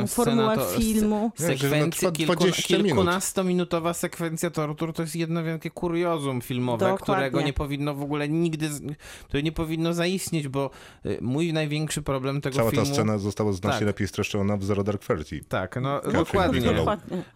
[0.07, 1.31] formułę to- filmu.
[1.35, 2.87] Sekwencja, trwa kilku, 20 minut.
[2.87, 7.03] kilkunastominutowa sekwencja tortur to jest jedno wielkie kuriozum filmowe, Dokładnie.
[7.03, 8.69] którego nie powinno w ogóle nigdy,
[9.29, 10.69] to nie powinno zaistnieć, bo
[11.05, 12.85] y, mój największy problem tego Cała filmu...
[12.85, 13.87] ta scena została znacznie Tak.
[13.87, 15.43] lepiej streszczona w Zero Dark Thirty.
[15.49, 16.71] Tak, no dokładnie.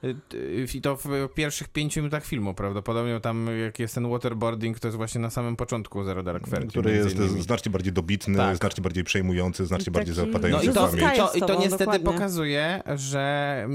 [0.03, 4.79] Y, y, I to w pierwszych pięciu minutach filmu prawdopodobnie tam jak jest ten waterboarding,
[4.79, 6.67] to jest właśnie na samym początku Zero Dark Thirty.
[6.67, 7.41] który jest innymi.
[7.41, 8.57] znacznie bardziej dobitny, Tak.
[8.57, 11.01] znacznie bardziej przejmujący, znacznie I bardziej taki- No zapadający i w to, pamięć.
[11.01, 12.05] Zostaje i to, i to niestety dokładnie.
[12.11, 13.67] pokazuje, że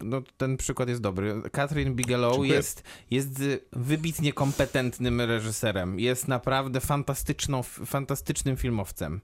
[0.00, 1.42] no, ten przykład jest dobry.
[1.52, 2.54] Catherine Bigelow Dziękuję.
[2.54, 6.00] jest, jest wybitnie kompetentnym reżyserem.
[6.00, 9.20] Jest naprawdę fantastyczną, fantastycznym filmowcem.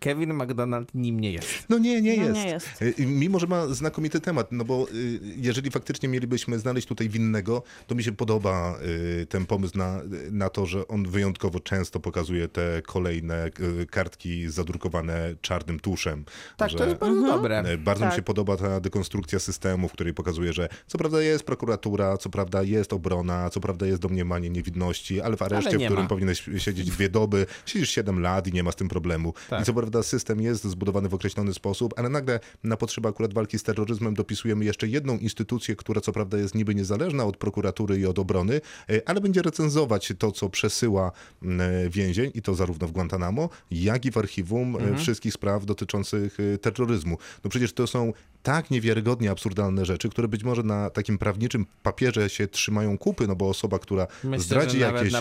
[0.00, 1.48] Kevin McDonald nim nie jest.
[1.68, 2.34] No nie, nie No jest.
[2.34, 2.82] nie jest.
[3.00, 7.62] Y, Mimo, że ma znakomity temat, no bo y, jeżeli faktycznie mielibyśmy znaleźć tutaj winnego,
[7.86, 8.78] to mi się podoba
[9.22, 13.46] y, ten pomysł na, na to, że on wyjątkowo często pokazuje te kolejne
[13.82, 16.24] y, kartki zadrukowane czarnym tuszem.
[16.56, 17.58] Tak, to jest bardzo dobre.
[17.58, 18.16] E, Bardzo mi Tak.
[18.16, 22.62] się podoba ta dekonstrukcja systemu, w której pokazuje, że co prawda jest prokuratura, co prawda
[22.62, 26.08] jest obrona, co prawda jest domniemanie niewidności, ale w areszcie, nie w którym ma.
[26.08, 29.34] powinieneś siedzieć dwie doby, siedzisz 7 lat i nie ma z tym problemu.
[29.50, 29.62] Tak.
[29.62, 33.58] I co prawda system jest zbudowany w określony sposób, ale nagle na potrzeby akurat walki
[33.58, 38.06] z terroryzmem dopisujemy jeszcze jedną instytucję, która co prawda jest niby niezależna od prokuratury i
[38.06, 38.60] od obrony,
[38.90, 41.12] e, ale będzie recenzować to, co przesyła
[41.42, 46.38] e, więzień i to zarówno w Guantanamo, jak i w archiwum e, wszystkich spraw dotyczących
[46.60, 47.18] terroryzmu.
[47.44, 48.12] No przecież to są
[48.42, 53.36] tak niewiarygodnie absurdalne rzeczy, które być może na takim prawniczym papierze się trzymają kupy, no
[53.36, 55.12] bo osoba, która Myślę, zdradzi jakieś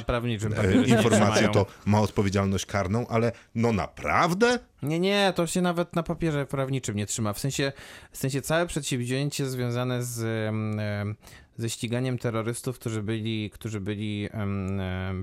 [0.85, 4.59] informacje, to ma odpowiedzialność karną, ale no naprawdę?
[4.84, 7.34] Nie, nie, to się nawet na papierze prawniczym nie trzyma.
[7.34, 7.72] W sensie,
[8.11, 10.52] w sensie całe przedsięwzięcie związane z,
[11.57, 14.30] ze ściganiem terrorystów, którzy byli, którzy byli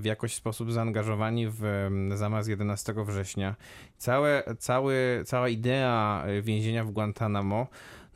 [0.00, 3.56] w jakoś sposób zaangażowani w zamach z 11 września.
[3.98, 7.66] Całe, cały, cała idea e, więzienia w Guantanamo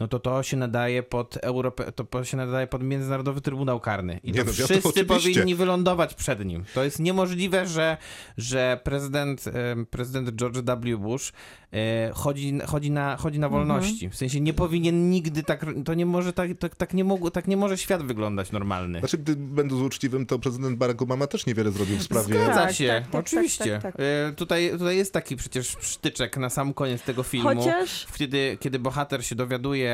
[0.00, 4.20] no to to się nadaje pod Europę, to się nadaje pod Międzynarodowy Trybunał Karny.
[4.24, 5.04] I Nie, to no, ja to wszyscy oczywiście.
[5.04, 6.64] powinni wylądować przed nim.
[6.74, 7.96] To jest niemożliwe, że,
[8.36, 9.44] że prezydent,
[9.90, 10.98] prezydent George W.
[10.98, 11.32] Bush
[11.72, 14.08] e, chodzi, chodzi, na, chodzi na wolności.
[14.10, 17.48] W sensie nie powinien nigdy tak, to nie może tak, tak, tak, nie mógł, tak
[17.48, 18.98] nie może świat wyglądać normalny.
[18.98, 22.26] Znaczy, gdy będąc uczciwym, to prezydent Barack Obama też niewiele zrobił w sprawie...
[22.34, 23.78] Zgadza Tak, się, tak, tak, oczywiście.
[23.82, 28.06] tak, tak, E, Tutaj, tutaj jest taki przecież sztyczek na sam koniec tego filmu, Chociaż
[28.16, 29.89] kiedy, kiedy bohater się dowiaduje,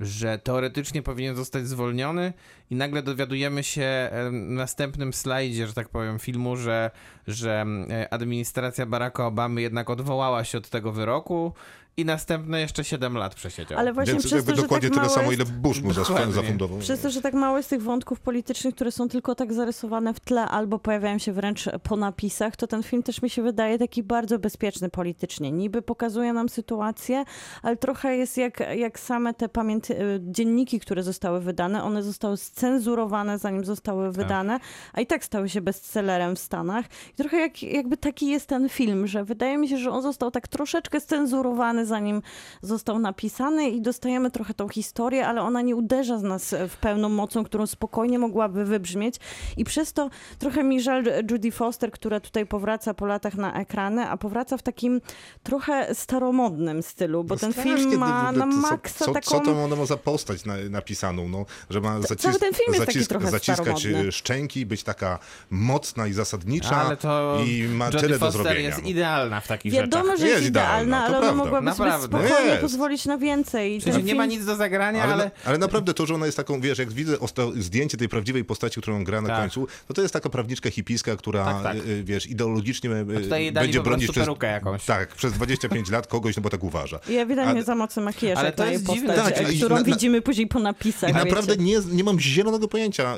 [0.00, 2.32] że teoretycznie powinien zostać zwolniony
[2.70, 6.90] i nagle dowiadujemy się e, w następnym slajdzie, że tak powiem, filmu, że,
[7.26, 11.52] że e, administracja Baracka Obamy jednak odwołała się od tego wyroku
[11.96, 13.78] i następne jeszcze 7 lat przesiedział.
[13.78, 15.50] Ale właśnie Więc przez jakby to, że dokładnie tak tyle samo, jest...
[15.50, 16.32] ile Bush mu Dokładnie.
[16.32, 16.78] zafundował.
[16.78, 20.20] Przez to, że tak mało jest tych wątków politycznych, które są tylko tak zarysowane w
[20.20, 24.02] tle albo pojawiają się wręcz po napisach, to ten film też mi się wydaje taki
[24.02, 25.52] bardzo bezpieczny politycznie.
[25.52, 27.24] Niby pokazuje nam sytuację,
[27.62, 31.82] ale trochę jest jak, jak same te pamięty, y, dzienniki, które zostały wydane.
[31.82, 34.60] One zostały scenzurowane zanim zostały wydane,
[34.92, 36.86] a i tak stały się bestsellerem w Stanach.
[37.12, 40.30] I trochę jak, jakby taki jest ten film, że wydaje mi się, że on został
[40.30, 42.22] tak troszeczkę scenzurowany zanim
[42.62, 47.08] został napisany i dostajemy trochę tą historię, ale ona nie uderza z nas w pełną
[47.08, 49.16] mocą, którą spokojnie mogłaby wybrzmieć
[49.56, 54.08] i przez to trochę mi żal Judy Foster, która tutaj powraca po latach na ekrany,
[54.08, 55.00] a powraca w takim
[55.42, 59.30] trochę staromodnym stylu, bo No ten film ma na maksa co, taką...
[59.30, 62.74] Co to ona ma za postać na, napisaną, no, że ma zacis- cały ten film
[62.74, 64.08] jest taki trochę zaciskać staromodny.
[64.08, 65.18] e, szczęki, być taka
[65.50, 68.68] mocna i zasadnicza Ale to i ma tyle do Foster zrobienia.
[68.68, 68.88] jest no.
[68.88, 70.18] idealna w takich Wiadomo, rzeczach.
[70.18, 72.18] że jest, Jest idealna, ale ona mogłaby sobie Naprawdę.
[72.28, 72.62] spokojnie Jest.
[72.62, 73.80] pozwolić na więcej.
[74.04, 75.22] Nie ma nic do zagrania, Ale, ale...
[75.22, 75.30] ale...
[75.44, 77.16] ale naprawdę to, że ona jest taką, wiesz, jak widzę
[77.56, 79.40] zdjęcie tej prawdziwej postaci, którą gra na Tak.
[79.40, 81.76] końcu, to to jest taka prawniczka hipiska, która, Tak, tak.
[81.76, 84.28] y, y, wiesz, ideologicznie y, tutaj jej dali będzie bronić przez...
[84.42, 84.84] jakąś.
[84.84, 86.98] Tak, przez 25 lat kogoś, no bo tak uważa.
[87.08, 89.14] I ewidentnie Ale- za mocny makijaż, Ale to na jest dziwne.
[89.14, 91.10] postać, Tak, którą na- na- widzimy później po napisach.
[91.10, 93.16] I naprawdę nie, nie mam zielonego pojęcia.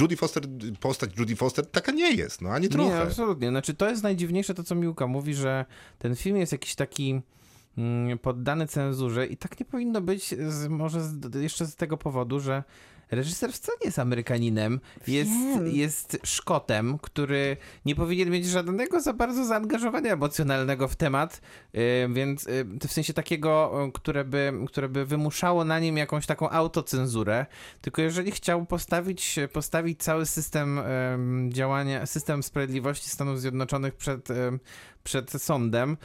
[0.00, 0.42] Judy Foster,
[0.80, 3.02] postać Judy Foster taka nie jest, no ani Nie, trochę.
[3.02, 3.48] absolutnie.
[3.48, 5.64] Znaczy, to jest najdziwniejsze to, co Miłka mówi, że
[5.98, 7.20] ten film jest jakiś taki
[7.78, 12.40] mm, poddany cenzurze i tak nie powinno być z, może z, jeszcze z tego powodu,
[12.40, 12.62] że
[13.10, 15.68] reżyser wcale nie jest Amerykaninem, jest, Wiem.
[15.68, 21.40] jest Szkotem, który nie powinien mieć żadnego za bardzo zaangażowania emocjonalnego w temat,
[21.74, 21.78] y,
[22.12, 26.50] więc y, w sensie takiego, y, które by, które by wymuszało na nim jakąś taką
[26.50, 27.46] autocenzurę,
[27.80, 34.28] tylko jeżeli chciał postawić, postawić cały system em, działania, system sprawiedliwości Stanów Zjednoczonych przed,
[35.04, 35.96] przed sądem,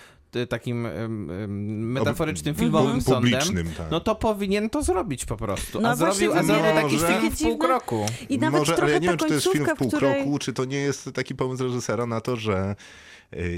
[0.50, 3.92] takim em, em, metaforycznym, filmowym sądem, publicznym, tak.
[3.92, 5.82] no to powinien to zrobić po prostu.
[5.82, 8.06] No a zrobił, a zrobił taki film w pół kroku.
[8.30, 10.16] I nawet Może, trochę ale ja nie wiem, czy to jest film w pół której...
[10.16, 12.76] kroku, czy to nie jest taki pomysł reżysera na to, że y,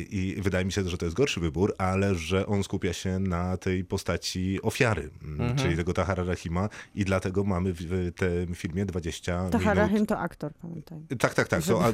[0.10, 3.58] i wydaje mi się, że to jest gorszy wybór, ale że on skupia się na
[3.58, 5.58] tej postaci ofiary, mm, Mhm.
[5.58, 9.78] czyli tego Tahara Rahima i dlatego mamy w, w tym filmie 20 Tahar minut.
[9.78, 11.00] Rahim to aktor, pamiętaj.
[11.20, 11.64] Tak, tak, tak.
[11.64, 11.94] Są, a, a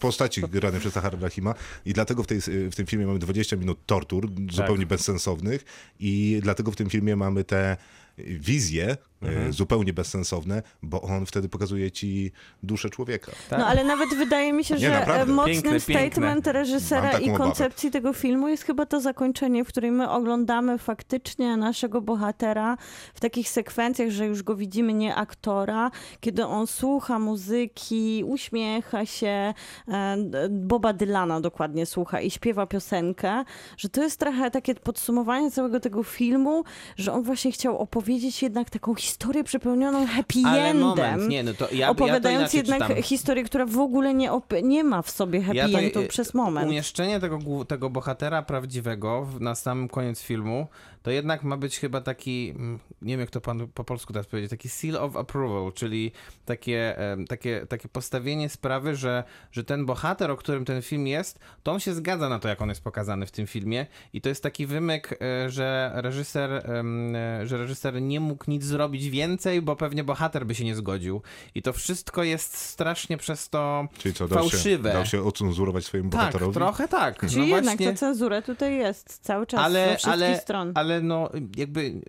[0.00, 1.54] postaci grane przez Tahara Rahima
[1.84, 5.64] i dlatego w, tej, w tym filmie mamy 20 minut tortur, zupełnie bezsensownych
[6.00, 7.76] i dlatego w tym filmie mamy te
[8.18, 9.52] wizje Mhm.
[9.52, 12.32] zupełnie bezsensowne, bo on wtedy pokazuje ci
[12.62, 13.32] duszę człowieka.
[13.50, 13.58] Tak.
[13.58, 15.32] No ale nawet wydaje mi się, Nie, że e, naprawdę.
[15.32, 15.94] mocnym Piękne, piękne.
[16.10, 17.44] statement reżysera Mam taką i obawę.
[17.44, 22.76] koncepcji tego filmu jest chyba to zakończenie, w którym my oglądamy faktycznie naszego bohatera
[23.14, 25.90] w takich sekwencjach, że już go widzimy nie aktora,
[26.20, 29.54] kiedy on słucha muzyki, uśmiecha się,
[29.88, 30.16] e,
[30.50, 33.44] Boba Dylana dokładnie słucha i śpiewa piosenkę,
[33.76, 36.64] że to jest trochę takie podsumowanie całego tego filmu,
[36.96, 39.07] że on właśnie chciał opowiedzieć jednak taką historię
[39.44, 43.02] przepełnioną happy Ale endem moment, nie, no to ja, ja to opowiadając jednak czytam.
[43.02, 44.30] historię, która w ogóle nie,
[44.62, 46.68] nie ma w sobie happy Ja to, endu przez moment.
[46.68, 50.66] Umieszczenie tego, tego bohatera prawdziwego na samym koniec filmu,
[51.02, 54.26] to jednak ma być chyba taki, mm, nie wiem jak to pan po polsku teraz
[54.26, 56.12] powiedzieć, taki seal of approval, czyli
[56.44, 56.96] takie,
[57.28, 61.80] takie, takie postawienie sprawy, że, że ten bohater, o którym ten film jest, to on
[61.80, 64.66] się zgadza na to, jak on jest pokazany w tym filmie i to jest taki
[64.66, 70.46] wymyk, e, że reżyser, e, że reżyser nie mógł nic zrobić więcej, bo pewnie bohater
[70.46, 71.22] by się nie zgodził.
[71.54, 74.90] I to wszystko jest strasznie przez to Czyli co, dał fałszywe.
[74.90, 76.54] się, dał się ocenzurować swojemu tak, bohaterowi?
[76.54, 77.20] trochę tak.
[77.20, 80.72] Czyli no jednak właśnie, ta cenzura tutaj jest cały czas ze ale, wszystkich ale, stron.
[80.74, 82.00] ale no jakby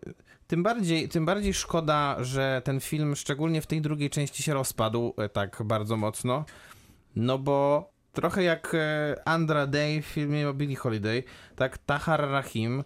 [0.47, 5.13] tym bardziej, tym bardziej szkoda, że ten film szczególnie w tej drugiej części się rozpadł
[5.17, 6.45] e, tak bardzo mocno,
[7.15, 11.23] no bo trochę jak e, Andra Day w filmie o Billie Holiday,
[11.55, 12.83] tak Tahar Rahim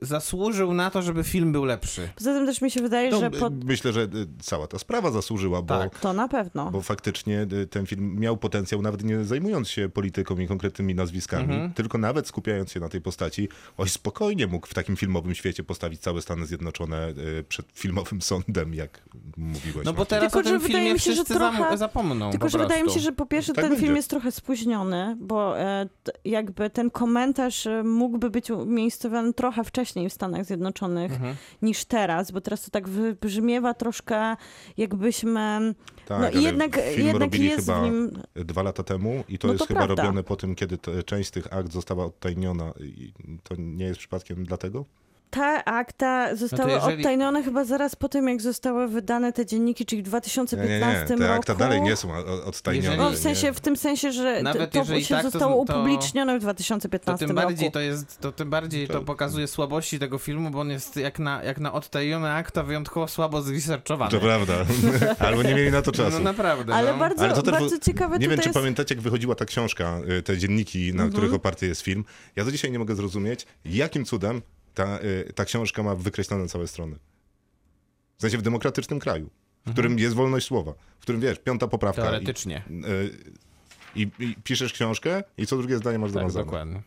[0.00, 2.08] zasłużył na to, żeby film był lepszy.
[2.16, 3.50] Poza tym też mi się wydaje, No, że po...
[3.64, 4.08] Myślę, że y,
[4.42, 5.98] cała ta sprawa zasłużyła, bo, Tak.
[5.98, 6.70] to na pewno.
[6.70, 11.42] bo faktycznie y, ten film miał potencjał, nawet nie zajmując się polityką i konkretnymi nazwiskami,
[11.54, 11.72] Mhm.
[11.72, 16.00] tylko nawet skupiając się na tej postaci, oj spokojnie mógł w takim filmowym świecie postawić
[16.00, 19.02] całe Stany Zjednoczone y, przed filmowym sądem, jak
[19.36, 19.84] mówiłeś.
[19.84, 22.30] No bo teraz Tylko, o tym że wydaje filmie mi się, że wszyscy trochę- zapomną
[22.30, 23.84] Tylko, po że wydaje mi się, że po pierwsze Tak ten będzie.
[23.86, 25.88] film jest trochę spóźniony, bo e,
[26.24, 31.36] jakby ten komentarz e, mógłby być umiejscowiony trochę wcześniej w Stanach Zjednoczonych Mhm.
[31.62, 34.36] niż teraz, bo teraz to tak wybrzmiewa troszkę
[34.76, 35.74] jakbyśmy...
[36.06, 38.22] tak, no i jednak, film jednak jest chyba w nim...
[38.34, 40.02] dwa lata temu i to No jest to chyba prawda.
[40.02, 43.12] robione po tym, kiedy te, część z tych akt została odtajniona i
[43.42, 44.84] to nie jest przypadkiem dlatego?
[45.30, 50.02] Te akta zostały jeżeli- odtajnione chyba zaraz po tym, jak zostały wydane te dzienniki, czyli
[50.02, 51.18] w Nie, 2015 nie, nie.
[51.18, 51.40] Te roku.
[51.40, 52.12] akta dalej nie są
[52.44, 52.86] odtajnione.
[52.96, 53.52] Jeżeli- No w sensie, nie.
[53.52, 56.40] w tym sensie, że Nawet to jeżeli się tak, to- zostało to- upublicznione w To
[56.42, 57.72] 2015 tym bardziej roku.
[57.74, 61.18] to jest, to tym bardziej to To- pokazuje słabości tego filmu, bo on jest jak
[61.18, 64.10] na, jak na odtajnione akta wyjątkowo słabo zresearchowany.
[64.10, 64.54] To prawda.
[65.26, 66.10] Albo nie mieli na to czasu.
[66.18, 66.98] No naprawdę, Ale no.
[66.98, 68.58] bardzo, Ale to bardzo ciekawe Nie wiem, czy jest...
[68.58, 72.04] pamiętacie, jak wychodziła ta książka, y, te dzienniki, na których oparty jest film.
[72.36, 74.42] Ja do dzisiaj nie mogę zrozumieć, jakim cudem
[74.78, 76.96] ta, y, ta książka ma wykreślone całe strony.
[78.18, 79.30] W sensie w demokratycznym kraju,
[79.66, 82.02] w którym jest wolność słowa, w którym wiesz, piąta poprawka.
[82.02, 82.62] Teoretycznie.
[82.70, 83.10] I, y,
[83.96, 86.44] i, i piszesz książkę i co drugie zdanie masz Tak, zamazane.
[86.44, 86.82] dokładnie.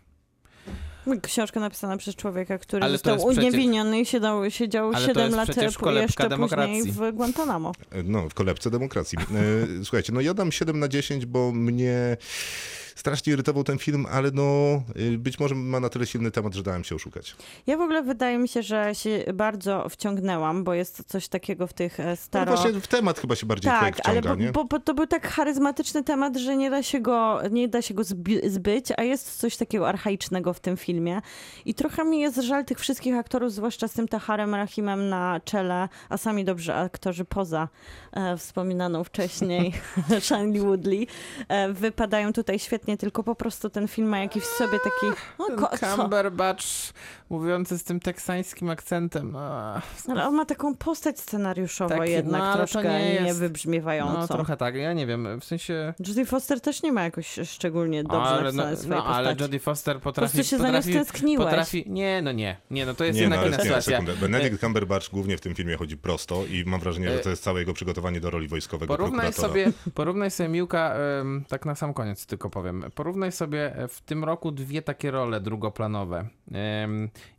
[1.21, 5.37] Książka napisana przez człowieka, który Ale został uniewinniony i siedział, siedział Ale to 7 jest
[5.37, 6.83] lat przecież jeszcze demokracji.
[6.83, 7.71] później w Guantanamo.
[8.03, 9.17] No, w kolebce demokracji.
[9.79, 12.17] E, Słuchajcie, no ja dam 7 na 10, bo mnie
[13.01, 16.63] strasznie irytował ten film, ale no y, być może ma na tyle silny temat, że
[16.63, 17.35] dałem się oszukać.
[17.67, 21.73] Ja w ogóle wydaje mi się, że się bardzo wciągnęłam, bo jest coś takiego w
[21.73, 22.55] tych e, No staro...
[22.55, 24.51] właśnie w temat chyba się bardziej Tak, człowiek ale wciąga, bo, nie?
[24.51, 27.93] bo, bo to był tak charyzmatyczny temat, że nie da się go, nie da się
[27.93, 28.03] go
[28.43, 31.21] zbyć, a jest coś takiego archaicznego w tym filmie.
[31.65, 35.89] I trochę mi jest żal tych wszystkich aktorów, zwłaszcza z tym Taharem Rahimem na czele,
[36.09, 37.67] a sami dobrzy aktorzy poza
[38.11, 39.73] e, wspominaną wcześniej
[40.19, 41.07] Shailene Woodley,
[41.47, 45.21] e, wypadają tutaj świetnie, tylko po prostu ten film ma jakiś w sobie taki...
[45.39, 45.97] No, Ten co?
[45.97, 46.63] Cumberbatch
[47.31, 49.35] mówiący z tym teksańskim akcentem.
[49.35, 53.25] A, Ale on ma taką postać scenariuszowo Tak, jednak no, ale to troszkę nie jest-
[53.25, 54.19] niewybrzmiewającą.
[54.19, 55.93] no trochę tak, ja nie wiem, w sensie...
[56.07, 59.41] Jodie Foster też nie ma jakoś szczególnie dobrze ale, napisanej no, swojej no, ale postaci.
[59.41, 60.33] Jodie Foster Po potrafi...
[60.37, 61.45] prostu się za nią potrafi, stęskniłeś.
[61.45, 62.57] potrafi, Nie, no nie.
[62.71, 64.15] Nie, no to jest Nie, no, jednak ale inna sytuacja.
[64.21, 67.59] Benedict Cumberbatch głównie w tym filmie chodzi prosto i mam wrażenie, że to jest całe
[67.59, 70.95] jego przygotowanie do roli wojskowego Porównaj sobie, porównaj sobie Miłka,
[71.47, 72.83] tak na sam koniec tylko powiem.
[72.95, 76.27] Porównaj sobie e, w tym roku dwie takie role drugoplanowe.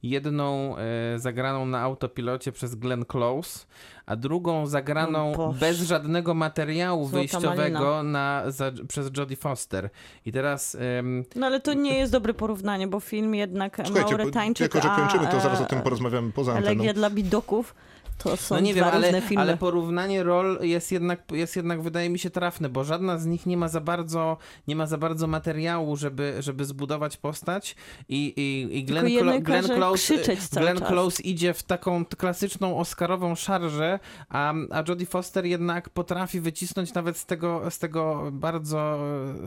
[0.03, 3.67] Jedną e, zagraną na autopilocie przez Glenn Close,
[4.07, 5.59] a drugą zagraną Boże.
[5.59, 9.91] bez żadnego materiału Złota wyjściowego na, za, przez Jodie Foster.
[10.27, 14.75] I teraz em, No ale to nie jest dobre porównanie, bo film jednak Słuchajcie, Maurytańczyk,
[14.75, 16.71] jako że kończymy, to zaraz o tym e, porozmawiamy poza anteną.
[16.71, 17.75] Elegia dla bidoków
[18.19, 19.43] to są No nie wiem, dwa ale, różne filmy.
[19.43, 23.47] ale porównanie rol jest jednak, jest jednak, wydaje mi się, trafne, bo żadna z nich
[23.47, 24.37] nie ma za bardzo,
[24.69, 27.77] nie ma za bardzo materiału, żeby, żeby zbudować postać
[28.09, 30.15] i, i, i Glenn jednej Glenn Close,
[30.53, 30.81] Glenn.
[30.81, 33.99] Close idzie w taką klasyczną oscarową szarżę,
[34.29, 38.99] a, a Jodie Foster jednak potrafi wycisnąć nawet z tego, z tego bardzo,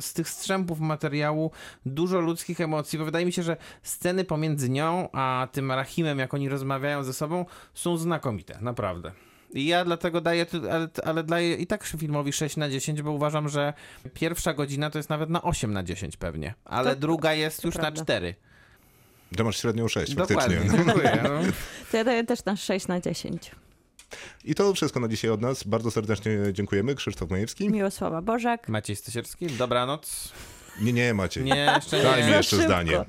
[0.02, 1.52] z tych strzępów materiału
[1.86, 6.34] dużo ludzkich emocji, bo wydaje mi się, że sceny pomiędzy nią a tym Rahimem, jak
[6.34, 9.12] oni rozmawiają ze sobą, są znakomite, naprawdę.
[9.54, 13.50] I ja dlatego daję, ale, ale daję i tak filmowi 6 na 10, bo uważam,
[13.50, 13.74] że
[14.14, 17.76] pierwsza godzina to jest nawet na 8 na 10 pewnie, ale To- druga jest już
[17.76, 18.00] prawda.
[18.00, 18.36] na 4.
[19.38, 20.58] To masz średnią 6 faktycznie.
[20.86, 21.20] Dziękuję.
[21.24, 21.30] No.
[21.92, 23.52] To ja daję też na 6 na 10.
[24.46, 25.64] I to wszystko na dzisiaj od nas.
[25.64, 26.96] Bardzo serdecznie dziękujemy.
[26.96, 27.70] Krzysztof Majewski.
[27.70, 28.70] Miłosława Bożak.
[28.70, 30.32] Maciej Stasierski, dobranoc.
[30.82, 31.44] Nie, nie, Maciej.
[31.44, 32.36] Nie, jeszcze Daj mi nie.
[32.36, 32.66] jeszcze szybko.
[32.66, 33.06] zdanie.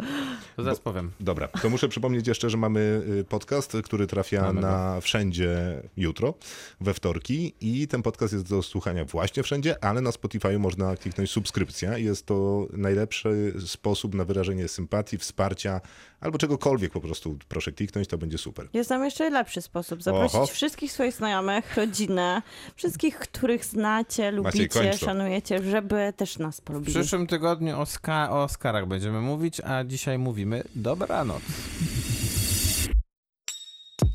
[0.57, 1.13] To zaraz powiem.
[1.21, 4.67] Dobra, to muszę przypomnieć jeszcze, że mamy y, podcast, który trafia Mamy go.
[4.67, 6.35] na wszędzie jutro,
[6.81, 11.31] we wtorki i ten podcast jest do słuchania właśnie wszędzie, ale na Spotify można kliknąć
[11.31, 11.99] subskrypcja.
[11.99, 15.81] Jest to najlepszy sposób na wyrażenie sympatii, wsparcia
[16.21, 17.39] albo czegokolwiek po prostu.
[17.49, 18.69] Proszę kliknąć, to będzie super.
[18.73, 20.03] Jest tam jeszcze lepszy sposób.
[20.03, 20.47] Zaprosić Oho.
[20.47, 22.43] wszystkich swoich znajomych, rodzinę,
[22.77, 24.97] wszystkich, których znacie, lubicie, to.
[25.07, 26.93] szanujecie, żeby też nas W polubili.
[26.95, 31.43] przyszłym tygodniu o, ska- o Oscarach będziemy mówić, a dzisiaj mówimy dobranoc.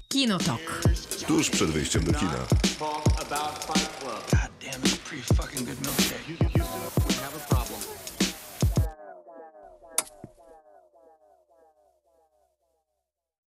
[0.10, 0.82] Kinotok.
[1.28, 2.32] Tuż przed wyjściem do kina.
[2.80, 3.30] God
[4.62, 6.01] damn, it's pretty fucking good milkshake.